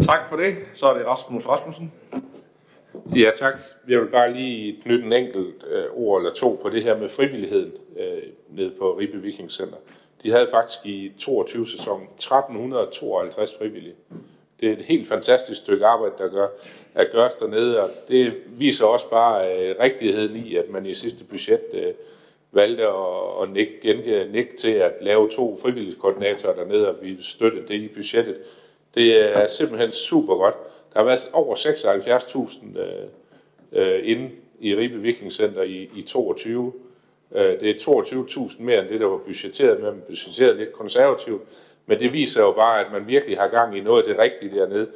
Tak 0.00 0.28
for 0.28 0.36
det. 0.36 0.54
Så 0.74 0.86
er 0.86 0.94
det 0.98 1.06
Rasmus 1.06 1.46
Rasmussen. 1.46 1.92
Ja, 3.16 3.30
tak. 3.36 3.54
Jeg 3.88 4.00
vil 4.00 4.06
bare 4.06 4.32
lige 4.32 4.76
knytte 4.82 5.04
en 5.04 5.12
enkelt 5.12 5.64
øh, 5.70 5.84
ord 5.94 6.20
eller 6.20 6.32
to 6.32 6.60
på 6.62 6.68
det 6.68 6.82
her 6.82 6.98
med 6.98 7.08
frivilligheden 7.08 7.72
øh, 7.98 8.22
nede 8.48 8.70
på 8.78 8.98
Ribe 8.98 9.22
Vikingcenter. 9.22 9.76
De 10.22 10.30
havde 10.30 10.48
faktisk 10.50 10.78
i 10.84 11.12
22 11.18 11.68
sæson 11.68 12.02
1352 12.02 13.56
frivillige. 13.58 13.94
Det 14.60 14.68
er 14.68 14.72
et 14.72 14.84
helt 14.84 15.08
fantastisk 15.08 15.60
stykke 15.60 15.86
arbejde, 15.86 16.14
der 16.18 16.28
gør, 16.28 16.48
at 16.94 17.10
gøres 17.12 17.34
dernede, 17.34 17.82
og 17.82 17.88
det 18.08 18.34
viser 18.46 18.86
også 18.86 19.10
bare 19.10 19.58
øh, 19.58 19.74
rigtigheden 19.80 20.36
i, 20.36 20.56
at 20.56 20.70
man 20.70 20.86
i 20.86 20.94
sidste 20.94 21.24
budget 21.24 21.60
øh, 21.72 21.92
valgte 22.52 22.86
at, 22.86 23.42
at 23.42 23.50
nikke, 23.50 23.94
nik 23.94 24.32
nikke 24.32 24.56
til 24.56 24.70
at 24.70 24.92
lave 25.00 25.30
to 25.30 25.58
frivilligskoordinatorer 25.62 26.54
dernede, 26.54 26.88
og 26.88 26.96
vi 27.02 27.16
støttede 27.22 27.68
det 27.68 27.74
i 27.74 27.88
budgettet. 27.88 28.36
Det 28.94 29.36
er 29.36 29.48
simpelthen 29.48 29.92
super 29.92 30.34
godt. 30.34 30.54
Der 30.92 30.98
har 30.98 31.04
været 31.04 31.30
over 31.32 31.56
76.000 31.56 32.78
øh, 32.78 33.04
øh, 33.72 34.00
inde 34.02 34.30
i 34.60 34.76
Ribe 34.76 34.98
Vikingcenter 34.98 35.62
i, 35.62 35.90
i 35.96 36.02
22. 36.02 36.72
Øh, 37.34 37.60
det 37.60 37.70
er 37.70 37.74
22.000 37.74 38.62
mere 38.62 38.80
end 38.80 38.88
det, 38.88 39.00
der 39.00 39.06
var 39.06 39.18
budgetteret 39.18 39.80
med, 39.80 39.90
man 39.92 40.02
budgetteret 40.06 40.56
lidt 40.56 40.72
konservativt. 40.72 41.42
Men 41.86 41.98
det 41.98 42.12
viser 42.12 42.42
jo 42.42 42.52
bare, 42.52 42.80
at 42.80 42.92
man 42.92 43.06
virkelig 43.06 43.38
har 43.38 43.48
gang 43.48 43.76
i 43.76 43.80
noget 43.80 44.02
af 44.02 44.08
det 44.08 44.18
rigtige 44.18 44.60
dernede. 44.60 44.88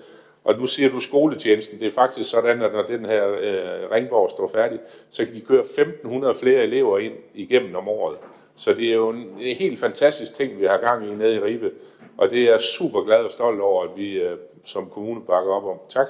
Og 0.45 0.59
nu 0.59 0.66
siger 0.66 0.90
du 0.90 1.01
skoletjenesten. 1.01 1.81
Det 1.81 1.87
er 1.87 1.90
faktisk 1.90 2.31
sådan, 2.31 2.62
at 2.62 2.73
når 2.73 2.83
den 2.83 3.05
her 3.05 3.29
øh, 3.29 3.90
ringborg 3.90 4.31
står 4.31 4.51
færdig, 4.55 4.79
så 5.11 5.25
kan 5.25 5.35
de 5.35 5.40
køre 5.40 5.62
1.500 5.62 6.40
flere 6.40 6.62
elever 6.62 6.99
ind 6.99 7.14
igennem 7.35 7.75
om 7.75 7.88
året. 7.88 8.16
Så 8.57 8.73
det 8.73 8.90
er 8.90 8.95
jo 8.95 9.11
en, 9.11 9.29
en 9.40 9.57
helt 9.57 9.79
fantastisk 9.79 10.35
ting, 10.35 10.61
vi 10.61 10.66
har 10.66 10.77
gang 10.77 11.07
i 11.07 11.14
nede 11.14 11.35
i 11.35 11.38
Ribe. 11.38 11.71
Og 12.16 12.31
det 12.31 12.43
er 12.43 12.51
jeg 12.51 12.61
super 12.61 13.03
glad 13.05 13.19
og 13.19 13.31
stolt 13.31 13.61
over, 13.61 13.85
at 13.85 13.90
vi 13.97 14.21
øh, 14.21 14.37
som 14.64 14.90
kommune 14.90 15.21
bakker 15.21 15.53
op 15.53 15.64
om. 15.64 15.79
Tak. 15.88 16.07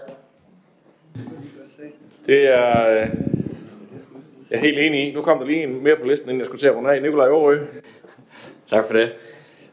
Det 2.27 2.49
er 2.49 3.01
øh, 3.01 3.09
jeg 4.51 4.57
er 4.57 4.61
helt 4.61 4.79
enig 4.79 5.09
i. 5.09 5.15
Nu 5.15 5.23
kom 5.23 5.39
der 5.39 5.47
lige 5.47 5.63
en 5.63 5.85
mere 5.85 5.97
på 5.97 6.07
listen, 6.07 6.29
inden 6.29 6.41
jeg 6.41 6.47
skulle 6.47 6.61
til 6.61 6.67
at 6.67 6.75
runde 6.77 6.91
af. 6.91 7.03
Nikolaj 7.03 7.29
Aarø. 7.29 7.59
Tak 8.67 8.87
for 8.87 8.93
det. 8.93 9.13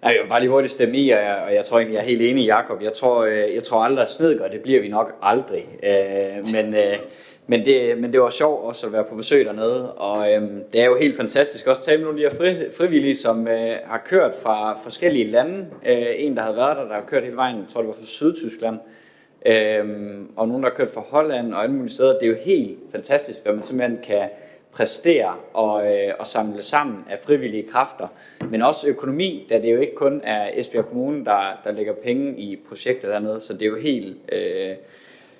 Jeg 0.03 0.15
vil 0.23 0.29
bare 0.29 0.39
lige 0.39 0.49
hurtigt 0.49 0.73
stemme 0.73 0.97
i, 0.97 1.09
og 1.09 1.17
jeg, 1.17 1.43
og 1.47 1.53
jeg 1.53 1.65
tror 1.65 1.77
egentlig, 1.77 1.95
jeg 1.95 2.01
er 2.01 2.05
helt 2.05 2.21
enig 2.21 2.43
i 2.43 2.47
Jacob. 2.47 2.81
Jeg 2.81 2.93
tror, 2.93 3.23
øh, 3.23 3.55
jeg 3.55 3.63
tror 3.63 3.79
aldrig, 3.79 4.03
at 4.03 4.11
snedgør, 4.11 4.47
det 4.47 4.61
bliver 4.61 4.81
vi 4.81 4.87
nok 4.87 5.15
aldrig. 5.21 5.65
Øh, 5.83 6.53
men, 6.53 6.73
øh, 6.73 6.97
men, 7.47 7.65
det, 7.65 7.97
men 7.97 8.13
det 8.13 8.21
var 8.21 8.29
sjovt 8.29 8.65
også 8.65 8.87
at 8.87 8.93
være 8.93 9.03
på 9.03 9.15
besøg 9.15 9.45
dernede, 9.45 9.93
og 9.93 10.27
det 10.73 10.81
er 10.81 10.85
jo 10.85 10.97
helt 10.97 11.17
fantastisk 11.17 11.67
også 11.67 11.81
at 11.81 11.85
tale 11.85 11.97
med 11.97 12.05
nogle 12.05 12.25
af 12.25 12.31
de 12.31 12.37
her 12.37 12.71
frivillige, 12.77 13.17
som 13.17 13.47
har 13.85 14.01
kørt 14.05 14.35
fra 14.43 14.79
forskellige 14.83 15.31
lande. 15.31 15.67
En, 16.17 16.35
der 16.35 16.41
havde 16.41 16.57
været 16.57 16.77
der, 16.77 16.83
der 16.83 16.93
har 16.93 17.03
kørt 17.07 17.23
hele 17.23 17.35
vejen, 17.35 17.55
jeg 17.55 17.65
tror 17.73 17.81
det 17.81 17.87
var 17.87 17.93
fra 17.93 18.05
Sydtyskland, 18.05 18.77
øh, 19.45 19.85
og 20.35 20.47
nogen, 20.47 20.63
der 20.63 20.69
har 20.69 20.75
kørt 20.75 20.89
fra 20.89 21.01
Holland 21.01 21.53
og 21.53 21.63
alle 21.63 21.75
mulige 21.75 21.93
steder. 21.93 22.13
Det 22.19 22.23
er 22.23 22.27
jo 22.27 22.37
helt 22.45 22.77
fantastisk, 22.91 23.39
hvad 23.43 23.53
man 23.53 23.63
simpelthen 23.63 23.99
kan 24.03 24.29
præstere 24.71 25.35
og, 25.53 25.93
øh, 25.93 26.13
og 26.19 26.27
samle 26.27 26.61
sammen 26.61 27.05
af 27.09 27.19
frivillige 27.19 27.67
kræfter, 27.67 28.07
men 28.49 28.61
også 28.61 28.87
økonomi, 28.87 29.47
da 29.49 29.61
det 29.61 29.73
jo 29.73 29.79
ikke 29.79 29.95
kun 29.95 30.21
er 30.23 30.49
Esbjerg 30.53 30.85
Kommune, 30.85 31.25
der, 31.25 31.61
der 31.63 31.71
lægger 31.71 31.93
penge 31.93 32.39
i 32.39 32.55
projekter 32.69 33.09
dernede, 33.09 33.41
så 33.41 33.53
det 33.53 33.61
er 33.61 33.65
jo 33.65 33.77
helt, 33.77 34.17
øh, 34.31 34.75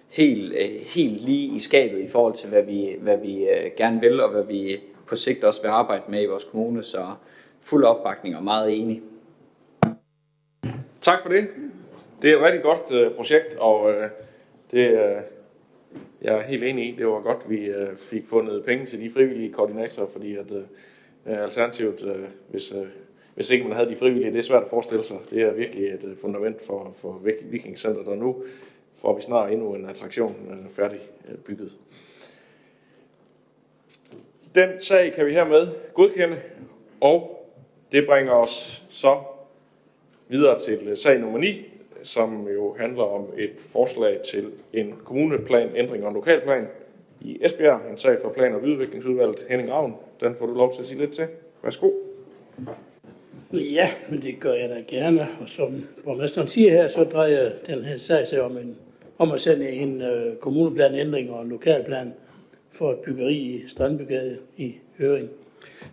helt, 0.10 0.54
øh, 0.54 0.70
helt 0.96 1.22
lige 1.22 1.56
i 1.56 1.60
skabet 1.60 2.00
i 2.00 2.08
forhold 2.08 2.34
til, 2.34 2.50
hvad 2.50 2.64
vi, 2.64 2.96
hvad 3.00 3.18
vi 3.18 3.50
øh, 3.50 3.72
gerne 3.78 4.00
vil, 4.00 4.22
og 4.22 4.30
hvad 4.30 4.44
vi 4.44 4.78
på 5.08 5.16
sigt 5.16 5.44
også 5.44 5.62
vil 5.62 5.70
arbejde 5.70 6.04
med 6.08 6.24
i 6.24 6.26
vores 6.26 6.44
kommune, 6.44 6.84
så 6.84 7.08
fuld 7.62 7.84
opbakning 7.84 8.38
og 8.38 8.44
meget 8.44 8.82
enig. 8.82 9.02
Tak 11.02 11.22
for 11.22 11.30
det. 11.30 11.48
Det 12.22 12.32
er 12.32 12.38
et 12.38 12.44
rigtig 12.44 12.62
godt 12.62 12.92
øh, 12.92 13.12
projekt, 13.12 13.56
og 13.60 13.92
øh, 13.92 14.10
det, 14.72 14.92
øh, 14.92 15.22
jeg 16.22 16.36
er 16.36 16.42
helt 16.42 16.64
enig 16.64 16.88
i, 16.90 16.96
det 16.96 17.08
var 17.08 17.22
godt, 17.22 17.50
vi 17.50 17.66
øh, 17.66 17.98
fik 17.98 18.28
fundet 18.28 18.66
penge 18.66 18.86
til 18.86 19.02
de 19.02 19.12
frivillige 19.12 19.54
koordinatorer, 19.54 20.08
fordi 20.08 20.36
at 20.36 20.52
øh, 20.52 20.64
øh 21.26 21.44
alternativet, 21.44 22.04
øh, 22.04 22.26
hvis, 22.50 22.72
øh, 22.72 22.86
hvis 23.36 23.50
ikke 23.50 23.68
man 23.68 23.76
havde 23.76 23.90
de 23.90 23.96
frivillige, 23.96 24.32
det 24.32 24.40
er 24.40 24.44
svært 24.44 24.64
at 24.64 24.70
forestille 24.70 25.04
sig. 25.04 25.18
Det 25.30 25.42
er 25.42 25.54
virkelig 25.54 25.88
et 25.88 26.04
øh, 26.04 26.18
fundament 26.18 26.62
for, 26.62 26.94
for 26.96 27.22
Viking 27.44 27.80
Center, 27.80 28.04
der 28.04 28.16
nu 28.16 28.44
får 28.98 29.16
vi 29.16 29.22
snart 29.22 29.52
endnu 29.52 29.74
en 29.74 29.86
attraktion 29.86 30.36
øh, 30.52 30.72
færdig 30.72 31.00
øh, 31.30 31.38
bygget. 31.38 31.78
Den 34.56 34.80
sag 34.80 35.14
kan 35.14 35.26
vi 35.26 35.34
hermed 35.34 35.68
godkende, 35.94 36.38
og 37.02 37.48
det 37.92 38.06
bringer 38.08 38.34
os 38.34 38.84
så 38.90 39.20
videre 40.28 40.60
til 40.60 40.88
øh, 40.88 40.98
sag 40.98 41.20
nummer 41.20 41.40
9, 41.40 41.77
som 42.08 42.48
jo 42.56 42.76
handler 42.80 43.04
om 43.04 43.26
et 43.38 43.52
forslag 43.58 44.20
til 44.32 44.46
en 44.74 44.94
kommuneplan, 45.06 45.70
ændring 45.76 46.04
og 46.04 46.10
en 46.10 46.16
lokalplan 46.16 46.68
i 47.22 47.38
Esbjerg. 47.42 47.82
En 47.92 47.98
sag 47.98 48.18
for 48.22 48.30
plan- 48.30 48.56
og 48.56 48.64
udviklingsudvalget. 48.64 49.40
Henning 49.50 49.72
Ravn, 49.72 49.96
den 50.22 50.36
får 50.36 50.46
du 50.46 50.54
lov 50.54 50.74
til 50.74 50.82
at 50.82 50.88
sige 50.88 51.00
lidt 51.00 51.12
til. 51.12 51.28
Værsgo. 51.64 51.90
Ja, 53.54 53.90
men 54.10 54.22
det 54.22 54.40
gør 54.40 54.54
jeg 54.54 54.70
da 54.70 54.84
gerne. 54.88 55.28
Og 55.42 55.50
som 55.50 55.84
borgmesteren 56.04 56.48
siger 56.48 56.72
her, 56.72 56.88
så 56.88 57.04
drejer 57.04 57.52
den 57.68 57.84
her 57.84 57.98
sag 57.98 58.28
sig 58.28 58.42
om, 58.42 58.58
en, 58.58 58.78
om 59.18 59.32
at 59.32 59.42
sende 59.42 59.70
en 59.70 60.02
uh, 60.02 60.38
kommuneplan 60.40 60.96
ændring 60.96 61.32
og 61.32 61.42
en 61.42 61.50
lokalplan 61.50 62.14
for 62.72 62.92
et 62.92 62.98
byggeri 62.98 63.36
i 63.36 63.64
Strandbygade 63.68 64.38
i 64.58 64.76
høring. 65.00 65.30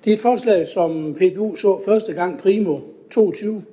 Det 0.05 0.11
er 0.11 0.15
et 0.15 0.21
forslag, 0.21 0.69
som 0.69 1.15
PBU 1.15 1.57
så 1.57 1.83
første 1.85 2.13
gang 2.13 2.39
primo 2.39 2.81
22 3.11 3.65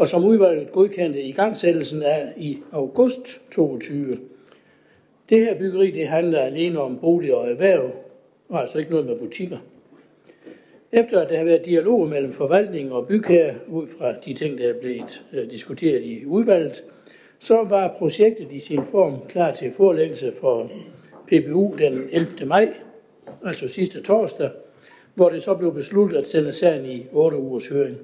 og 0.00 0.08
som 0.08 0.24
udvalget 0.24 0.72
godkendte 0.72 1.22
i 1.22 1.32
gangsættelsen 1.32 2.02
af 2.02 2.32
i 2.36 2.58
august 2.72 3.50
22. 3.50 4.18
Det 5.28 5.40
her 5.40 5.58
byggeri 5.58 5.90
det 5.90 6.08
handler 6.08 6.40
alene 6.40 6.80
om 6.80 6.98
bolig 6.98 7.34
og 7.34 7.50
erhverv, 7.50 7.90
og 8.48 8.60
altså 8.60 8.78
ikke 8.78 8.90
noget 8.90 9.06
med 9.06 9.18
butikker. 9.18 9.58
Efter 10.92 11.20
at 11.20 11.28
der 11.28 11.36
har 11.36 11.44
været 11.44 11.64
dialog 11.64 12.08
mellem 12.08 12.32
forvaltning 12.32 12.92
og 12.92 13.06
bygherre 13.06 13.54
ud 13.68 13.86
fra 13.98 14.12
de 14.12 14.34
ting, 14.34 14.58
der 14.58 14.68
er 14.68 14.80
blevet 14.80 15.22
øh, 15.32 15.50
diskuteret 15.50 16.02
i 16.04 16.26
udvalget, 16.26 16.84
så 17.38 17.64
var 17.68 17.94
projektet 17.98 18.52
i 18.52 18.60
sin 18.60 18.84
form 18.84 19.14
klar 19.28 19.54
til 19.54 19.72
forelæggelse 19.72 20.32
for 20.40 20.70
PBU 21.26 21.74
den 21.78 22.08
11. 22.12 22.46
maj, 22.46 22.68
altså 23.44 23.68
sidste 23.68 24.02
torsdag, 24.02 24.50
hvor 25.14 25.28
det 25.28 25.42
så 25.42 25.54
blev 25.54 25.74
besluttet 25.74 26.16
at 26.16 26.28
sende 26.28 26.52
sagen 26.52 26.84
i 26.84 27.06
8 27.12 27.36
ugers 27.36 27.68
høring. 27.68 27.96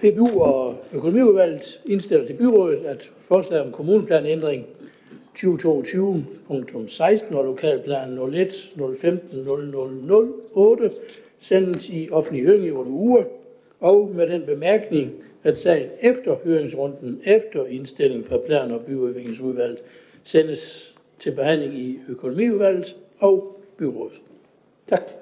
PBU 0.00 0.42
og 0.42 0.76
økonomiudvalget 0.94 1.80
indstiller 1.84 2.26
til 2.26 2.34
byrådet, 2.34 2.84
at 2.84 3.10
forslaget 3.20 3.66
om 3.66 3.72
kommuneplanændring 3.72 4.66
2022.16 5.38 7.36
og 7.36 7.44
lokalplan 7.44 8.18
01 8.34 8.70
015 9.00 9.46
0008 10.52 10.90
sendes 11.40 11.88
i 11.88 12.08
offentlig 12.12 12.44
høring 12.44 12.66
i 12.66 12.70
8 12.70 12.90
uger, 12.90 13.24
og 13.80 14.12
med 14.14 14.26
den 14.26 14.42
bemærkning, 14.46 15.12
at 15.44 15.58
sagen 15.58 15.88
efter 16.02 16.36
høringsrunden, 16.44 17.20
efter 17.24 17.66
indstilling 17.66 18.26
fra 18.26 18.38
plan- 18.46 18.72
og 18.72 18.80
byudviklingsudvalget, 18.80 19.78
sendes 20.24 20.94
til 21.18 21.30
behandling 21.30 21.74
i 21.74 21.98
økonomiudvalget 22.08 22.96
og 23.18 23.60
byrådet. 23.78 24.20
Tak. 24.88 25.19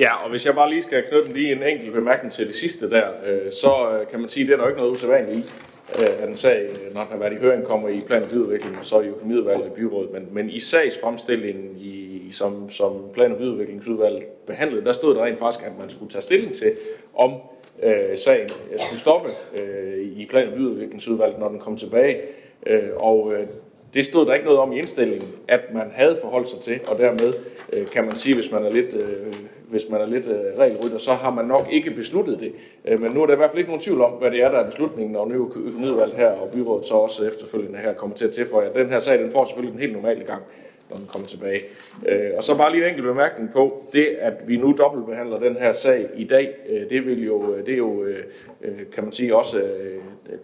Ja, 0.00 0.24
og 0.24 0.30
hvis 0.30 0.46
jeg 0.46 0.54
bare 0.54 0.70
lige 0.70 0.82
skal 0.82 1.04
knytte 1.10 1.32
lige 1.32 1.52
en 1.52 1.62
enkelt 1.62 1.92
bemærkning 1.92 2.32
til 2.32 2.46
det 2.46 2.54
sidste 2.54 2.90
der, 2.90 3.08
øh, 3.26 3.52
så 3.52 3.98
øh, 4.00 4.06
kan 4.06 4.20
man 4.20 4.28
sige, 4.28 4.44
at 4.44 4.48
det 4.48 4.54
er 4.54 4.58
der 4.58 4.68
ikke 4.68 4.80
noget 4.80 4.96
usædvanligt 4.96 5.38
i, 5.38 5.52
øh, 5.98 6.22
at 6.22 6.28
en 6.28 6.36
sag, 6.36 6.66
øh, 6.68 6.94
når 6.94 7.00
den 7.00 7.10
har 7.12 7.18
været 7.18 7.32
i 7.32 7.36
høring, 7.36 7.64
kommer 7.64 7.88
i 7.88 8.00
plan- 8.06 8.22
og 8.22 8.28
byudvikling, 8.28 8.78
og 8.78 8.84
så 8.84 9.00
i 9.00 9.06
økonomiudvalget 9.06 9.66
i 9.66 9.70
byrådet. 9.70 10.12
Men, 10.12 10.28
men 10.32 10.50
i 10.50 10.60
sagsfremstillingen, 10.60 11.76
i, 11.76 12.28
som, 12.32 12.70
som 12.70 12.92
plan- 13.14 13.32
og 13.32 13.38
byudviklingsudvalget 13.38 14.22
behandlede, 14.46 14.84
der 14.84 14.92
stod 14.92 15.14
der 15.14 15.24
rent 15.24 15.38
faktisk, 15.38 15.64
at 15.66 15.72
man 15.78 15.90
skulle 15.90 16.12
tage 16.12 16.22
stilling 16.22 16.54
til, 16.54 16.72
om 17.14 17.34
øh, 17.82 18.18
sagen 18.18 18.48
øh, 18.72 18.80
skulle 18.80 19.00
stoppe 19.00 19.28
øh, 19.56 19.98
i 20.16 20.26
plan- 20.30 20.48
og 20.48 20.54
byudviklingsudvalget, 20.54 21.38
når 21.38 21.48
den 21.48 21.58
kom 21.58 21.76
tilbage. 21.76 22.20
Øh, 22.66 22.78
og 22.96 23.32
øh, 23.34 23.46
det 23.94 24.06
stod 24.06 24.26
der 24.26 24.34
ikke 24.34 24.44
noget 24.44 24.60
om 24.60 24.72
i 24.72 24.78
indstillingen, 24.78 25.28
at 25.48 25.60
man 25.74 25.90
havde 25.92 26.18
forholdt 26.22 26.48
sig 26.48 26.60
til, 26.60 26.80
og 26.86 26.98
dermed 26.98 27.32
øh, 27.72 27.86
kan 27.86 28.04
man 28.04 28.16
sige, 28.16 28.34
hvis 28.34 28.50
man 28.50 28.64
er 28.64 28.70
lidt, 28.70 28.94
øh, 28.94 29.34
hvis 29.68 29.88
man 29.90 30.00
er 30.00 30.06
lidt 30.06 30.26
øh, 30.26 30.58
regelrytter, 30.58 30.98
så 30.98 31.14
har 31.14 31.30
man 31.30 31.44
nok 31.44 31.68
ikke 31.70 31.90
besluttet 31.90 32.40
det. 32.40 32.52
Øh, 32.84 33.00
men 33.00 33.12
nu 33.12 33.22
er 33.22 33.26
der 33.26 33.34
i 33.34 33.36
hvert 33.36 33.50
fald 33.50 33.58
ikke 33.58 33.70
nogen 33.70 33.82
tvivl 33.82 34.00
om, 34.00 34.12
hvad 34.12 34.30
det 34.30 34.42
er, 34.42 34.50
der 34.50 34.58
er 34.58 34.66
beslutningen, 34.66 35.16
og 35.16 35.28
nu 35.28 35.34
økonomiudvalget 35.34 36.16
her 36.16 36.30
og 36.30 36.50
byrådet 36.50 36.86
så 36.86 36.94
også 36.94 37.26
efterfølgende 37.26 37.78
her 37.78 37.92
kommer 37.92 38.16
til 38.16 38.24
at 38.24 38.30
tilføje, 38.30 38.68
at 38.68 38.74
den 38.74 38.88
her 38.88 39.00
sag, 39.00 39.18
den 39.18 39.32
får 39.32 39.44
selvfølgelig 39.44 39.74
en 39.74 39.80
helt 39.80 39.92
normal 39.92 40.24
gang 40.26 40.42
når 40.90 40.96
den 40.96 41.06
kommer 41.06 41.28
tilbage. 41.28 41.60
Øh, 42.06 42.30
og 42.36 42.44
så 42.44 42.56
bare 42.56 42.72
lige 42.72 42.82
en 42.82 42.88
enkelt 42.88 43.06
bemærkning 43.06 43.52
på, 43.52 43.84
det 43.92 44.06
at 44.06 44.32
vi 44.46 44.56
nu 44.56 44.74
dobbeltbehandler 44.78 45.38
den 45.38 45.56
her 45.56 45.72
sag 45.72 46.08
i 46.16 46.24
dag, 46.24 46.54
øh, 46.68 46.90
det, 46.90 47.06
vil 47.06 47.24
jo, 47.24 47.54
øh, 47.54 47.66
det 47.66 47.74
er 47.74 47.78
jo, 47.78 48.04
øh, 48.04 48.24
øh, 48.62 48.78
kan 48.92 49.04
man 49.04 49.12
sige, 49.12 49.36
også 49.36 49.58
øh, 49.58 49.98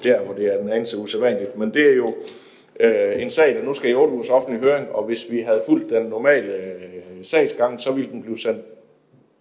der, 0.05 0.21
hvor 0.21 0.35
det 0.35 0.55
er 0.55 0.59
en 0.59 0.73
anelse 0.73 0.99
usædvanligt, 0.99 1.59
men 1.59 1.75
det 1.75 1.91
er 1.91 1.95
jo 1.95 2.15
øh, 2.81 3.23
en 3.23 3.31
sag, 3.31 3.55
der 3.55 3.63
nu 3.63 3.75
skal 3.75 3.91
i 3.91 3.95
8 3.95 4.13
ugers 4.15 4.31
offentlig 4.31 4.61
høring, 4.61 4.89
og 4.93 5.05
hvis 5.05 5.31
vi 5.31 5.41
havde 5.41 5.63
fulgt 5.67 5.91
den 5.91 6.07
normale 6.07 6.55
øh, 6.55 7.23
sagsgang, 7.23 7.81
så 7.81 7.93
ville 7.93 8.11
den 8.11 8.23
blive 8.23 8.39
sendt 8.39 8.61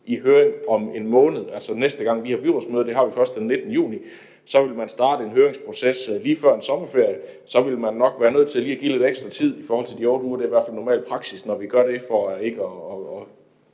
i 0.05 0.19
høring 0.19 0.53
om 0.67 0.91
en 0.95 1.07
måned, 1.07 1.45
altså 1.53 1.73
næste 1.73 2.03
gang 2.03 2.23
vi 2.23 2.31
har 2.31 2.37
byrådsmøde, 2.37 2.85
det 2.85 2.95
har 2.95 3.05
vi 3.05 3.11
først 3.11 3.35
den 3.35 3.47
19. 3.47 3.71
juni, 3.71 3.97
så 4.45 4.63
vil 4.63 4.75
man 4.75 4.89
starte 4.89 5.23
en 5.23 5.29
høringsproces 5.29 6.09
øh, 6.09 6.21
lige 6.23 6.35
før 6.35 6.55
en 6.55 6.61
sommerferie, 6.61 7.15
så 7.45 7.61
vil 7.61 7.77
man 7.77 7.93
nok 7.93 8.13
være 8.19 8.31
nødt 8.31 8.49
til 8.49 8.61
lige 8.61 8.73
at 8.73 8.79
give 8.79 8.91
lidt 8.91 9.03
ekstra 9.03 9.29
tid 9.29 9.57
i 9.57 9.63
forhold 9.67 9.85
til 9.85 9.97
de 9.97 10.05
8 10.05 10.25
uger. 10.25 10.37
Det 10.37 10.43
er 10.43 10.47
i 10.47 10.49
hvert 10.49 10.65
fald 10.65 10.75
normal 10.75 11.03
praksis, 11.07 11.45
når 11.45 11.55
vi 11.55 11.67
gør 11.67 11.87
det, 11.87 12.01
for 12.07 12.29
at 12.29 12.41
ikke 12.41 12.61
at, 12.61 12.67
at, 12.67 13.21
at 13.21 13.27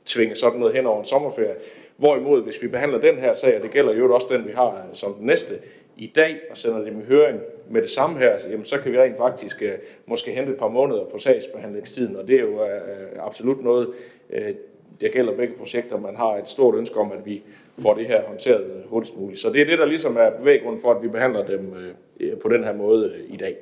tvinge 0.04 0.36
sådan 0.36 0.60
noget 0.60 0.74
hen 0.74 0.86
over 0.86 0.98
en 0.98 1.04
sommerferie. 1.04 1.54
Hvorimod, 1.96 2.42
hvis 2.42 2.62
vi 2.62 2.68
behandler 2.68 3.00
den 3.00 3.16
her 3.16 3.34
sag, 3.34 3.56
og 3.56 3.62
det 3.62 3.70
gælder 3.70 3.94
jo 3.94 4.14
også 4.14 4.26
den, 4.30 4.46
vi 4.46 4.52
har 4.52 4.68
øh, 4.68 4.94
som 4.94 5.14
den 5.14 5.26
næste, 5.26 5.54
i 5.96 6.06
dag 6.06 6.36
og 6.50 6.58
sender 6.58 6.84
dem 6.84 7.00
i 7.00 7.04
høring 7.04 7.40
med 7.72 7.82
det 7.82 7.90
samme 7.90 8.18
her, 8.18 8.36
jamen 8.50 8.64
så 8.64 8.78
kan 8.78 8.92
vi 8.92 8.98
rent 8.98 9.16
faktisk 9.16 9.62
øh, 9.62 9.72
måske 10.06 10.30
hente 10.32 10.52
et 10.52 10.58
par 10.58 10.68
måneder 10.68 11.04
på 11.04 11.18
sagsbehandlingstiden, 11.18 12.16
og 12.16 12.28
det 12.28 12.36
er 12.36 12.40
jo 12.40 12.64
øh, 12.64 12.76
øh 12.76 13.26
absolut 13.26 13.64
noget, 13.64 13.88
øh, 14.30 14.54
det 15.00 15.12
gælder 15.12 15.36
begge 15.36 15.54
projekter, 15.54 15.98
man 15.98 16.16
har 16.16 16.36
et 16.36 16.48
stort 16.48 16.74
ønske 16.74 16.96
om, 16.96 17.12
at 17.12 17.26
vi 17.26 17.42
får 17.78 17.94
det 17.94 18.06
her 18.06 18.22
håndteret 18.22 18.82
hurtigst 18.86 19.16
muligt. 19.16 19.40
Så 19.40 19.50
det 19.50 19.60
er 19.62 19.66
det, 19.66 19.78
der 19.78 19.86
ligesom 19.86 20.16
er 20.16 20.30
bevæggrunden 20.30 20.80
for, 20.80 20.90
at 20.90 21.02
vi 21.02 21.08
behandler 21.08 21.46
dem 21.46 21.74
øh, 21.76 21.94
øh, 22.20 22.38
på 22.38 22.48
den 22.48 22.64
her 22.64 22.72
måde 22.72 23.12
øh, 23.14 23.34
i 23.34 23.36
dag. 23.36 23.56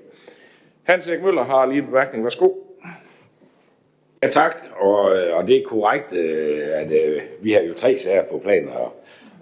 Hans 0.83 1.09
Erik 1.09 1.23
Møller 1.23 1.43
har 1.43 1.67
lige 1.67 1.79
en 1.79 1.87
bemærkning. 1.87 2.25
Værsgo. 2.25 2.49
Ja 4.23 4.29
tak, 4.29 4.57
og, 4.77 5.17
øh, 5.17 5.37
og 5.37 5.47
det 5.47 5.57
er 5.57 5.63
korrekt, 5.67 6.13
at 6.13 6.93
vi 7.41 7.53
har 7.53 7.61
jo 7.61 7.75
tre 7.75 7.99
sager 7.99 8.25
på 8.25 8.39
planen, 8.39 8.69
og 8.69 8.93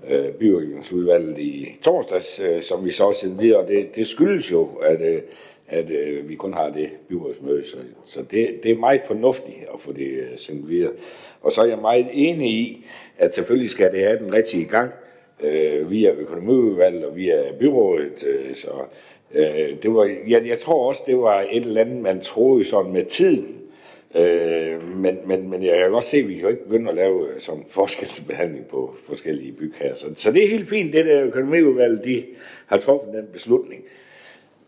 øh, 0.09 0.29
byudviklingsudvalget 0.29 1.39
i 1.39 1.79
torsdags, 1.83 2.41
øh, 2.41 2.63
som 2.63 2.85
vi 2.85 2.91
så 2.91 3.05
også 3.05 3.21
sendte 3.21 3.43
videre. 3.43 3.67
Det, 3.67 3.97
det 3.97 4.07
skyldes 4.07 4.53
jo, 4.53 4.67
at, 4.67 5.01
øh, 5.01 5.23
at 5.69 5.91
øh, 5.91 6.29
vi 6.29 6.35
kun 6.35 6.55
har 6.55 6.71
det 6.71 6.89
byrådsmøde, 7.09 7.67
så, 7.67 7.77
så 8.05 8.23
det, 8.31 8.61
det 8.63 8.71
er 8.71 8.79
meget 8.79 9.01
fornuftigt 9.07 9.57
at 9.75 9.81
få 9.81 9.93
det 9.93 10.09
øh, 10.09 10.29
sendt 10.37 10.69
videre. 10.69 10.93
Og 11.43 11.53
så 11.53 11.63
er 11.63 11.67
jeg 11.67 11.79
meget 11.79 12.07
enig 12.13 12.51
i, 12.51 12.87
at 13.19 13.35
selvfølgelig 13.35 13.71
skal 13.71 13.93
det 13.93 14.01
have 14.01 14.19
den 14.19 14.35
rigtige 14.35 14.65
gang 14.65 14.91
øh, 15.41 15.91
via 15.91 16.13
økonomiudvalget 16.13 17.05
og 17.05 17.17
via 17.17 17.53
byrådet. 17.61 18.27
Øh, 18.27 18.55
så 18.55 18.71
øh, 19.35 19.83
det 19.83 19.95
var, 19.95 20.11
jeg, 20.29 20.47
jeg 20.47 20.59
tror 20.59 20.89
også, 20.89 21.03
det 21.07 21.19
var 21.19 21.41
et 21.51 21.63
eller 21.63 21.81
andet, 21.81 22.03
man 22.03 22.21
troede 22.21 22.65
sådan 22.65 22.93
med 22.93 23.05
tiden, 23.05 23.58
Øh, 24.15 24.97
men, 24.97 25.19
men, 25.25 25.51
men 25.51 25.63
jeg 25.63 25.79
kan 25.79 25.91
godt 25.91 26.05
se, 26.05 26.19
at 26.19 26.29
vi 26.29 26.35
kan 26.35 26.43
jo 26.43 26.49
ikke 26.49 26.65
begynde 26.65 26.91
at 26.91 26.97
lave 26.97 27.29
øh, 27.29 27.41
som 27.41 27.65
forskelsbehandling 27.69 28.67
på 28.67 28.95
forskellige 29.07 29.53
bygherrer. 29.53 29.95
Så, 29.95 30.07
så 30.17 30.33
det 30.33 30.45
er 30.45 30.49
helt 30.49 30.69
fint, 30.69 30.93
det 30.93 31.05
der 31.05 31.25
økonomiudvalg, 31.25 32.05
de 32.05 32.25
har 32.67 32.79
truffet 32.79 33.15
den 33.15 33.27
beslutning. 33.33 33.85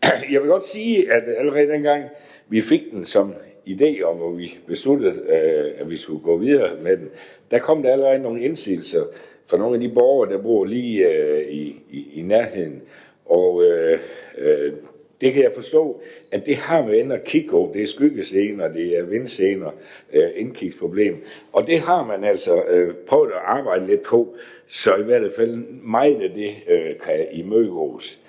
Jeg 0.31 0.41
vil 0.41 0.49
godt 0.49 0.65
sige, 0.65 1.13
at 1.13 1.23
allerede 1.37 1.67
dengang 1.67 2.03
vi 2.49 2.61
fik 2.61 2.81
den 2.91 3.05
som 3.05 3.33
idé 3.67 4.01
om, 4.03 4.17
hvor 4.17 4.31
vi 4.31 4.57
besluttede, 4.67 5.21
øh, 5.27 5.81
at 5.81 5.89
vi 5.89 5.97
skulle 5.97 6.23
gå 6.23 6.37
videre 6.37 6.69
med 6.81 6.97
den, 6.97 7.09
der 7.51 7.59
kom 7.59 7.83
der 7.83 7.91
allerede 7.91 8.19
nogle 8.19 8.43
indsigelser 8.43 9.03
fra 9.45 9.57
nogle 9.57 9.73
af 9.75 9.79
de 9.79 9.89
borgere, 9.89 10.31
der 10.31 10.43
bor 10.43 10.65
lige 10.65 11.07
øh, 11.07 11.47
i, 11.47 11.75
i, 11.89 12.07
i 12.13 12.21
nærheden. 12.21 12.81
Og 13.25 13.63
øh, 13.63 13.99
øh, 14.37 14.73
det 15.21 15.33
kan 15.33 15.43
jeg 15.43 15.51
forstå, 15.55 16.01
at 16.31 16.45
det 16.45 16.55
har 16.55 16.85
med 16.85 17.11
at 17.11 17.23
kigge 17.23 17.49
på. 17.49 17.71
Det 17.73 17.81
er 17.81 17.87
skyggescener, 17.87 18.67
det 18.67 18.97
er 18.97 19.03
vindscener, 19.03 19.71
øh, 20.13 20.29
indkigsproblem. 20.35 21.23
Og 21.51 21.67
det 21.67 21.79
har 21.79 22.05
man 22.05 22.23
altså 22.23 22.63
øh, 22.63 22.93
prøvet 23.07 23.31
at 23.31 23.41
arbejde 23.45 23.87
lidt 23.87 24.01
på, 24.01 24.35
så 24.67 24.95
i 24.95 25.03
hvert 25.03 25.33
fald 25.35 25.55
meget 25.83 26.21
af 26.21 26.29
det 26.29 26.51
øh, 26.67 26.99
kan 27.05 27.27
imødegås. 27.31 28.19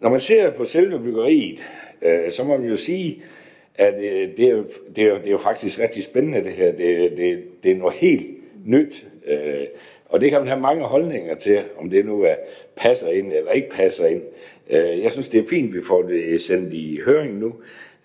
Når 0.00 0.10
man 0.10 0.20
ser 0.20 0.50
på 0.50 0.64
selve 0.64 1.00
byggeriet, 1.00 1.66
øh, 2.02 2.30
så 2.30 2.44
må 2.44 2.56
man 2.56 2.68
jo 2.68 2.76
sige, 2.76 3.22
at 3.74 3.94
øh, 3.94 4.36
det, 4.36 4.48
er, 4.48 4.62
det, 4.96 5.04
er, 5.04 5.18
det 5.18 5.26
er 5.26 5.30
jo 5.30 5.38
faktisk 5.38 5.80
rigtig 5.80 6.04
spændende 6.04 6.44
det 6.44 6.52
her. 6.52 6.72
Det, 6.72 7.16
det, 7.16 7.44
det 7.62 7.70
er 7.70 7.76
noget 7.76 7.94
helt 7.94 8.26
nyt. 8.66 9.06
Øh, 9.26 9.66
og 10.10 10.20
det 10.20 10.30
kan 10.30 10.40
man 10.40 10.48
have 10.48 10.60
mange 10.60 10.84
holdninger 10.84 11.34
til, 11.34 11.62
om 11.78 11.90
det 11.90 12.06
nu 12.06 12.22
er 12.22 12.34
passer 12.76 13.08
ind 13.08 13.32
eller 13.32 13.52
ikke 13.52 13.70
passer 13.70 14.06
ind. 14.06 14.22
Øh, 14.70 15.02
jeg 15.02 15.12
synes, 15.12 15.28
det 15.28 15.40
er 15.40 15.48
fint, 15.48 15.68
at 15.68 15.74
vi 15.74 15.84
får 15.84 16.02
det 16.02 16.42
sendt 16.42 16.74
i 16.74 17.00
høring 17.04 17.38
nu. 17.38 17.54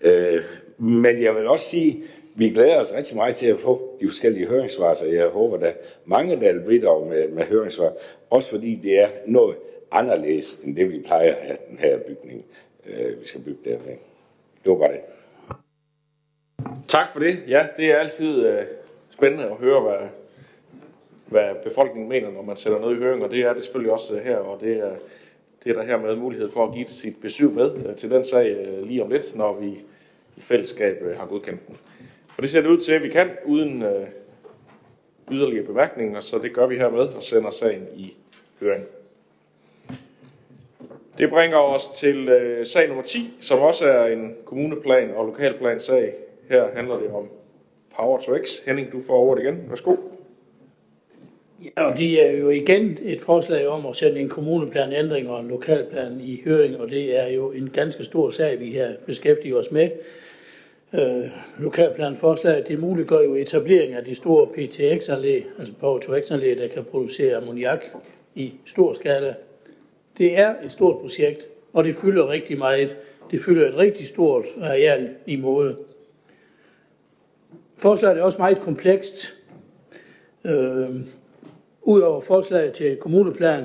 Øh, 0.00 0.42
men 0.78 1.22
jeg 1.22 1.34
vil 1.34 1.46
også 1.46 1.64
sige, 1.64 2.02
vi 2.34 2.50
glæder 2.50 2.80
os 2.80 2.94
rigtig 2.94 3.16
meget 3.16 3.34
til 3.34 3.46
at 3.46 3.58
få 3.58 3.98
de 4.00 4.08
forskellige 4.08 4.46
høringssvar, 4.46 4.94
så 4.94 5.06
jeg 5.06 5.28
håber, 5.28 5.56
der 5.56 5.72
mange, 6.04 6.40
der 6.40 6.52
vil 6.52 6.60
bidrage 6.60 7.08
med, 7.08 7.28
med 7.28 7.44
høringssvar. 7.44 7.92
Også 8.30 8.50
fordi 8.50 8.74
det 8.82 9.00
er 9.00 9.08
noget 9.26 9.56
anderledes, 9.92 10.58
end 10.64 10.76
det 10.76 10.92
vi 10.92 10.98
plejer 11.06 11.34
af 11.34 11.58
den 11.70 11.78
her 11.78 11.98
bygning, 11.98 12.44
øh, 12.86 13.20
vi 13.20 13.26
skal 13.26 13.40
bygge 13.40 13.70
der. 13.70 13.78
Det 14.64 14.72
var 14.72 14.74
bare 14.74 14.92
det. 14.92 15.00
Tak 16.88 17.12
for 17.12 17.20
det. 17.20 17.38
Ja, 17.48 17.66
det 17.76 17.92
er 17.92 17.96
altid 17.96 18.58
spændende 19.10 19.44
at 19.44 19.56
høre, 19.56 19.80
hvad, 19.80 20.08
hvad 21.26 21.54
befolkningen 21.64 22.08
mener, 22.08 22.30
når 22.30 22.42
man 22.42 22.56
sætter 22.56 22.80
noget 22.80 22.96
i 22.96 22.98
høring, 22.98 23.24
og 23.24 23.30
det 23.30 23.40
er 23.40 23.52
det 23.52 23.62
selvfølgelig 23.62 23.92
også 23.92 24.16
øh, 24.16 24.24
her, 24.24 24.36
og 24.36 24.60
det 24.60 24.78
er, 24.78 24.92
det 25.64 25.70
er 25.70 25.74
der 25.74 25.84
her 25.84 25.98
med 25.98 26.16
mulighed 26.16 26.50
for 26.50 26.66
at 26.66 26.74
give 26.74 26.86
sit 26.86 27.20
besøg 27.20 27.50
med 27.50 27.86
øh, 27.86 27.96
til 27.96 28.10
den 28.10 28.24
sag 28.24 28.46
øh, 28.50 28.82
lige 28.82 29.02
om 29.02 29.10
lidt, 29.10 29.36
når 29.36 29.60
vi 29.60 29.68
i 30.36 30.40
fællesskab 30.40 31.16
har 31.16 31.26
godkendt 31.26 31.66
den. 31.68 31.76
For 32.34 32.40
det 32.40 32.50
ser 32.50 32.60
det 32.60 32.68
ud 32.68 32.78
til, 32.78 32.92
at 32.92 33.02
vi 33.02 33.08
kan 33.08 33.30
uden 33.44 33.82
øh, 33.82 34.06
yderligere 35.30 35.66
bemærkninger, 35.66 36.20
så 36.20 36.38
det 36.38 36.54
gør 36.54 36.66
vi 36.66 36.76
hermed 36.76 37.08
og 37.08 37.22
sender 37.22 37.50
sagen 37.50 37.86
i 37.96 38.16
høring. 38.60 38.84
Det 41.18 41.30
bringer 41.30 41.58
os 41.58 41.88
til 41.88 42.28
øh, 42.28 42.66
sag 42.66 42.88
nummer 42.88 43.02
10, 43.02 43.34
som 43.40 43.58
også 43.58 43.88
er 43.88 44.06
en 44.06 44.34
kommuneplan 44.44 45.10
og 45.14 45.26
lokalplan 45.26 45.80
sag. 45.80 46.14
Her 46.48 46.68
handler 46.74 46.98
det 46.98 47.10
om 47.10 47.28
Power 47.96 48.20
to 48.20 48.32
X. 48.44 48.64
Henning, 48.66 48.92
du 48.92 49.02
får 49.02 49.18
ordet 49.18 49.42
igen. 49.42 49.64
Værsgo. 49.68 49.96
Ja, 51.66 51.82
og 51.82 51.98
det 51.98 52.26
er 52.26 52.30
jo 52.32 52.50
igen 52.50 52.98
et 53.02 53.20
forslag 53.20 53.66
om 53.66 53.86
at 53.86 53.96
sende 53.96 54.20
en 54.20 54.28
kommuneplan 54.28 54.92
ændring 54.92 55.30
og 55.30 55.40
en 55.40 55.48
lokalplan 55.48 56.20
i 56.20 56.42
høring, 56.44 56.76
og 56.76 56.90
det 56.90 57.18
er 57.18 57.28
jo 57.28 57.50
en 57.50 57.70
ganske 57.70 58.04
stor 58.04 58.30
sag, 58.30 58.60
vi 58.60 58.70
her 58.70 58.92
beskæftiger 59.06 59.56
os 59.56 59.70
med. 59.70 59.90
Øh, 60.94 61.30
lokalplanforslaget, 61.58 62.68
det 62.68 62.78
muliggør 62.78 63.20
jo 63.20 63.34
etablering 63.34 63.94
af 63.94 64.04
de 64.04 64.14
store 64.14 64.46
PTX-anlæg, 64.46 65.46
altså 65.58 65.74
Power 65.80 65.98
to 65.98 66.12
X-anlæg, 66.20 66.56
der 66.56 66.68
kan 66.68 66.84
producere 66.84 67.36
ammoniak 67.36 67.84
i 68.34 68.52
stor 68.64 68.92
skala. 68.92 69.34
Det 70.18 70.38
er 70.38 70.54
et 70.64 70.72
stort 70.72 71.00
projekt, 71.00 71.46
og 71.72 71.84
det 71.84 71.96
fylder 71.96 72.28
rigtig 72.28 72.58
meget. 72.58 72.96
Det 73.30 73.42
fylder 73.42 73.68
et 73.68 73.76
rigtig 73.76 74.06
stort 74.06 74.44
areal 74.62 75.10
i 75.26 75.36
måde. 75.36 75.76
Forslaget 77.76 78.18
er 78.18 78.22
også 78.22 78.38
meget 78.38 78.60
komplekst. 78.60 79.34
Øh, 80.44 80.90
Udover 81.86 82.20
forslag 82.20 82.72
til 82.72 82.96
kommuneplan, 82.96 83.64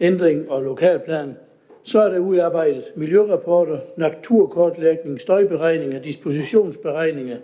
ændring 0.00 0.50
og 0.50 0.62
lokalplan, 0.62 1.36
så 1.82 2.02
er 2.02 2.08
der 2.08 2.18
udarbejdet 2.18 2.84
miljørapporter, 2.96 3.78
naturkortlægning, 3.96 5.20
støjberegninger, 5.20 6.02
dispositionsberegninger, 6.02 7.36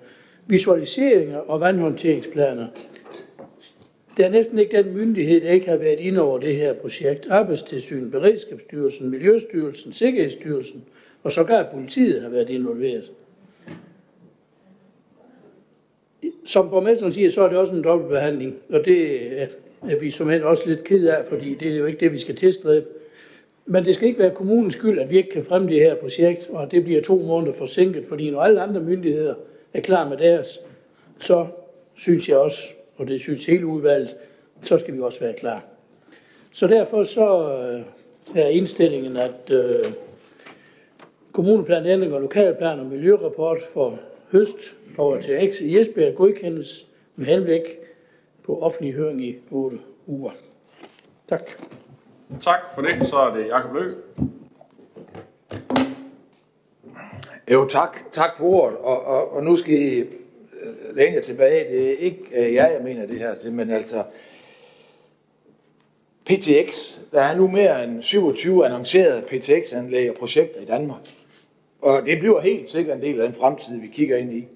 visualiseringer 0.46 1.38
og 1.38 1.60
vandhåndteringsplaner. 1.60 2.66
Der 4.16 4.26
er 4.26 4.30
næsten 4.30 4.58
ikke 4.58 4.82
den 4.82 4.94
myndighed, 4.94 5.40
der 5.40 5.50
ikke 5.50 5.68
har 5.68 5.76
været 5.76 6.00
inde 6.00 6.20
over 6.20 6.38
det 6.38 6.56
her 6.56 6.72
projekt. 6.72 7.26
Arbejdstilsyn, 7.30 8.10
Beredskabsstyrelsen, 8.10 9.10
Miljøstyrelsen, 9.10 9.92
Sikkerhedsstyrelsen 9.92 10.84
og 11.22 11.32
sågar 11.32 11.68
politiet 11.72 12.22
har 12.22 12.28
været 12.28 12.50
involveret. 12.50 13.12
Som 16.44 16.70
borgmesteren 16.70 17.12
siger, 17.12 17.30
så 17.30 17.42
er 17.42 17.48
det 17.48 17.58
også 17.58 17.74
en 17.74 17.84
dobbeltbehandling, 17.84 18.54
og 18.70 18.84
det 18.84 19.20
er 19.82 19.98
vi 19.98 20.10
som 20.10 20.28
også 20.28 20.62
lidt 20.66 20.84
ked 20.84 21.06
af, 21.06 21.24
fordi 21.24 21.54
det 21.54 21.72
er 21.72 21.76
jo 21.76 21.86
ikke 21.86 22.00
det, 22.00 22.12
vi 22.12 22.18
skal 22.18 22.36
tilstræbe. 22.36 22.86
Men 23.66 23.84
det 23.84 23.94
skal 23.94 24.08
ikke 24.08 24.20
være 24.20 24.34
kommunens 24.34 24.74
skyld, 24.74 24.98
at 24.98 25.10
vi 25.10 25.16
ikke 25.16 25.30
kan 25.30 25.44
fremme 25.44 25.68
det 25.68 25.80
her 25.80 25.94
projekt, 25.94 26.48
og 26.50 26.70
det 26.70 26.84
bliver 26.84 27.02
to 27.02 27.16
måneder 27.16 27.52
forsinket, 27.52 28.04
fordi 28.08 28.30
når 28.30 28.40
alle 28.40 28.62
andre 28.62 28.80
myndigheder 28.80 29.34
er 29.74 29.80
klar 29.80 30.08
med 30.08 30.16
deres, 30.16 30.60
så 31.20 31.46
synes 31.94 32.28
jeg 32.28 32.36
også, 32.36 32.60
og 32.96 33.08
det 33.08 33.20
synes 33.20 33.46
hele 33.46 33.66
udvalget, 33.66 34.16
så 34.62 34.78
skal 34.78 34.94
vi 34.94 35.00
også 35.00 35.20
være 35.20 35.32
klar. 35.32 35.64
Så 36.52 36.66
derfor 36.66 37.02
så 37.02 37.52
øh, 37.52 38.42
er 38.42 38.48
indstillingen, 38.48 39.16
at 39.16 39.50
øh, 39.50 39.84
kommuneplanændring 41.32 42.14
og 42.14 42.20
lokalplan 42.20 42.78
og 42.80 42.86
miljørapport 42.86 43.58
for 43.72 43.98
høst 44.32 44.76
over 44.98 45.20
til 45.20 45.52
X 45.52 45.60
i 45.60 45.78
Esbjerg 45.78 46.14
godkendes 46.14 46.86
med 47.16 47.26
henblik 47.26 47.62
på 48.46 48.58
offentlig 48.60 48.94
høring 48.94 49.24
i 49.24 49.36
8 49.50 49.78
uger. 50.06 50.30
Tak. 51.28 51.50
Tak 52.40 52.60
for 52.74 52.82
det. 52.82 53.06
Så 53.06 53.16
er 53.16 53.34
det 53.34 53.46
Jakob 53.46 53.74
Lø. 53.74 53.94
Jo, 57.52 57.68
tak. 57.68 57.98
Tak 58.12 58.30
for 58.38 58.44
ordet. 58.44 58.78
Og, 58.78 59.04
og, 59.04 59.32
og 59.32 59.44
nu 59.44 59.56
skal 59.56 59.74
I 59.74 59.98
øh, 59.98 60.06
læne 60.96 61.14
jer 61.14 61.22
tilbage. 61.22 61.72
Det 61.72 61.92
er 61.92 61.96
ikke 61.96 62.22
uh, 62.30 62.54
jer, 62.54 62.68
jeg 62.68 62.80
mener 62.84 63.06
det 63.06 63.18
her 63.18 63.34
til, 63.34 63.52
men 63.52 63.70
altså 63.70 64.04
PTX. 66.24 66.98
Der 67.12 67.20
er 67.20 67.36
nu 67.36 67.48
mere 67.48 67.84
end 67.84 68.02
27 68.02 68.66
annoncerede 68.66 69.22
PTX-anlæg 69.22 70.10
og 70.10 70.16
projekter 70.16 70.60
i 70.60 70.64
Danmark. 70.64 71.00
Og 71.80 72.02
det 72.06 72.18
bliver 72.18 72.40
helt 72.40 72.68
sikkert 72.68 72.96
en 72.96 73.02
del 73.02 73.20
af 73.20 73.28
den 73.28 73.36
fremtid, 73.36 73.80
vi 73.80 73.86
kigger 73.86 74.16
ind 74.16 74.32
i. 74.32 74.46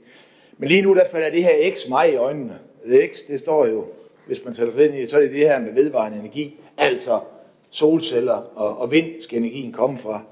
Men 0.59 0.69
lige 0.69 0.83
nu, 0.83 0.95
der 0.95 1.05
falder 1.13 1.31
det 1.31 1.43
her 1.43 1.75
X 1.75 1.89
mig 1.89 2.13
i 2.13 2.17
øjnene. 2.17 2.59
X, 2.87 3.19
det 3.29 3.39
står 3.39 3.67
jo, 3.67 3.87
hvis 4.27 4.45
man 4.45 4.55
sætter 4.55 4.73
sig 4.73 4.85
ind 4.85 4.95
i, 4.95 5.07
så 5.07 5.17
er 5.17 5.21
det 5.21 5.31
det 5.31 5.49
her 5.49 5.59
med 5.59 5.73
vedvarende 5.73 6.19
energi. 6.19 6.61
Altså 6.79 7.21
solceller 7.71 8.51
og, 8.55 8.79
og 8.79 8.91
vind 8.91 9.23
skal 9.23 9.39
energien 9.39 9.73
komme 9.73 9.99
fra. 9.99 10.23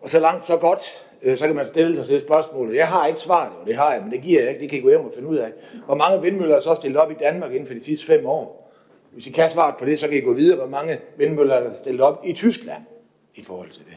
Og 0.00 0.10
så 0.10 0.20
langt, 0.20 0.46
så 0.46 0.56
godt, 0.56 1.06
øh, 1.22 1.38
så 1.38 1.46
kan 1.46 1.56
man 1.56 1.66
stille 1.66 1.96
sig 1.96 2.06
selv 2.06 2.20
spørgsmålet. 2.20 2.76
Jeg 2.76 2.88
har 2.88 3.06
ikke 3.06 3.20
svaret, 3.20 3.52
og 3.60 3.66
det 3.66 3.76
har 3.76 3.92
jeg, 3.92 4.02
men 4.02 4.12
det 4.12 4.22
giver 4.22 4.40
jeg 4.40 4.50
ikke. 4.50 4.60
Det 4.60 4.70
kan 4.70 4.78
I 4.78 4.82
gå 4.82 4.88
hjem 4.88 5.00
og 5.00 5.12
finde 5.14 5.28
ud 5.28 5.36
af. 5.36 5.52
Hvor 5.86 5.94
mange 5.94 6.22
vindmøller 6.22 6.56
er 6.56 6.60
så 6.60 6.74
stillet 6.74 7.00
op 7.00 7.10
i 7.10 7.14
Danmark 7.14 7.52
inden 7.52 7.66
for 7.66 7.74
de 7.74 7.84
sidste 7.84 8.06
fem 8.06 8.26
år? 8.26 8.72
Hvis 9.10 9.26
I 9.26 9.30
kan 9.30 9.50
svaret 9.50 9.74
på 9.78 9.84
det, 9.84 9.98
så 9.98 10.08
kan 10.08 10.16
I 10.16 10.20
gå 10.20 10.32
videre, 10.32 10.56
hvor 10.56 10.66
mange 10.66 11.00
vindmøller 11.16 11.54
er 11.54 11.62
der 11.62 11.74
stillet 11.74 12.00
op 12.00 12.20
i 12.24 12.32
Tyskland 12.32 12.82
i 13.34 13.42
forhold 13.44 13.70
til 13.70 13.84
det. 13.84 13.96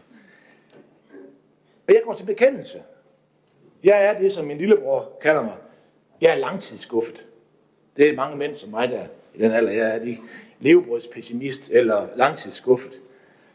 Og 1.87 1.93
jeg 1.93 2.01
går 2.05 2.13
til 2.13 2.25
bekendelse. 2.25 2.81
Jeg 3.83 4.05
er 4.05 4.19
det, 4.19 4.31
som 4.31 4.45
min 4.45 4.57
lillebror 4.57 5.11
kalder 5.21 5.43
mig. 5.43 5.55
Jeg 6.21 6.31
er 6.31 6.35
langtidsskuffet. 6.35 7.25
Det 7.99 8.09
er 8.09 8.15
mange 8.15 8.37
mænd 8.37 8.55
som 8.55 8.69
mig, 8.69 8.89
der 8.89 9.03
i 9.35 9.41
den 9.41 9.51
alder, 9.51 9.71
jeg 9.71 9.95
er 9.95 9.99
de 9.99 10.17
levebrødspessimist 10.59 11.69
eller 11.71 12.07
langtidsskuffet. 12.15 12.91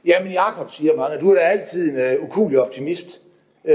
Jamen 0.04 0.32
Jakob 0.32 0.70
siger 0.70 0.96
mange, 0.96 1.18
du 1.18 1.30
er 1.30 1.34
da 1.34 1.40
altid 1.40 1.90
en 1.90 2.18
uh, 2.18 2.24
ukulig 2.24 2.60
optimist. 2.60 3.20
Uh, 3.64 3.72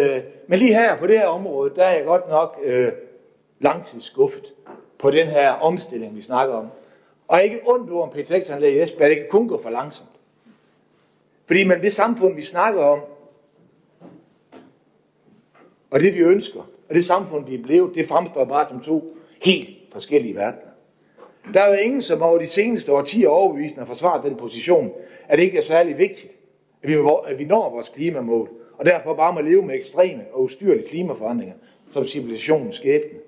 men 0.47 0.59
lige 0.59 0.73
her 0.73 0.97
på 0.97 1.07
det 1.07 1.19
her 1.19 1.27
område, 1.27 1.73
der 1.75 1.83
er 1.83 1.95
jeg 1.95 2.05
godt 2.05 2.29
nok 2.29 2.59
uh, 2.65 2.87
langtidsskuffet 3.59 4.53
på 4.97 5.11
den 5.11 5.27
her 5.27 5.51
omstilling, 5.51 6.15
vi 6.15 6.21
snakker 6.21 6.55
om. 6.55 6.67
Og 7.27 7.43
ikke 7.43 7.59
ondt 7.65 7.91
om 7.91 8.09
PTX-anlæg 8.09 8.73
i 8.73 8.81
Esbjerg, 8.81 9.09
det 9.09 9.17
kan 9.17 9.27
kun 9.29 9.47
gå 9.47 9.61
for 9.61 9.69
langsomt. 9.69 10.09
Fordi 11.45 11.63
man 11.63 11.81
det 11.81 11.93
samfund, 11.93 12.35
vi 12.35 12.41
snakker 12.41 12.83
om, 12.83 12.99
og 15.91 15.99
det 15.99 16.13
vi 16.13 16.19
ønsker, 16.19 16.61
og 16.89 16.95
det 16.95 17.05
samfund, 17.05 17.45
vi 17.45 17.55
er 17.55 17.63
blevet, 17.63 17.95
det 17.95 18.07
fremstår 18.07 18.45
bare 18.45 18.69
som 18.69 18.79
to 18.79 19.17
helt 19.41 19.78
forskellige 19.91 20.35
verdener. 20.35 20.69
Der 21.53 21.61
er 21.61 21.69
jo 21.69 21.81
ingen, 21.81 22.01
som 22.01 22.21
over 22.21 22.39
de 22.39 22.47
seneste 22.47 22.93
årtier 22.93 23.29
overbevisende 23.29 23.79
har 23.79 23.85
forsvaret 23.85 24.23
den 24.23 24.35
position, 24.35 24.91
at 25.27 25.37
det 25.37 25.43
ikke 25.43 25.57
er 25.57 25.61
særlig 25.61 25.97
vigtigt, 25.97 26.33
at 26.83 26.89
vi, 26.89 26.97
at 27.27 27.39
vi 27.39 27.45
når 27.45 27.69
vores 27.69 27.89
klimamål, 27.89 28.49
og 28.77 28.85
derfor 28.85 29.13
bare 29.13 29.33
må 29.33 29.41
leve 29.41 29.61
med 29.61 29.75
ekstreme 29.75 30.23
og 30.33 30.41
ustyrlige 30.41 30.87
klimaforandringer, 30.87 31.55
som 31.93 32.07
civilisationens 32.07 32.75
skæbne. 32.75 33.19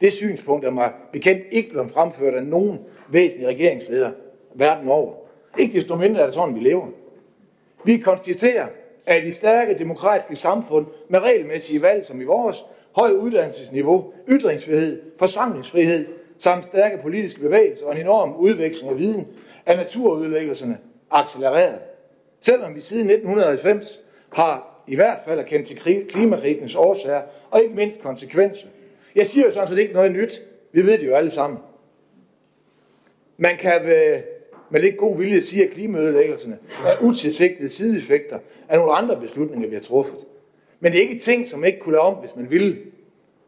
Det 0.00 0.12
synspunkt 0.12 0.64
er 0.64 0.70
mig 0.70 0.92
bekendt 1.12 1.42
ikke 1.50 1.70
blevet 1.70 1.90
fremført 1.90 2.34
af 2.34 2.42
nogen 2.42 2.78
væsentlige 3.08 3.48
regeringsleder 3.48 4.10
verden 4.54 4.88
over. 4.88 5.12
Ikke 5.58 5.74
desto 5.74 5.96
mindre 5.96 6.20
er 6.20 6.24
det 6.24 6.34
sådan, 6.34 6.54
vi 6.54 6.60
lever. 6.60 6.86
Vi 7.84 7.96
konstaterer, 7.96 8.66
at 9.06 9.24
i 9.24 9.30
stærke 9.30 9.78
demokratiske 9.78 10.36
samfund 10.36 10.86
med 11.08 11.20
regelmæssige 11.20 11.82
valg 11.82 12.06
som 12.06 12.20
i 12.20 12.24
vores, 12.24 12.64
høj 12.92 13.10
uddannelsesniveau, 13.10 14.12
ytringsfrihed, 14.28 15.02
forsamlingsfrihed, 15.18 16.06
samt 16.38 16.64
stærke 16.64 16.98
politiske 17.02 17.40
bevægelser 17.40 17.86
og 17.86 17.94
en 17.94 18.00
enorm 18.00 18.36
udveksling 18.36 18.92
af 18.92 18.98
viden, 18.98 19.26
er 19.66 19.76
naturudlæggelserne 19.76 20.78
accelereret. 21.10 21.78
Selvom 22.40 22.74
vi 22.74 22.80
siden 22.80 23.10
1990 23.10 24.00
har 24.32 24.82
i 24.86 24.94
hvert 24.94 25.18
fald 25.26 25.44
kendt 25.44 25.68
til 25.68 26.06
klimakrisens 26.08 26.74
årsager 26.74 27.22
og 27.50 27.62
ikke 27.62 27.74
mindst 27.74 28.02
konsekvenser. 28.02 28.66
Jeg 29.14 29.26
siger 29.26 29.46
jo 29.46 29.52
sådan 29.52 29.68
set 29.68 29.78
ikke 29.78 29.94
noget 29.94 30.12
nyt. 30.12 30.42
Vi 30.72 30.86
ved 30.86 30.98
det 30.98 31.06
jo 31.06 31.14
alle 31.14 31.30
sammen. 31.30 31.58
Man 33.36 33.56
kan 33.56 33.84
med, 33.84 34.22
med 34.70 34.80
lidt 34.80 34.96
god 34.96 35.18
vilje 35.18 35.40
sige, 35.40 35.64
at 35.64 35.70
klimaødelæggelserne 35.70 36.58
er 36.86 36.96
utilsigtede 37.02 37.68
sideeffekter 37.68 38.38
af 38.68 38.78
nogle 38.78 38.92
andre 38.92 39.20
beslutninger, 39.20 39.68
vi 39.68 39.74
har 39.74 39.82
truffet. 39.82 40.18
Men 40.80 40.92
det 40.92 40.98
er 40.98 41.08
ikke 41.08 41.22
ting, 41.22 41.48
som 41.48 41.64
ikke 41.64 41.78
kunne 41.78 41.92
lave 41.92 42.02
om, 42.02 42.14
hvis 42.14 42.36
man 42.36 42.50
ville. 42.50 42.78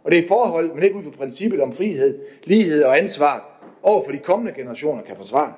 Og 0.04 0.10
det 0.10 0.18
er 0.18 0.28
forhold, 0.28 0.74
men 0.74 0.82
ikke 0.82 0.96
ud 0.96 1.02
fra 1.02 1.10
princippet 1.10 1.60
om 1.60 1.72
frihed, 1.72 2.18
lighed 2.44 2.82
og 2.82 2.98
ansvar 2.98 3.48
over 3.82 4.04
for 4.04 4.12
de 4.12 4.18
kommende 4.18 4.52
generationer 4.52 5.02
kan 5.02 5.16
forsvare. 5.16 5.52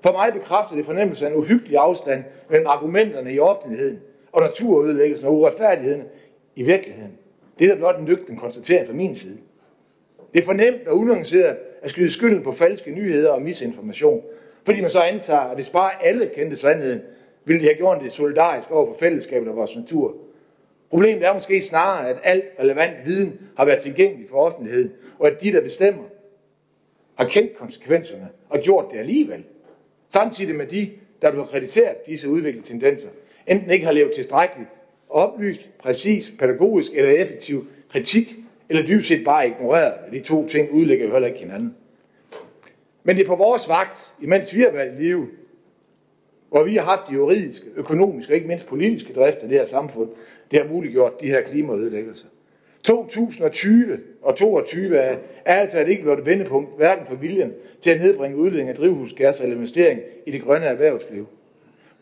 For 0.00 0.12
mig 0.12 0.32
bekræfter 0.32 0.76
det 0.76 0.86
fornemmelse 0.86 1.26
af 1.26 1.30
en 1.30 1.36
uhyggelig 1.36 1.78
afstand 1.78 2.24
mellem 2.50 2.66
argumenterne 2.66 3.32
i 3.32 3.38
offentligheden 3.38 3.98
og 4.32 4.42
naturudlæggelsen 4.42 5.26
og 5.26 5.34
uretfærdigheden 5.34 6.02
i 6.56 6.62
virkeligheden. 6.62 7.12
Det 7.58 7.70
er 7.70 7.76
blot 7.76 7.98
en 7.98 8.06
lygten 8.06 8.36
konstatering 8.36 8.86
fra 8.86 8.94
min 8.94 9.14
side. 9.14 9.38
Det 10.34 10.40
er 10.40 10.44
fornemt 10.44 10.88
og 10.88 10.98
unuanceret 10.98 11.56
at 11.82 11.90
skyde 11.90 12.10
skylden 12.10 12.42
på 12.42 12.52
falske 12.52 12.90
nyheder 12.90 13.30
og 13.30 13.42
misinformation, 13.42 14.22
fordi 14.64 14.80
man 14.80 14.90
så 14.90 15.00
antager, 15.00 15.40
at 15.40 15.54
hvis 15.54 15.70
bare 15.70 16.04
alle 16.04 16.30
kendte 16.34 16.56
sandheden, 16.56 17.00
ville 17.44 17.62
de 17.62 17.66
have 17.66 17.76
gjort 17.76 18.02
det 18.02 18.12
solidarisk 18.12 18.70
over 18.70 18.86
for 18.86 18.96
fællesskabet 19.00 19.48
og 19.48 19.56
vores 19.56 19.76
natur. 19.76 20.14
Problemet 20.90 21.26
er 21.26 21.34
måske 21.34 21.60
snarere, 21.60 22.08
at 22.08 22.16
alt 22.22 22.44
relevant 22.60 22.96
viden 23.04 23.40
har 23.56 23.64
været 23.64 23.78
tilgængelig 23.78 24.28
for 24.30 24.36
offentligheden, 24.36 24.92
og 25.18 25.26
at 25.26 25.40
de, 25.40 25.52
der 25.52 25.60
bestemmer, 25.60 26.02
har 27.14 27.28
kendt 27.28 27.56
konsekvenserne 27.56 28.28
og 28.48 28.58
gjort 28.58 28.86
det 28.92 28.98
alligevel. 28.98 29.44
Samtidig 30.08 30.54
med 30.54 30.66
de, 30.66 30.90
der 31.22 31.30
bliver 31.30 31.46
kritiseret 31.46 32.06
disse 32.06 32.28
udviklingstendenser, 32.28 33.08
enten 33.46 33.70
ikke 33.70 33.86
har 33.86 33.92
levet 33.92 34.12
tilstrækkeligt 34.14 34.70
oplyst, 35.08 35.70
præcis, 35.78 36.32
pædagogisk 36.38 36.92
eller 36.94 37.10
effektiv 37.10 37.66
kritik, 37.92 38.36
eller 38.68 38.86
dybest 38.86 39.08
set 39.08 39.24
bare 39.24 39.48
ignoreret. 39.48 39.94
De 40.12 40.20
to 40.20 40.48
ting 40.48 40.72
udlægger 40.72 41.06
jo 41.06 41.12
heller 41.12 41.28
ikke 41.28 41.40
hinanden. 41.40 41.74
Men 43.04 43.16
det 43.16 43.22
er 43.22 43.26
på 43.26 43.36
vores 43.36 43.68
vagt, 43.68 44.14
imens 44.22 44.54
vi 44.54 44.60
har 44.60 44.70
været 44.70 44.92
i 44.98 45.02
live, 45.02 45.28
hvor 46.50 46.64
vi 46.64 46.76
har 46.76 46.84
haft 46.84 47.08
de 47.08 47.14
juridiske, 47.14 47.66
økonomiske 47.76 48.32
og 48.32 48.34
ikke 48.34 48.48
mindst 48.48 48.66
politiske 48.66 49.12
drift 49.12 49.38
af 49.38 49.48
det 49.48 49.58
her 49.58 49.66
samfund, 49.66 50.08
det 50.50 50.58
har 50.58 50.68
muliggjort 50.68 51.20
de 51.20 51.26
her 51.26 51.40
klimaødelæggelser. 51.40 52.26
2020 52.82 53.98
og 54.22 54.36
2022 54.36 54.96
er, 54.96 55.16
er 55.44 55.54
altså 55.54 55.80
et 55.80 55.88
ikke 55.88 56.02
blot 56.02 56.18
et 56.18 56.26
vendepunkt, 56.26 56.76
hverken 56.76 57.06
for 57.06 57.16
viljen 57.16 57.52
til 57.80 57.90
at 57.90 58.00
nedbringe 58.00 58.36
udledning 58.36 58.68
af 58.68 58.74
drivhusgasser 58.74 59.42
eller 59.42 59.56
investering 59.56 60.00
i 60.26 60.30
det 60.30 60.42
grønne 60.42 60.66
erhvervsliv. 60.66 61.26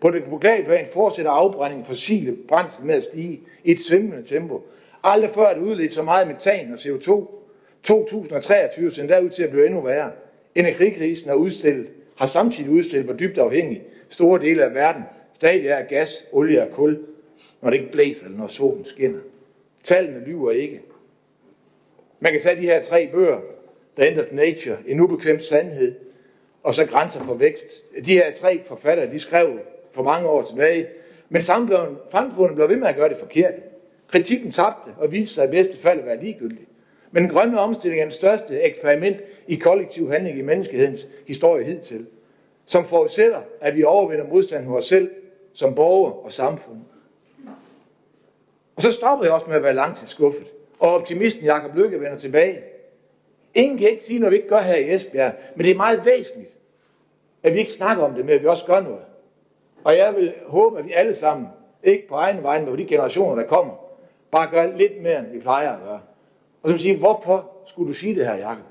På 0.01 0.11
det 0.11 0.25
globale 0.25 0.65
plan 0.65 0.87
fortsætter 0.93 1.31
afbrænding 1.31 1.81
af 1.81 1.87
fossile 1.87 2.37
brændsel 2.49 2.85
med 2.85 2.95
at 2.95 3.03
stige 3.03 3.41
i 3.65 3.71
et 3.71 3.81
svimlende 3.81 4.29
tempo. 4.29 4.63
Aldrig 5.05 5.31
før 5.31 5.47
er 5.47 5.55
det 5.55 5.63
udledt 5.63 5.95
så 5.95 6.03
meget 6.03 6.29
metan 6.29 6.73
og 6.73 6.79
CO2. 6.79 7.27
2023 7.83 8.91
ser 8.91 9.03
endda 9.03 9.21
ud 9.21 9.31
til 9.31 9.43
at 9.43 9.51
blive 9.51 9.67
endnu 9.67 9.81
værre. 9.81 10.11
Energikrisen 10.55 11.29
har, 11.29 11.37
udstillet, 11.37 11.87
har 12.17 12.27
samtidig 12.27 12.71
udstillet, 12.71 13.07
hvor 13.07 13.15
dybt 13.15 13.39
afhængig 13.39 13.83
store 14.09 14.41
dele 14.41 14.65
af 14.65 14.75
verden 14.75 15.03
stadig 15.33 15.67
er 15.67 15.77
af 15.77 15.89
gas, 15.89 16.25
olie 16.33 16.63
og 16.63 16.71
kul, 16.73 16.99
når 17.63 17.71
det 17.71 17.79
ikke 17.79 17.93
blæser 17.93 18.25
eller 18.25 18.39
når 18.39 18.47
solen 18.47 18.85
skinner. 18.85 19.21
Tallene 19.83 20.25
lyver 20.27 20.51
ikke. 20.51 20.83
Man 22.21 22.33
kan 22.33 22.41
tage 22.41 22.61
de 22.61 22.67
her 22.67 22.83
tre 22.83 23.09
bøger, 23.13 23.41
The 23.99 24.09
End 24.09 24.21
of 24.21 24.33
Nature, 24.33 24.77
En 24.87 25.01
ubekvemt 25.01 25.45
sandhed, 25.45 25.95
og 26.63 26.75
så 26.75 26.87
Grænser 26.87 27.25
for 27.25 27.35
vækst. 27.35 27.67
De 28.07 28.13
her 28.13 28.33
tre 28.33 28.61
forfattere, 28.65 29.13
de 29.13 29.19
skrev 29.19 29.59
for 29.93 30.03
mange 30.03 30.29
år 30.29 30.43
tilbage, 30.43 30.87
men 31.29 31.43
samfundet 31.43 32.55
blev 32.55 32.69
ved 32.69 32.77
med 32.77 32.89
at 32.89 32.97
gøre 32.97 33.09
det 33.09 33.17
forkert. 33.17 33.55
Kritikken 34.09 34.53
tabte 34.53 34.91
og 34.99 35.13
viste 35.13 35.35
sig 35.35 35.45
i 35.45 35.51
bedste 35.51 35.79
fald 35.79 36.01
at 36.01 36.07
være 36.07 36.23
ligegyldig. 36.23 36.67
Men 37.17 37.23
den 37.23 37.33
grønne 37.33 37.61
omstilling 37.61 38.01
er 38.01 38.05
den 38.05 38.13
største 38.13 38.61
eksperiment 38.61 39.17
i 39.47 39.55
kollektiv 39.55 40.11
handling 40.11 40.39
i 40.39 40.43
menneskehedens 40.43 41.07
historie 41.27 41.65
hidtil, 41.65 42.07
som 42.67 42.85
forudsætter, 42.85 43.41
at 43.61 43.77
vi 43.77 43.85
overvinder 43.85 44.27
modstand 44.27 44.67
hos 44.67 44.79
os 44.79 44.89
selv, 44.89 45.11
som 45.53 45.75
borger 45.75 46.11
og 46.11 46.33
samfund. 46.33 46.79
Og 48.77 48.83
så 48.83 48.93
stopper 48.93 49.25
jeg 49.25 49.35
også 49.35 49.47
med 49.47 49.57
at 49.57 49.63
være 49.63 49.75
langtidsskuffet. 49.75 50.47
Og 50.79 50.95
optimisten 50.95 51.45
Jakob 51.45 51.77
Lykke 51.77 52.01
vender 52.01 52.19
tilbage. 52.19 52.61
Ingen 53.55 53.79
kan 53.79 53.91
ikke 53.91 54.05
sige 54.05 54.19
noget, 54.19 54.33
vi 54.33 54.37
ikke 54.37 54.49
gør 54.49 54.61
her 54.61 54.77
i 54.77 54.95
Esbjerg, 54.95 55.33
men 55.55 55.65
det 55.65 55.71
er 55.71 55.77
meget 55.77 56.05
væsentligt, 56.05 56.59
at 57.43 57.55
vi 57.55 57.59
ikke 57.59 57.73
snakker 57.73 58.05
om 58.05 58.15
det, 58.15 58.25
men 58.25 58.35
at 58.35 58.43
vi 58.43 58.47
også 58.47 58.67
gør 58.67 58.81
noget. 58.81 59.05
Og 59.85 59.97
jeg 59.97 60.15
vil 60.17 60.35
håbe, 60.47 60.79
at 60.79 60.87
vi 60.87 60.93
alle 60.93 61.15
sammen, 61.15 61.49
ikke 61.83 62.09
på 62.09 62.15
egen 62.15 62.43
vej, 62.43 62.59
men 62.59 62.69
på 62.69 62.77
de 62.77 62.85
generationer, 62.85 63.43
der 63.43 63.49
kommer, 63.49 63.75
bare 64.31 64.51
gør 64.51 64.77
lidt 64.77 65.03
mere, 65.03 65.19
end 65.19 65.27
vi 65.27 65.41
plejer 65.41 65.73
at 65.73 65.83
gøre. 65.85 66.01
Og 66.67 66.71
så 66.71 66.75
vil 66.75 66.83
sige, 66.83 66.97
hvorfor 66.97 67.51
skulle 67.67 67.89
du 67.89 67.93
sige 67.93 68.15
det 68.15 68.27
her, 68.27 68.35
Jakob? 68.35 68.65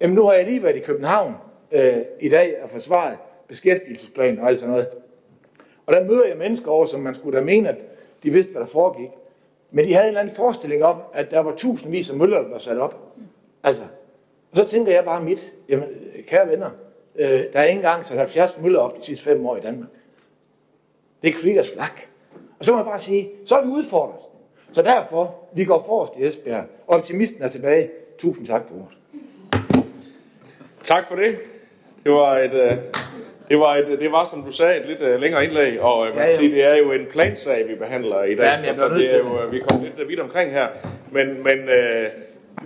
Jamen 0.00 0.14
nu 0.14 0.26
har 0.26 0.32
jeg 0.32 0.44
lige 0.44 0.62
været 0.62 0.76
i 0.76 0.80
København 0.80 1.34
øh, 1.72 1.96
i 2.20 2.28
dag 2.28 2.62
og 2.62 2.70
forsvaret 2.70 3.18
beskæftigelsesplanen 3.48 4.38
og 4.40 4.48
alt 4.48 4.58
sådan 4.58 4.70
noget. 4.70 4.88
Og 5.86 5.94
der 5.94 6.04
møder 6.04 6.26
jeg 6.26 6.36
mennesker 6.36 6.70
over, 6.70 6.86
som 6.86 7.00
man 7.00 7.14
skulle 7.14 7.38
da 7.38 7.44
mene, 7.44 7.68
at 7.68 7.76
de 8.22 8.30
vidste, 8.30 8.52
hvad 8.52 8.62
der 8.62 8.68
foregik. 8.68 9.10
Men 9.70 9.84
de 9.84 9.92
havde 9.92 10.04
en 10.04 10.08
eller 10.08 10.20
anden 10.20 10.34
forestilling 10.34 10.84
om, 10.84 11.00
at 11.12 11.30
der 11.30 11.38
var 11.38 11.54
tusindvis 11.56 12.10
af 12.10 12.16
møller, 12.16 12.42
der 12.42 12.48
var 12.48 12.58
sat 12.58 12.78
op. 12.78 13.14
Altså, 13.62 13.82
og 14.50 14.56
så 14.56 14.64
tænker 14.64 14.92
jeg 14.92 15.04
bare 15.04 15.22
mit, 15.22 15.54
jamen, 15.68 15.88
kære 16.28 16.48
venner, 16.48 16.70
øh, 17.16 17.28
der 17.28 17.60
er 17.60 17.64
ikke 17.64 17.76
engang 17.78 18.04
sat 18.04 18.18
70 18.18 18.58
møller 18.62 18.80
op 18.80 18.96
de 18.96 19.02
sidste 19.02 19.24
fem 19.24 19.46
år 19.46 19.56
i 19.56 19.60
Danmark. 19.60 19.88
Det 21.22 21.28
er 21.28 21.38
kvitters 21.38 21.72
flak. 21.72 22.00
Og 22.58 22.64
så 22.64 22.72
må 22.72 22.78
jeg 22.78 22.86
bare 22.86 23.00
sige, 23.00 23.30
så 23.46 23.56
er 23.56 23.64
vi 23.64 23.68
udfordret. 23.68 24.20
Så 24.72 24.82
derfor, 24.82 25.34
vi 25.52 25.64
går 25.64 25.82
forrest 25.86 26.12
i 26.16 26.26
Esbjerg. 26.26 26.64
Optimisten 26.88 27.42
er 27.42 27.48
tilbage. 27.48 27.90
Tusind 28.18 28.46
tak 28.46 28.62
for 28.68 28.74
ordet. 28.74 28.98
Tak 30.84 31.08
for 31.08 31.14
det. 31.16 31.38
Det 32.04 32.12
var 32.12 32.38
et, 32.38 32.52
øh, 32.54 32.72
det 33.48 33.58
var, 33.58 33.76
et, 33.76 33.98
det 34.00 34.12
var 34.12 34.24
som 34.24 34.42
du 34.42 34.52
sagde, 34.52 34.80
et 34.80 34.86
lidt 34.86 35.02
uh, 35.02 35.20
længere 35.20 35.44
indlæg, 35.44 35.80
og 35.80 36.06
jeg 36.06 36.14
vil 36.14 36.20
Ja, 36.20 36.26
ja. 36.28 36.36
sige, 36.36 36.50
det 36.54 36.64
er 36.64 36.76
jo 36.76 36.92
en 36.92 37.06
plansag, 37.10 37.68
vi 37.68 37.74
behandler 37.74 38.22
i 38.22 38.34
dag, 38.34 38.44
Ja, 38.64 38.74
så, 38.74 38.80
så 38.80 38.88
det 38.94 39.14
er 39.14 39.18
jo, 39.18 39.42
øh, 39.42 39.52
vi 39.52 39.58
kommer 39.58 39.86
lidt 39.96 40.08
vidt 40.08 40.20
omkring 40.20 40.52
her. 40.52 40.66
Men, 41.12 41.26
men 41.42 41.58
uh, 41.58 42.04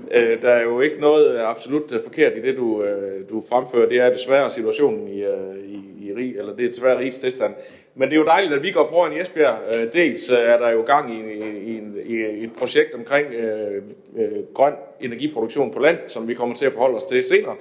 uh, 0.06 0.42
der 0.42 0.50
er 0.50 0.62
jo 0.62 0.80
ikke 0.80 1.00
noget 1.00 1.38
absolut 1.40 1.92
forkert 2.04 2.32
i 2.36 2.40
det, 2.40 2.56
du, 2.56 2.82
uh, 2.82 2.84
du 3.30 3.44
fremfører. 3.48 3.88
Det 3.88 3.98
er 4.00 4.10
desværre 4.10 4.50
situationen 4.50 5.08
i, 5.08 5.26
uh, 5.26 5.56
i, 5.58 5.91
i 6.12 6.14
rig, 6.14 6.38
eller 6.38 6.56
det 6.56 6.64
er 6.64 6.68
desværre 6.68 6.98
rigs 6.98 7.18
tilstand. 7.18 7.54
Men 7.94 8.08
det 8.08 8.14
er 8.14 8.20
jo 8.20 8.26
dejligt, 8.26 8.52
at 8.52 8.62
vi 8.62 8.70
går 8.70 8.88
foran 8.90 9.12
i 9.12 9.20
Esbjerg. 9.20 9.58
Øh, 9.76 9.92
dels 9.92 10.30
øh, 10.30 10.38
er 10.38 10.58
der 10.58 10.70
jo 10.70 10.82
gang 10.82 11.14
i, 11.14 11.18
i, 11.18 11.74
i, 11.74 11.78
en, 11.78 11.96
i 12.06 12.44
et 12.44 12.52
projekt 12.58 12.94
omkring 12.94 13.26
øh, 13.34 13.82
øh, 14.16 14.54
grøn 14.54 14.72
energiproduktion 15.00 15.70
på 15.70 15.78
land, 15.78 15.98
som 16.08 16.28
vi 16.28 16.34
kommer 16.34 16.54
til 16.54 16.66
at 16.66 16.72
forholde 16.72 16.96
os 16.96 17.02
til 17.02 17.24
senere. 17.24 17.54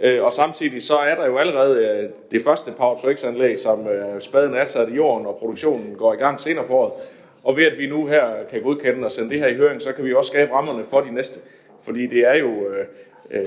Øh, 0.00 0.24
og 0.24 0.32
samtidig 0.32 0.82
så 0.82 0.96
er 0.96 1.14
der 1.14 1.26
jo 1.26 1.38
allerede 1.38 2.08
det 2.30 2.44
første 2.44 2.72
Power 2.72 2.98
to 2.98 3.12
X-anlæg, 3.12 3.58
som 3.58 3.86
spaden 4.20 4.54
er 4.54 4.64
sat 4.64 4.88
i 4.88 4.94
jorden, 4.94 5.26
og 5.26 5.36
produktionen 5.36 5.94
går 5.94 6.14
i 6.14 6.16
gang 6.16 6.40
senere 6.40 6.64
på 6.66 6.72
året. 6.72 6.92
Og 7.42 7.56
ved 7.56 7.64
at 7.64 7.78
vi 7.78 7.86
nu 7.86 8.06
her 8.06 8.30
kan 8.50 8.62
godkende 8.62 9.04
og 9.04 9.12
sende 9.12 9.30
det 9.30 9.40
her 9.40 9.48
i 9.48 9.54
høring, 9.54 9.82
så 9.82 9.92
kan 9.92 10.04
vi 10.04 10.14
også 10.14 10.28
skabe 10.28 10.52
rammerne 10.52 10.84
for 10.90 11.00
de 11.00 11.14
næste. 11.14 11.40
Fordi 11.82 12.06
det 12.06 12.28
er 12.28 12.34
jo, 12.34 12.48
øh, 13.30 13.44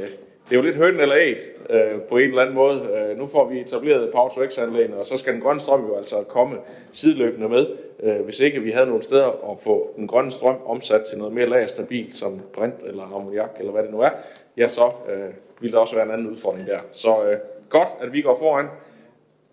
det 0.50 0.56
er 0.56 0.60
jo 0.60 0.66
lidt 0.66 0.76
høn 0.76 1.00
eller 1.00 1.16
æg 1.18 1.38
øh, 1.70 2.02
på 2.02 2.18
en 2.18 2.24
eller 2.24 2.42
anden 2.42 2.56
måde. 2.56 2.82
Øh, 2.82 3.18
nu 3.18 3.28
får 3.28 3.48
vi 3.48 3.60
etableret 3.60 4.12
Power 4.12 4.30
to 4.30 4.42
X-anlægene, 4.50 4.98
og 4.98 5.06
så 5.06 5.18
skal 5.18 5.34
den 5.34 5.42
grønne 5.42 5.60
strøm 5.60 5.86
jo 5.88 5.96
altså 5.96 6.24
komme 6.24 6.58
sideløbende 6.94 7.50
med. 7.50 7.68
Øh, 8.04 8.22
hvis 8.22 8.40
ikke 8.40 8.62
vi 8.62 8.72
havde 8.72 8.88
nogle 8.88 9.04
steder 9.04 9.52
at 9.52 9.60
få 9.60 9.94
den 9.96 10.08
grønne 10.08 10.32
strøm 10.32 10.56
omsat 10.66 11.02
til 11.10 11.18
noget 11.18 11.34
mere 11.34 11.46
lagerstabilt, 11.46 12.16
som 12.16 12.42
brint 12.54 12.76
eller 12.86 13.04
ammoniak 13.04 13.52
eller 13.60 13.72
hvad 13.72 13.84
det 13.84 13.92
nu 13.92 14.00
er, 14.00 14.10
ja 14.58 14.68
så 14.68 14.92
øh, 15.10 15.34
vil 15.60 15.72
der 15.72 15.78
også 15.78 15.96
være 15.96 16.06
en 16.06 16.12
anden 16.12 16.28
udfordring 16.28 16.68
der. 16.68 16.80
Så 16.92 17.24
øh, 17.24 17.38
godt, 17.70 17.90
at 18.02 18.14
vi 18.14 18.22
går 18.22 18.38
foran, 18.40 18.68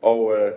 og 0.02 0.34
øh, 0.38 0.52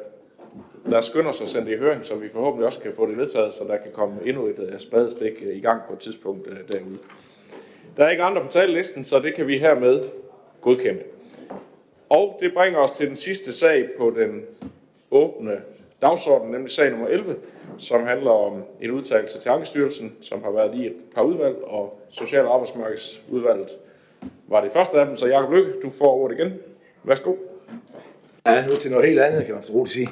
lad 0.85 0.97
os 0.97 1.05
skynde 1.05 1.29
os 1.29 1.41
at 1.41 1.49
sende 1.49 1.67
det 1.67 1.75
i 1.75 1.79
høring, 1.79 2.05
så 2.05 2.15
vi 2.15 2.29
forhåbentlig 2.29 2.67
også 2.67 2.79
kan 2.79 2.93
få 2.95 3.05
det 3.09 3.17
vedtaget, 3.17 3.53
så 3.53 3.63
der 3.63 3.77
kan 3.77 3.91
komme 3.93 4.15
endnu 4.25 4.45
et 4.45 4.59
øh, 4.59 4.79
spadestik 4.79 5.33
øh, 5.45 5.55
i 5.55 5.59
gang 5.59 5.81
på 5.87 5.93
et 5.93 5.99
tidspunkt 5.99 6.47
øh, 6.47 6.57
derude. 6.67 6.97
Der 7.97 8.05
er 8.05 8.09
ikke 8.09 8.23
andre 8.23 8.41
på 8.41 8.51
talelisten, 8.51 9.03
så 9.03 9.19
det 9.19 9.35
kan 9.35 9.47
vi 9.47 9.57
hermed 9.57 10.03
godkendt. 10.61 11.01
Og 12.09 12.39
det 12.41 12.53
bringer 12.53 12.79
os 12.79 12.91
til 12.91 13.07
den 13.07 13.15
sidste 13.15 13.53
sag 13.53 13.89
på 13.97 14.13
den 14.17 14.41
åbne 15.11 15.61
dagsorden, 16.01 16.51
nemlig 16.51 16.71
sag 16.71 16.91
nummer 16.91 17.07
11, 17.07 17.35
som 17.77 18.03
handler 18.03 18.31
om 18.31 18.63
en 18.81 18.91
udtalelse 18.91 19.39
til 19.39 19.49
Ankestyrelsen, 19.49 20.15
som 20.21 20.43
har 20.43 20.51
været 20.51 20.75
i 20.75 20.85
et 20.85 20.95
par 21.15 21.21
udvalg, 21.21 21.57
og 21.63 21.99
Social- 22.09 22.45
og 22.45 22.53
Arbejdsmarkedsudvalget 22.53 23.69
var 24.47 24.61
det 24.61 24.71
første 24.73 24.99
af 24.99 25.05
dem, 25.05 25.17
så 25.17 25.27
Jacob 25.27 25.53
Lykke, 25.53 25.73
du 25.83 25.89
får 25.89 26.13
ordet 26.13 26.39
igen. 26.39 26.53
Værsgo. 27.03 27.35
Ja, 28.45 28.65
nu 28.65 28.71
til 28.71 28.91
noget 28.91 29.07
helt 29.07 29.19
andet, 29.19 29.45
kan 29.45 29.53
man 29.53 29.63
så 29.63 29.73
roligt 29.73 29.93
sige. 29.93 30.09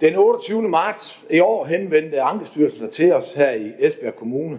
Den 0.00 0.16
28. 0.16 0.62
marts 0.62 1.26
i 1.30 1.40
år 1.40 1.64
henvendte 1.64 2.20
Ankestyrelsen 2.20 2.78
sig 2.78 2.90
til 2.90 3.12
os 3.12 3.34
her 3.34 3.50
i 3.50 3.72
Esbjerg 3.78 4.16
Kommune. 4.16 4.58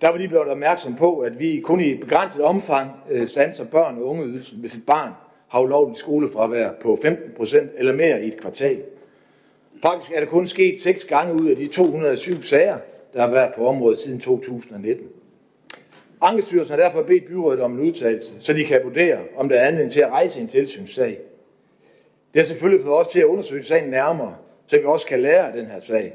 Der 0.00 0.08
var 0.08 0.18
de 0.18 0.28
blevet 0.28 0.48
opmærksom 0.48 0.96
på, 0.96 1.18
at 1.18 1.38
vi 1.38 1.60
kun 1.64 1.80
i 1.80 1.94
begrænset 1.94 2.40
omfang 2.40 2.90
øh, 3.10 3.28
standser 3.28 3.64
børn 3.64 3.98
og 3.98 4.06
ungeydelsen, 4.06 4.58
hvis 4.60 4.74
et 4.74 4.86
barn 4.86 5.10
har 5.48 5.60
ulovligt 5.60 5.98
skolefravær 5.98 6.70
på 6.82 6.98
15 7.02 7.30
procent 7.36 7.70
eller 7.78 7.92
mere 7.92 8.24
i 8.24 8.28
et 8.28 8.40
kvartal. 8.40 8.82
Faktisk 9.82 10.12
er 10.14 10.20
det 10.20 10.28
kun 10.28 10.46
sket 10.46 10.80
seks 10.80 11.04
gange 11.04 11.42
ud 11.42 11.48
af 11.48 11.56
de 11.56 11.66
207 11.66 12.42
sager, 12.42 12.78
der 13.14 13.20
har 13.20 13.30
været 13.30 13.54
på 13.56 13.66
området 13.66 13.98
siden 13.98 14.20
2019. 14.20 15.06
Ankestyrelsen 16.20 16.76
har 16.76 16.82
derfor 16.82 17.02
bedt 17.02 17.26
byrådet 17.26 17.60
om 17.60 17.72
en 17.72 17.80
udtalelse, 17.80 18.40
så 18.40 18.52
de 18.52 18.64
kan 18.64 18.80
vurdere, 18.84 19.18
om 19.36 19.48
der 19.48 19.56
er 19.56 19.66
anledning 19.66 19.92
til 19.92 20.00
at 20.00 20.10
rejse 20.10 20.40
en 20.40 20.48
tilsynssag. 20.48 21.18
Det 22.34 22.40
har 22.40 22.44
selvfølgelig 22.44 22.84
fået 22.84 22.98
os 22.98 23.08
til 23.08 23.18
at 23.18 23.24
undersøge 23.24 23.64
sagen 23.64 23.90
nærmere, 23.90 24.36
så 24.66 24.76
vi 24.76 24.84
også 24.84 25.06
kan 25.06 25.20
lære 25.20 25.46
af 25.46 25.52
den 25.52 25.66
her 25.66 25.80
sag. 25.80 26.14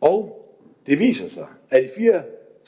Og 0.00 0.46
det 0.86 0.98
viser 0.98 1.28
sig, 1.28 1.46
at 1.70 1.84
i 1.84 1.88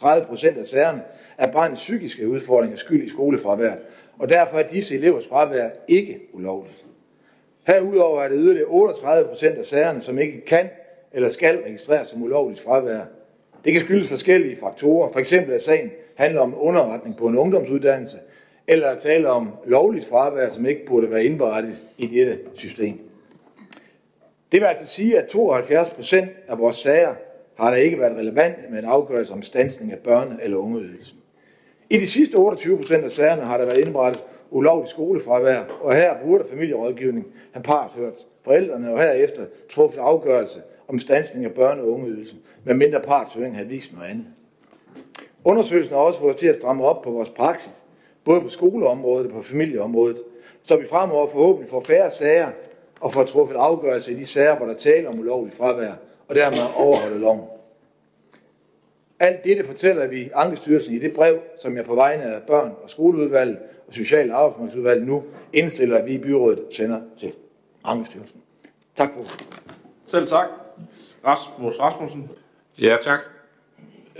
30 0.00 0.26
procent 0.26 0.58
af 0.58 0.66
sagerne 0.66 1.02
er 1.38 1.52
barnets 1.52 1.80
psykiske 1.80 2.28
udfordringer 2.28 2.76
skyld 2.76 3.06
i 3.06 3.08
skolefravær, 3.08 3.72
og 4.18 4.28
derfor 4.28 4.58
er 4.58 4.68
disse 4.68 4.94
elevers 4.94 5.28
fravær 5.28 5.68
ikke 5.88 6.20
ulovligt. 6.32 6.84
Herudover 7.66 8.22
er 8.22 8.28
det 8.28 8.38
yderligere 8.40 8.68
38 8.68 9.28
procent 9.28 9.58
af 9.58 9.64
sagerne, 9.64 10.02
som 10.02 10.18
ikke 10.18 10.44
kan 10.44 10.68
eller 11.12 11.28
skal 11.28 11.62
registreres 11.66 12.08
som 12.08 12.22
ulovligt 12.22 12.60
fravær. 12.60 13.00
Det 13.64 13.72
kan 13.72 13.82
skyldes 13.82 14.08
forskellige 14.08 14.56
faktorer. 14.56 15.12
For 15.12 15.20
eksempel 15.20 15.54
at 15.54 15.62
sagen 15.62 15.90
handler 16.14 16.40
om 16.40 16.54
underretning 16.56 17.16
på 17.16 17.26
en 17.26 17.38
ungdomsuddannelse, 17.38 18.18
eller 18.66 18.88
at 18.88 18.98
tale 18.98 19.30
om 19.30 19.50
lovligt 19.66 20.06
fravær, 20.06 20.50
som 20.50 20.66
ikke 20.66 20.86
burde 20.86 21.10
være 21.10 21.24
indberettet 21.24 21.82
i 21.98 22.06
dette 22.06 22.38
system. 22.54 23.00
Det 24.52 24.60
vil 24.60 24.66
altså 24.66 24.86
sige, 24.86 25.18
at 25.18 25.28
72 25.28 25.90
procent 25.90 26.30
af 26.48 26.58
vores 26.58 26.76
sager 26.76 27.14
har 27.58 27.70
der 27.70 27.76
ikke 27.76 27.98
været 27.98 28.16
relevant 28.16 28.70
med 28.70 28.78
en 28.78 28.84
afgørelse 28.84 29.32
om 29.32 29.42
stansning 29.42 29.92
af 29.92 29.98
børne- 30.06 30.44
eller 30.44 30.56
ungeydelsen. 30.56 31.18
I 31.90 31.98
de 31.98 32.06
sidste 32.06 32.34
28 32.34 32.76
procent 32.76 33.04
af 33.04 33.10
sagerne 33.10 33.42
har 33.42 33.58
der 33.58 33.64
været 33.64 33.78
indberettet 33.78 34.22
ulovligt 34.50 34.90
skolefravær, 34.90 35.64
og 35.80 35.94
her 35.94 36.14
burde 36.24 36.44
familierådgivning 36.50 37.26
have 37.52 37.62
parthørt 37.62 38.14
forældrene 38.44 38.92
og 38.92 38.98
herefter 38.98 39.42
truffet 39.70 39.98
afgørelse 39.98 40.60
om 40.88 40.98
stansning 40.98 41.44
af 41.44 41.50
børne- 41.50 41.80
og 41.80 41.88
ungeydelsen, 41.88 42.38
med 42.64 42.74
mindre 42.74 43.00
partshøring 43.00 43.56
havde 43.56 43.68
vist 43.68 43.92
noget 43.92 44.08
andet. 44.10 44.26
Undersøgelsen 45.44 45.96
har 45.96 46.02
også 46.02 46.18
fået 46.18 46.34
os 46.34 46.40
til 46.40 46.46
at 46.46 46.54
stramme 46.54 46.84
op 46.84 47.02
på 47.02 47.10
vores 47.10 47.28
praksis, 47.28 47.84
både 48.24 48.40
på 48.40 48.48
skoleområdet 48.48 49.26
og 49.26 49.32
på 49.32 49.42
familieområdet, 49.42 50.22
så 50.62 50.76
vi 50.76 50.86
fremover 50.86 51.28
forhåbentlig 51.28 51.70
får 51.70 51.80
færre 51.80 52.10
sager 52.10 52.50
og 53.00 53.12
får 53.12 53.24
truffet 53.24 53.56
afgørelse 53.56 54.12
i 54.12 54.16
de 54.16 54.26
sager, 54.26 54.56
hvor 54.56 54.66
der 54.66 54.74
taler 54.74 55.08
om 55.08 55.18
ulovligt 55.18 55.56
fravær, 55.56 55.92
og 56.28 56.34
dermed 56.34 56.58
overholde 56.76 57.18
loven. 57.18 57.40
Alt 59.20 59.44
dette 59.44 59.64
fortæller 59.64 60.06
vi 60.06 60.30
Ankestyrelsen 60.34 60.94
i 60.94 60.98
det 60.98 61.14
brev, 61.14 61.40
som 61.60 61.76
jeg 61.76 61.84
på 61.84 61.94
vegne 61.94 62.22
af 62.22 62.42
børn- 62.42 62.74
og 62.82 62.90
skoleudvalget 62.90 63.58
og 63.88 63.94
Social- 63.94 64.30
og 64.30 64.38
Arbejdsmarkedsudvalget 64.38 65.06
nu 65.06 65.24
indstiller, 65.52 65.98
at 65.98 66.06
vi 66.06 66.14
i 66.14 66.18
byrådet 66.18 66.64
sender 66.70 67.00
til 67.20 67.32
Ankestyrelsen. 67.84 68.40
Tak 68.96 69.10
for. 69.14 69.24
Selv 70.06 70.26
tak. 70.26 70.48
Rasmus 71.24 71.78
Rasmussen. 71.78 72.30
Ja, 72.78 72.96
tak. 73.00 73.20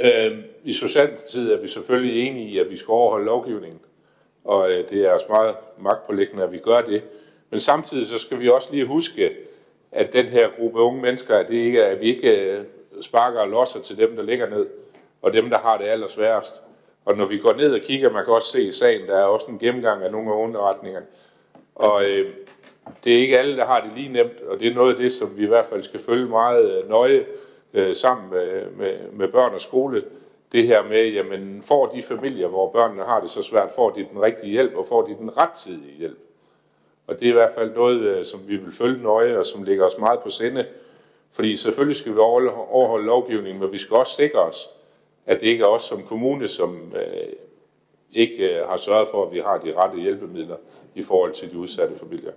Øh, 0.01 0.39
I 0.65 0.73
Socialdemokratiet 0.73 1.53
er 1.53 1.61
vi 1.61 1.69
selvfølgelig 1.69 2.27
enige 2.27 2.49
i, 2.49 2.59
at 2.59 2.71
vi 2.71 2.77
skal 2.77 2.93
overholde 2.93 3.27
lovgivningen, 3.27 3.81
og 4.45 4.71
øh, 4.71 4.91
det 4.91 5.07
er 5.07 5.13
os 5.13 5.23
meget 5.29 5.55
magtpålæggende, 5.81 6.43
at 6.43 6.53
vi 6.53 6.59
gør 6.59 6.83
det. 6.83 7.03
Men 7.51 7.61
samtidig 7.61 8.07
så 8.07 8.19
skal 8.19 8.41
vi 8.41 8.49
også 8.49 8.69
lige 8.73 8.85
huske, 8.85 9.31
at 9.93 10.13
den 10.13 10.27
her 10.27 10.49
gruppe 10.59 10.81
unge 10.81 11.03
mennesker, 11.03 11.37
at, 11.37 11.49
det 11.49 11.55
ikke 11.55 11.85
at 11.85 12.01
vi 12.01 12.07
ikke 12.07 12.51
øh, 12.51 12.65
sparker 13.01 13.41
og 13.41 13.49
losser 13.49 13.81
til 13.81 13.99
dem, 13.99 14.17
der 14.17 14.23
ligger 14.23 14.51
ned, 14.51 14.67
og 15.23 15.33
dem, 15.33 15.51
der 15.51 15.59
har 15.59 15.79
det 15.79 15.85
allersværest. 15.85 16.55
Og 17.05 17.17
når 17.17 17.27
vi 17.27 17.39
går 17.39 17.53
ned 17.53 17.73
og 17.73 17.81
kigger, 17.81 18.13
man 18.13 18.25
kan 18.25 18.35
også 18.35 18.53
se 18.53 18.63
i 18.63 18.73
sagen, 18.73 19.07
der 19.07 19.17
er 19.17 19.25
også 19.25 19.47
en 19.47 19.59
gennemgang 19.59 20.03
af 20.03 20.13
nogle 20.13 20.31
af 20.31 20.37
underretningerne. 20.37 21.07
Og 21.75 22.05
øh, 22.05 22.27
det 23.05 23.15
er 23.15 23.19
ikke 23.19 23.39
alle, 23.39 23.57
der 23.57 23.67
har 23.67 23.81
det 23.81 23.91
lige 23.97 24.13
nemt, 24.13 24.41
og 24.49 24.61
det 24.61 24.67
er 24.67 24.75
noget 24.75 24.91
af 24.91 24.99
det, 24.99 25.13
som 25.13 25.37
vi 25.37 25.45
i 25.45 25.49
hvert 25.49 25.67
fald 25.67 25.83
skal 25.83 26.01
følge 26.01 26.25
meget 26.25 26.79
øh, 26.79 26.89
nøje 26.89 27.27
øh, 27.75 27.97
sammen 27.97 28.31
med, 28.31 28.71
med, 28.71 28.95
med 29.13 29.29
børn 29.29 29.55
og 29.55 29.61
skole. 29.61 30.05
Det 30.53 30.67
her 30.67 30.83
med, 30.83 31.09
jamen 31.09 31.63
får 31.63 31.87
de 31.87 32.03
familier, 32.03 32.49
hvor 32.49 32.73
børnene 32.73 33.05
har 33.05 33.21
det 33.21 33.31
så 33.31 33.43
svært, 33.43 33.71
får 33.75 33.91
de 33.91 34.07
den 34.13 34.23
rigtige 34.23 34.53
hjælp, 34.53 34.77
og 34.77 34.87
får 34.87 35.03
de 35.03 35.15
den 35.19 35.37
rettidige 35.39 35.99
hjælp. 35.99 36.19
Og 37.09 37.21
det 37.21 37.27
er 37.27 37.31
i 37.31 37.35
hvert 37.35 37.53
fald 37.53 37.75
noget, 37.75 38.01
øh, 38.01 38.25
som 38.25 38.41
vi 38.49 38.57
vil 38.57 38.73
følge 38.73 39.03
nøje, 39.03 39.39
og 39.39 39.47
som 39.47 39.63
ligger 39.63 39.85
os 39.85 39.99
meget 39.99 40.21
på 40.21 40.31
sinde. 40.31 40.67
Fordi 41.33 41.57
selvfølgelig 41.57 41.97
skal 41.97 42.13
vi 42.13 42.19
overholde, 42.19 42.55
overholde 42.55 43.07
lovgivningen, 43.07 43.63
men 43.63 43.73
vi 43.73 43.79
skal 43.79 43.97
også 43.97 44.17
sikre 44.17 44.41
os, 44.41 44.69
at 45.27 45.41
det 45.41 45.47
ikke 45.47 45.63
er 45.63 45.69
os 45.69 45.83
som 45.83 46.03
kommune, 46.03 46.49
som 46.49 46.93
øh, 46.97 47.33
ikke 48.13 48.59
øh, 48.59 48.69
har 48.69 48.77
sørget 48.77 49.09
for, 49.09 49.27
at 49.27 49.33
vi 49.33 49.39
har 49.39 49.59
de 49.59 49.75
rette 49.75 50.01
hjælpemidler 50.01 50.57
i 50.95 51.03
forhold 51.03 51.33
til 51.33 51.53
de 51.53 51.59
udsatte 51.59 51.99
familier. 51.99 52.33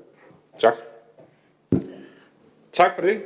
Tak. 0.59 0.76
Tak 2.72 2.95
for 2.95 3.01
det. 3.01 3.22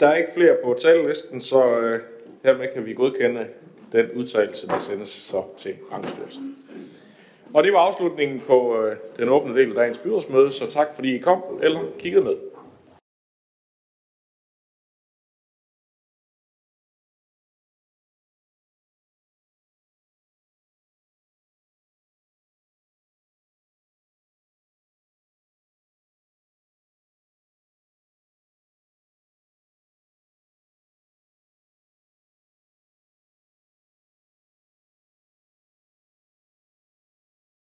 Der 0.00 0.08
er 0.08 0.16
ikke 0.16 0.32
flere 0.34 0.56
på 0.64 0.76
talelisten, 0.80 1.40
så 1.40 1.78
øh, 1.78 2.00
hermed 2.44 2.68
kan 2.74 2.86
vi 2.86 2.94
godkende 2.94 3.46
den 3.92 4.10
udtalelse, 4.10 4.66
der 4.66 4.78
sendes 4.78 5.10
så 5.10 5.42
til 5.56 5.74
Ankestyrelsen. 5.92 6.56
Og 7.54 7.64
det 7.64 7.72
var 7.72 7.78
afslutningen 7.78 8.42
på 8.46 8.82
øh, 8.82 8.96
den 9.16 9.28
åbne 9.28 9.54
del 9.54 9.68
af 9.68 9.74
dagens 9.74 9.98
byrådsmøde, 9.98 10.52
så 10.52 10.70
tak 10.70 10.94
fordi 10.94 11.14
I 11.14 11.18
kom 11.18 11.42
eller 11.62 11.80
kiggede 11.98 12.24
med. 12.24 12.34